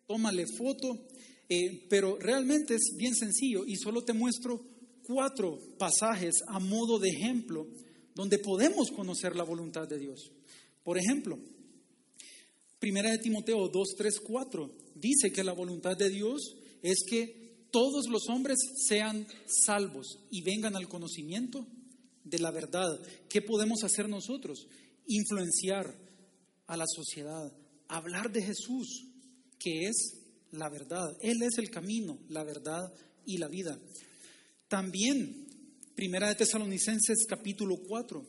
tómale 0.07 0.45
foto, 0.57 1.07
eh, 1.49 1.85
pero 1.89 2.17
realmente 2.19 2.75
es 2.75 2.93
bien 2.97 3.15
sencillo 3.15 3.65
y 3.65 3.75
solo 3.75 4.03
te 4.03 4.13
muestro 4.13 4.63
cuatro 5.05 5.59
pasajes 5.77 6.35
a 6.47 6.59
modo 6.59 6.99
de 6.99 7.09
ejemplo 7.09 7.67
donde 8.15 8.39
podemos 8.39 8.91
conocer 8.91 9.35
la 9.35 9.43
voluntad 9.43 9.87
de 9.87 9.99
Dios. 9.99 10.31
Por 10.83 10.97
ejemplo, 10.97 11.39
Primera 12.83 13.11
de 13.11 13.17
Timoteo 13.17 13.69
2, 13.69 13.95
3, 13.95 14.19
4 14.19 14.75
dice 14.95 15.31
que 15.31 15.45
la 15.45 15.53
voluntad 15.53 15.95
de 15.95 16.09
Dios 16.09 16.57
es 16.81 16.97
que 17.07 17.65
todos 17.71 18.09
los 18.09 18.27
hombres 18.27 18.57
sean 18.75 19.25
salvos 19.45 20.19
y 20.29 20.41
vengan 20.41 20.75
al 20.75 20.89
conocimiento 20.89 21.65
de 22.25 22.39
la 22.39 22.51
verdad. 22.51 22.99
¿Qué 23.29 23.41
podemos 23.41 23.85
hacer 23.85 24.09
nosotros? 24.09 24.67
Influenciar 25.07 25.95
a 26.67 26.75
la 26.75 26.83
sociedad, 26.93 27.53
hablar 27.87 28.33
de 28.33 28.41
Jesús, 28.41 29.05
que 29.57 29.87
es 29.87 30.17
la 30.51 30.67
verdad. 30.67 31.15
Él 31.21 31.41
es 31.41 31.57
el 31.59 31.69
camino, 31.69 32.19
la 32.27 32.43
verdad 32.43 32.93
y 33.25 33.37
la 33.37 33.47
vida. 33.47 33.79
También, 34.67 35.47
Primera 35.95 36.27
de 36.27 36.35
Tesalonicenses 36.35 37.25
capítulo 37.29 37.77
4, 37.87 38.25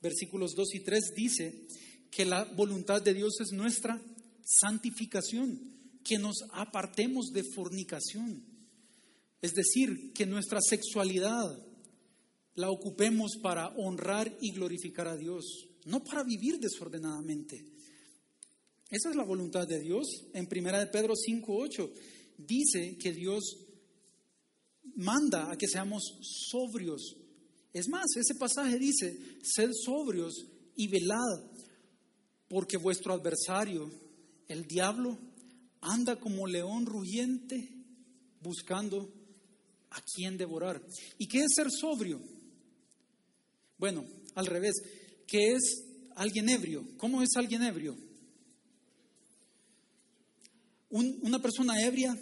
versículos 0.00 0.52
2 0.54 0.74
y 0.74 0.80
3 0.84 1.14
dice 1.16 1.66
que 2.10 2.24
la 2.24 2.44
voluntad 2.44 3.02
de 3.02 3.14
Dios 3.14 3.40
es 3.40 3.52
nuestra 3.52 4.00
santificación, 4.44 5.58
que 6.04 6.18
nos 6.18 6.44
apartemos 6.52 7.30
de 7.32 7.44
fornicación. 7.54 8.44
Es 9.40 9.52
decir, 9.52 10.12
que 10.12 10.26
nuestra 10.26 10.60
sexualidad 10.60 11.46
la 12.54 12.70
ocupemos 12.70 13.36
para 13.40 13.68
honrar 13.76 14.36
y 14.40 14.52
glorificar 14.52 15.06
a 15.06 15.16
Dios, 15.16 15.68
no 15.84 16.02
para 16.02 16.24
vivir 16.24 16.58
desordenadamente. 16.58 17.64
Esa 18.90 19.10
es 19.10 19.16
la 19.16 19.24
voluntad 19.24 19.68
de 19.68 19.80
Dios. 19.80 20.06
En 20.32 20.46
Primera 20.46 20.80
de 20.80 20.86
Pedro 20.86 21.14
5:8 21.14 21.92
dice 22.38 22.96
que 22.98 23.12
Dios 23.12 23.44
manda 24.96 25.52
a 25.52 25.56
que 25.56 25.68
seamos 25.68 26.02
sobrios. 26.50 27.16
Es 27.72 27.88
más, 27.88 28.06
ese 28.16 28.34
pasaje 28.34 28.78
dice, 28.78 29.16
sed 29.42 29.70
sobrios 29.72 30.34
y 30.74 30.88
velad, 30.88 31.50
porque 32.48 32.76
vuestro 32.76 33.12
adversario, 33.12 33.90
el 34.48 34.66
diablo, 34.66 35.18
anda 35.80 36.16
como 36.16 36.46
león 36.46 36.86
rugiente 36.86 37.68
buscando 38.40 39.12
a 39.90 40.00
quien 40.00 40.36
devorar. 40.36 40.82
¿Y 41.18 41.26
qué 41.26 41.40
es 41.40 41.54
ser 41.54 41.70
sobrio? 41.70 42.20
Bueno, 43.78 44.04
al 44.34 44.46
revés, 44.46 44.74
¿qué 45.26 45.52
es 45.52 45.84
alguien 46.16 46.48
ebrio? 46.48 46.84
¿Cómo 46.96 47.22
es 47.22 47.30
alguien 47.36 47.62
ebrio? 47.62 47.96
una 50.90 51.38
persona 51.38 51.84
ebria 51.84 52.18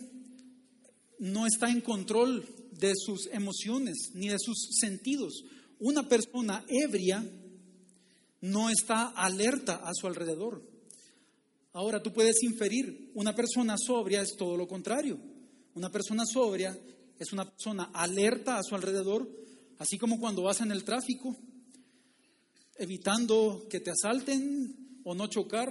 no 1.20 1.46
está 1.46 1.70
en 1.70 1.80
control 1.80 2.44
de 2.72 2.92
sus 2.96 3.26
emociones 3.28 4.10
ni 4.14 4.28
de 4.28 4.38
sus 4.38 4.70
sentidos. 4.80 5.44
Una 5.78 6.08
persona 6.08 6.64
ebria 6.68 7.24
no 8.40 8.70
está 8.70 9.08
alerta 9.08 9.76
a 9.76 9.92
su 9.94 10.06
alrededor. 10.06 10.62
Ahora 11.72 12.02
tú 12.02 12.12
puedes 12.12 12.42
inferir, 12.42 13.10
una 13.14 13.34
persona 13.34 13.76
sobria 13.78 14.22
es 14.22 14.36
todo 14.36 14.56
lo 14.56 14.66
contrario. 14.66 15.18
Una 15.74 15.90
persona 15.90 16.24
sobria 16.24 16.78
es 17.18 17.32
una 17.32 17.50
persona 17.50 17.90
alerta 17.92 18.58
a 18.58 18.62
su 18.62 18.74
alrededor, 18.74 19.28
así 19.78 19.98
como 19.98 20.18
cuando 20.18 20.42
vas 20.42 20.60
en 20.60 20.70
el 20.70 20.84
tráfico, 20.84 21.36
evitando 22.76 23.66
que 23.68 23.80
te 23.80 23.90
asalten 23.90 25.00
o 25.04 25.14
no 25.14 25.26
chocar. 25.26 25.68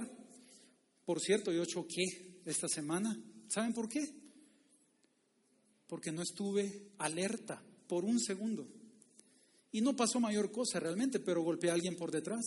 Por 1.04 1.20
cierto, 1.20 1.52
yo 1.52 1.64
choqué 1.64 2.40
esta 2.44 2.68
semana. 2.68 3.18
¿Saben 3.48 3.72
por 3.72 3.88
qué? 3.88 4.26
porque 5.86 6.12
no 6.12 6.22
estuve 6.22 6.90
alerta 6.98 7.62
por 7.86 8.04
un 8.04 8.20
segundo. 8.20 8.66
Y 9.72 9.80
no 9.80 9.96
pasó 9.96 10.20
mayor 10.20 10.52
cosa 10.52 10.80
realmente, 10.80 11.20
pero 11.20 11.42
golpeé 11.42 11.70
a 11.70 11.74
alguien 11.74 11.96
por 11.96 12.10
detrás. 12.10 12.44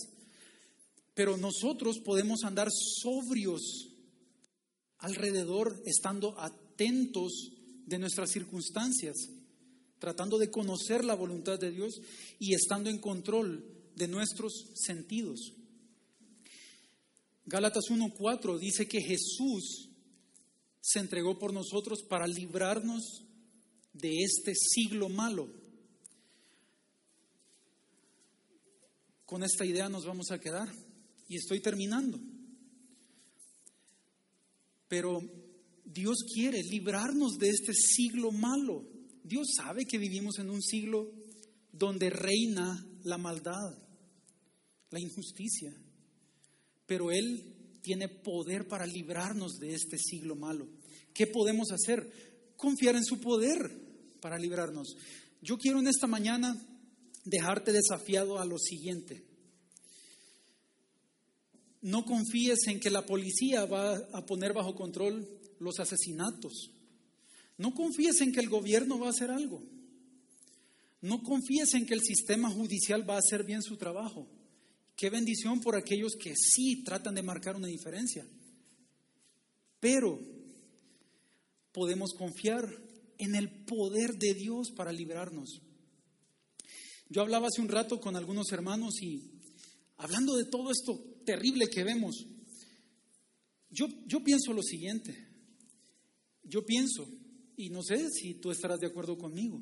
Pero 1.13 1.37
nosotros 1.37 1.99
podemos 1.99 2.43
andar 2.43 2.69
sobrios 2.71 3.89
alrededor, 4.99 5.81
estando 5.85 6.39
atentos 6.39 7.51
de 7.85 7.97
nuestras 7.97 8.31
circunstancias, 8.31 9.17
tratando 9.97 10.37
de 10.37 10.49
conocer 10.49 11.03
la 11.03 11.15
voluntad 11.15 11.59
de 11.59 11.71
Dios 11.71 12.01
y 12.39 12.53
estando 12.53 12.89
en 12.89 12.99
control 12.99 13.65
de 13.95 14.07
nuestros 14.07 14.71
sentidos. 14.75 15.53
Gálatas 17.45 17.85
1.4 17.89 18.59
dice 18.59 18.87
que 18.87 19.01
Jesús 19.01 19.89
se 20.81 20.99
entregó 20.99 21.37
por 21.37 21.51
nosotros 21.51 22.03
para 22.03 22.27
librarnos 22.27 23.23
de 23.93 24.23
este 24.23 24.53
siglo 24.55 25.09
malo. 25.09 25.49
Con 29.29 29.43
esta 29.43 29.63
idea 29.63 29.89
nos 29.89 30.07
vamos 30.07 30.31
a 30.31 30.39
quedar 30.39 30.73
y 31.27 31.35
estoy 31.35 31.59
terminando. 31.59 32.19
Pero 34.87 35.21
Dios 35.85 36.23
quiere 36.33 36.63
librarnos 36.63 37.37
de 37.37 37.49
este 37.49 37.71
siglo 37.75 38.31
malo. 38.31 38.87
Dios 39.23 39.49
sabe 39.55 39.85
que 39.85 39.99
vivimos 39.99 40.39
en 40.39 40.49
un 40.49 40.63
siglo 40.63 41.11
donde 41.71 42.09
reina 42.09 42.83
la 43.03 43.19
maldad, 43.19 43.77
la 44.89 44.99
injusticia. 44.99 45.75
Pero 46.87 47.11
Él 47.11 47.79
tiene 47.83 48.09
poder 48.09 48.67
para 48.67 48.87
librarnos 48.87 49.59
de 49.59 49.75
este 49.75 49.99
siglo 49.99 50.35
malo. 50.35 50.67
¿Qué 51.13 51.27
podemos 51.27 51.71
hacer? 51.71 52.51
Confiar 52.57 52.95
en 52.95 53.05
su 53.05 53.19
poder 53.19 53.59
para 54.21 54.39
librarnos. 54.39 54.95
Yo 55.39 55.59
quiero 55.59 55.77
en 55.81 55.87
esta 55.87 56.07
mañana 56.07 56.59
dejarte 57.25 57.71
desafiado 57.71 58.39
a 58.39 58.45
lo 58.45 58.57
siguiente. 58.57 59.23
No 61.81 62.05
confíes 62.05 62.67
en 62.67 62.79
que 62.79 62.89
la 62.89 63.05
policía 63.05 63.65
va 63.65 63.95
a 64.13 64.25
poner 64.25 64.53
bajo 64.53 64.75
control 64.75 65.27
los 65.59 65.79
asesinatos. 65.79 66.71
No 67.57 67.73
confíes 67.73 68.21
en 68.21 68.31
que 68.31 68.39
el 68.39 68.49
gobierno 68.49 68.99
va 68.99 69.07
a 69.07 69.11
hacer 69.11 69.31
algo. 69.31 69.61
No 71.01 71.23
confíes 71.23 71.73
en 71.75 71.85
que 71.85 71.93
el 71.93 72.01
sistema 72.01 72.49
judicial 72.49 73.09
va 73.09 73.15
a 73.15 73.19
hacer 73.19 73.43
bien 73.43 73.61
su 73.61 73.77
trabajo. 73.77 74.27
Qué 74.95 75.09
bendición 75.09 75.61
por 75.61 75.77
aquellos 75.77 76.13
que 76.19 76.35
sí 76.35 76.83
tratan 76.83 77.15
de 77.15 77.23
marcar 77.23 77.55
una 77.55 77.67
diferencia. 77.67 78.25
Pero 79.79 80.19
podemos 81.71 82.13
confiar 82.13 82.69
en 83.17 83.35
el 83.35 83.49
poder 83.65 84.17
de 84.17 84.33
Dios 84.33 84.71
para 84.71 84.91
librarnos. 84.91 85.61
Yo 87.11 87.23
hablaba 87.23 87.47
hace 87.47 87.61
un 87.61 87.69
rato 87.69 87.99
con 87.99 88.15
algunos 88.15 88.51
hermanos 88.51 89.01
y 89.01 89.31
hablando 89.97 90.35
de 90.35 90.45
todo 90.45 90.69
esto 90.69 90.95
terrible 91.25 91.67
que 91.67 91.83
vemos, 91.83 92.27
yo, 93.71 94.23
pienso 94.23 94.53
lo 94.53 94.61
siguiente, 94.61 95.27
yo 96.43 96.63
pienso, 96.65 97.07
y 97.57 97.69
no 97.69 97.81
sé 97.81 98.09
si 98.11 98.35
tú 98.35 98.51
estarás 98.51 98.79
de 98.79 98.87
acuerdo 98.87 99.17
conmigo, 99.17 99.59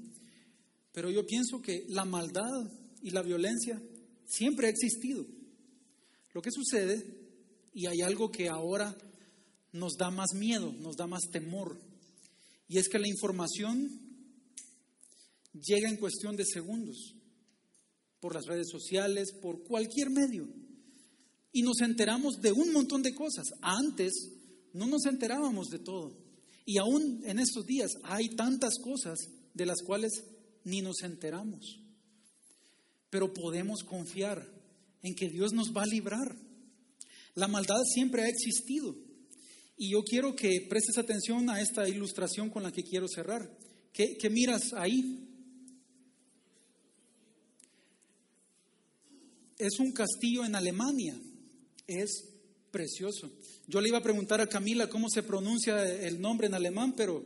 pero 0.91 1.10
yo 1.10 1.26
pienso 1.26 1.62
que 1.62 1.86
la 1.88 2.04
maldad 2.04 2.70
y 3.02 3.12
la 3.12 3.22
violencia 3.22 3.82
siempre 4.26 4.68
ha 4.68 4.70
existido. 4.70 5.26
Lo 6.34 6.41
que 6.41 6.52
sucede, 6.52 7.02
y 7.74 7.86
hay 7.86 8.02
algo 8.02 8.30
que 8.30 8.50
ahora 8.50 8.95
nos 9.72 9.93
da 9.98 10.10
más 10.10 10.34
miedo, 10.34 10.74
nos 10.74 10.98
da 10.98 11.08
más 11.08 11.24
temor, 11.32 11.80
y 12.68 12.78
es 12.78 12.89
que 12.89 13.00
la 13.00 13.08
información 13.08 14.02
llega 15.54 15.89
en 15.89 15.98
cuestión 15.98 16.36
de 16.36 16.45
segundos 16.45 17.16
por 18.28 18.36
las 18.36 18.45
redes 18.45 18.67
sociales, 18.69 19.32
por 19.41 19.63
cualquier 19.63 20.09
medio. 20.09 20.49
Y 21.53 21.61
nos 21.61 21.80
enteramos 21.80 22.41
de 22.41 22.51
un 22.51 22.73
montón 22.73 23.01
de 23.01 23.15
cosas. 23.15 23.45
Antes 23.61 24.34
no 24.73 24.86
nos 24.86 25.05
enterábamos 25.05 25.69
de 25.69 25.80
todo. 25.80 26.11
Y 26.65 26.78
aún 26.78 27.21
en 27.23 27.39
estos 27.39 27.65
días 27.65 27.89
hay 28.03 28.36
tantas 28.36 28.80
cosas 28.84 29.17
de 29.53 29.65
las 29.65 29.82
cuales 29.82 30.25
ni 30.65 30.82
nos 30.82 31.03
enteramos. 31.03 31.80
Pero 33.09 33.34
podemos 33.34 33.82
confiar 33.86 34.45
en 35.03 35.15
que 35.15 35.30
Dios 35.30 35.53
nos 35.53 35.71
va 35.73 35.84
a 35.84 35.88
librar. 35.88 36.36
La 37.34 37.47
maldad 37.47 37.82
siempre 37.93 38.23
ha 38.23 38.28
existido. 38.28 38.93
Y 39.78 39.91
yo 39.91 40.03
quiero 40.03 40.36
que 40.36 40.67
prestes 40.69 40.97
atención 40.97 41.49
a 41.49 41.61
esta 41.61 41.88
ilustración 41.88 42.49
con 42.49 42.63
la 42.63 42.73
que 42.73 42.84
quiero 42.84 43.07
cerrar. 43.07 43.57
¿Qué, 43.93 44.17
qué 44.19 44.30
miras 44.30 44.73
ahí? 44.73 45.23
Es 49.58 49.80
un 49.80 49.91
castillo 49.91 50.45
en 50.45 50.55
Alemania. 50.55 51.20
Es 51.88 52.34
precioso. 52.72 53.32
Yo 53.68 53.82
le 53.82 53.89
iba 53.89 53.97
a 53.97 54.03
preguntar 54.03 54.41
a 54.41 54.47
Camila 54.47 54.89
cómo 54.89 55.10
se 55.10 55.24
pronuncia 55.24 55.84
el 55.84 56.22
nombre 56.22 56.47
en 56.47 56.53
alemán, 56.53 56.93
pero 56.95 57.24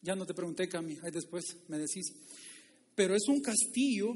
ya 0.00 0.16
no 0.16 0.26
te 0.26 0.34
pregunté, 0.34 0.68
Cami, 0.68 0.96
después 1.12 1.44
me 1.68 1.78
decís. 1.78 2.12
Pero 2.94 3.14
es 3.14 3.28
un 3.28 3.40
castillo 3.40 4.14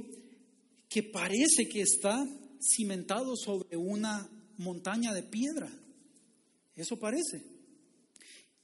que 0.89 1.03
parece 1.05 1.69
que 1.69 1.83
está 1.83 2.27
cimentado 2.61 3.37
sobre 3.37 3.77
una 3.77 4.29
montaña 4.59 5.13
de 5.13 5.23
piedra. 5.23 5.71
Eso 6.75 6.99
parece. 6.99 7.43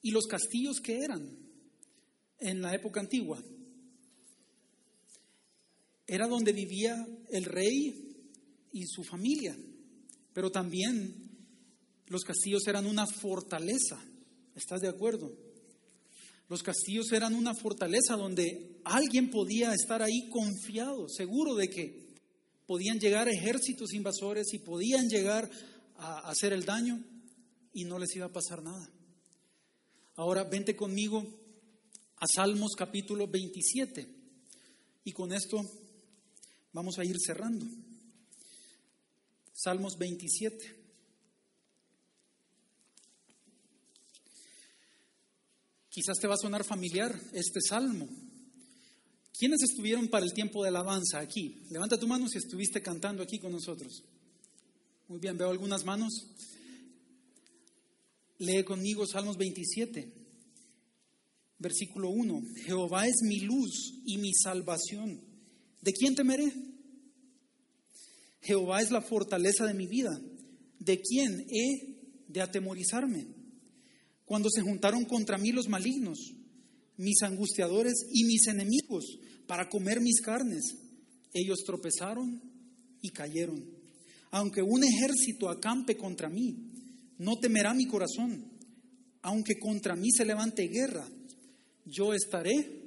¿Y 0.03 0.11
los 0.11 0.27
castillos 0.27 0.81
que 0.81 0.99
eran 0.99 1.39
en 2.39 2.61
la 2.61 2.75
época 2.75 3.01
antigua? 3.01 3.43
Era 6.07 6.27
donde 6.27 6.53
vivía 6.53 7.07
el 7.31 7.45
rey 7.45 8.12
y 8.73 8.87
su 8.87 9.05
familia. 9.05 9.57
Pero 10.33 10.51
también 10.51 11.31
los 12.07 12.23
castillos 12.23 12.67
eran 12.67 12.87
una 12.87 13.07
fortaleza. 13.07 14.03
¿Estás 14.55 14.81
de 14.81 14.89
acuerdo? 14.89 15.33
Los 16.49 16.63
castillos 16.63 17.11
eran 17.13 17.35
una 17.35 17.55
fortaleza 17.55 18.17
donde 18.17 18.81
alguien 18.85 19.31
podía 19.31 19.73
estar 19.73 20.03
ahí 20.03 20.29
confiado, 20.29 21.09
seguro 21.09 21.55
de 21.55 21.69
que 21.69 22.03
podían 22.67 22.99
llegar 22.99 23.29
ejércitos 23.29 23.95
invasores 23.95 24.53
y 24.53 24.59
podían 24.59 25.09
llegar 25.09 25.51
a 25.97 26.29
hacer 26.31 26.53
el 26.53 26.65
daño 26.65 27.03
y 27.73 27.85
no 27.85 27.99
les 27.99 28.15
iba 28.17 28.27
a 28.27 28.33
pasar 28.33 28.63
nada. 28.63 28.91
Ahora 30.17 30.45
vente 30.45 30.77
conmigo 30.77 31.27
a 32.17 32.27
Salmos 32.27 32.73
capítulo 32.77 33.27
27 33.27 34.07
y 35.05 35.13
con 35.13 35.33
esto 35.33 35.63
vamos 36.73 36.99
a 36.99 37.05
ir 37.05 37.17
cerrando. 37.19 37.67
Salmos 39.63 39.97
27. 39.97 40.83
Quizás 45.89 46.19
te 46.19 46.27
va 46.27 46.35
a 46.35 46.39
sonar 46.39 46.65
familiar 46.65 47.15
este 47.33 47.61
salmo. 47.61 48.09
¿Quiénes 49.39 49.63
estuvieron 49.63 50.09
para 50.09 50.25
el 50.25 50.33
tiempo 50.33 50.63
de 50.63 50.71
alabanza 50.71 51.21
aquí? 51.21 51.63
Levanta 51.71 51.99
tu 51.99 52.09
mano 52.09 52.27
si 52.29 52.39
estuviste 52.39 52.83
cantando 52.83 53.23
aquí 53.23 53.39
con 53.39 53.53
nosotros. 53.53 54.03
Muy 55.07 55.21
bien, 55.21 55.37
veo 55.37 55.51
algunas 55.51 55.85
manos. 55.85 56.13
Lee 58.39 58.65
conmigo 58.65 59.07
Salmos 59.07 59.37
27, 59.37 60.13
versículo 61.59 62.11
1. 62.11 62.43
Jehová 62.65 63.07
es 63.07 63.21
mi 63.23 63.41
luz 63.41 64.01
y 64.07 64.19
mi 64.19 64.33
salvación. 64.33 65.21
¿De 65.81 65.93
quién 65.93 66.17
temeré? 66.17 66.53
Jehová 68.43 68.83
es 68.83 68.91
la 68.91 69.01
fortaleza 69.01 69.67
de 69.67 69.75
mi 69.75 69.87
vida. 69.87 70.11
¿De 70.79 71.01
quién 71.01 71.47
he 71.49 71.97
de 72.29 72.41
atemorizarme? 72.41 73.27
Cuando 74.25 74.49
se 74.51 74.63
juntaron 74.63 75.05
contra 75.05 75.39
mí 75.39 75.53
los 75.53 75.69
malignos, 75.69 76.19
mis 76.97 77.23
angustiadores 77.23 77.95
y 78.13 78.25
mis 78.25 78.47
enemigos, 78.49 79.05
para 79.47 79.69
comer 79.69 80.01
mis 80.01 80.21
carnes, 80.21 80.77
ellos 81.33 81.61
tropezaron 81.65 82.43
y 83.01 83.11
cayeron. 83.11 83.65
Aunque 84.31 84.63
un 84.63 84.83
ejército 84.83 85.49
acampe 85.49 85.97
contra 85.97 86.29
mí, 86.29 86.57
no 87.19 87.37
temerá 87.37 87.75
mi 87.75 87.87
corazón. 87.87 88.51
Aunque 89.23 89.59
contra 89.59 89.95
mí 89.95 90.11
se 90.11 90.25
levante 90.25 90.67
guerra, 90.67 91.09
yo 91.85 92.13
estaré 92.13 92.83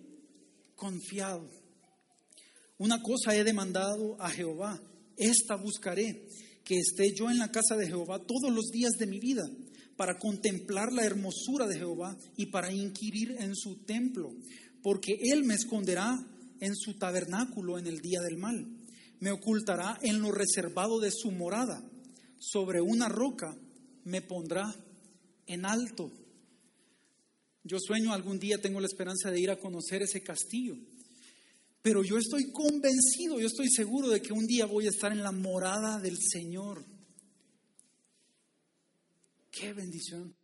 confiado. 0.75 1.49
Una 2.77 3.01
cosa 3.01 3.35
he 3.35 3.43
demandado 3.43 4.21
a 4.21 4.29
Jehová 4.29 4.81
esta 5.17 5.55
buscaré, 5.55 6.27
que 6.63 6.77
esté 6.77 7.13
yo 7.13 7.29
en 7.29 7.37
la 7.37 7.51
casa 7.51 7.75
de 7.77 7.87
Jehová 7.87 8.19
todos 8.19 8.51
los 8.53 8.65
días 8.71 8.93
de 8.97 9.07
mi 9.07 9.19
vida, 9.19 9.43
para 9.95 10.17
contemplar 10.17 10.91
la 10.91 11.05
hermosura 11.05 11.67
de 11.67 11.77
Jehová 11.77 12.17
y 12.35 12.47
para 12.47 12.73
inquirir 12.73 13.35
en 13.39 13.55
su 13.55 13.77
templo, 13.85 14.33
porque 14.81 15.17
Él 15.31 15.43
me 15.43 15.53
esconderá 15.53 16.17
en 16.59 16.75
su 16.75 16.97
tabernáculo 16.97 17.77
en 17.77 17.87
el 17.87 17.99
día 17.99 18.19
del 18.21 18.37
mal, 18.37 18.65
me 19.19 19.31
ocultará 19.31 19.97
en 20.01 20.21
lo 20.21 20.31
reservado 20.31 20.99
de 20.99 21.11
su 21.11 21.31
morada, 21.31 21.81
sobre 22.37 22.81
una 22.81 23.07
roca 23.07 23.55
me 24.03 24.21
pondrá 24.21 24.75
en 25.47 25.65
alto. 25.65 26.11
Yo 27.63 27.77
sueño 27.79 28.13
algún 28.13 28.39
día, 28.39 28.61
tengo 28.61 28.79
la 28.79 28.87
esperanza 28.87 29.31
de 29.31 29.39
ir 29.39 29.49
a 29.49 29.59
conocer 29.59 30.01
ese 30.01 30.21
castillo 30.21 30.75
pero 31.85 32.03
yo 32.03 32.17
estoy 32.17 32.51
convencido, 32.51 33.39
yo 33.39 33.45
estoy 33.45 33.69
seguro 33.69 34.09
de 34.09 34.19
que 34.19 34.33
un 34.33 34.47
día 34.47 34.65
voy 34.65 34.87
a 34.87 34.89
estar 34.89 35.11
en 35.11 35.21
la 35.21 35.31
morada 35.31 35.99
del 35.99 36.17
Señor. 36.17 36.83
Qué 39.51 39.71
bendición. 39.71 40.35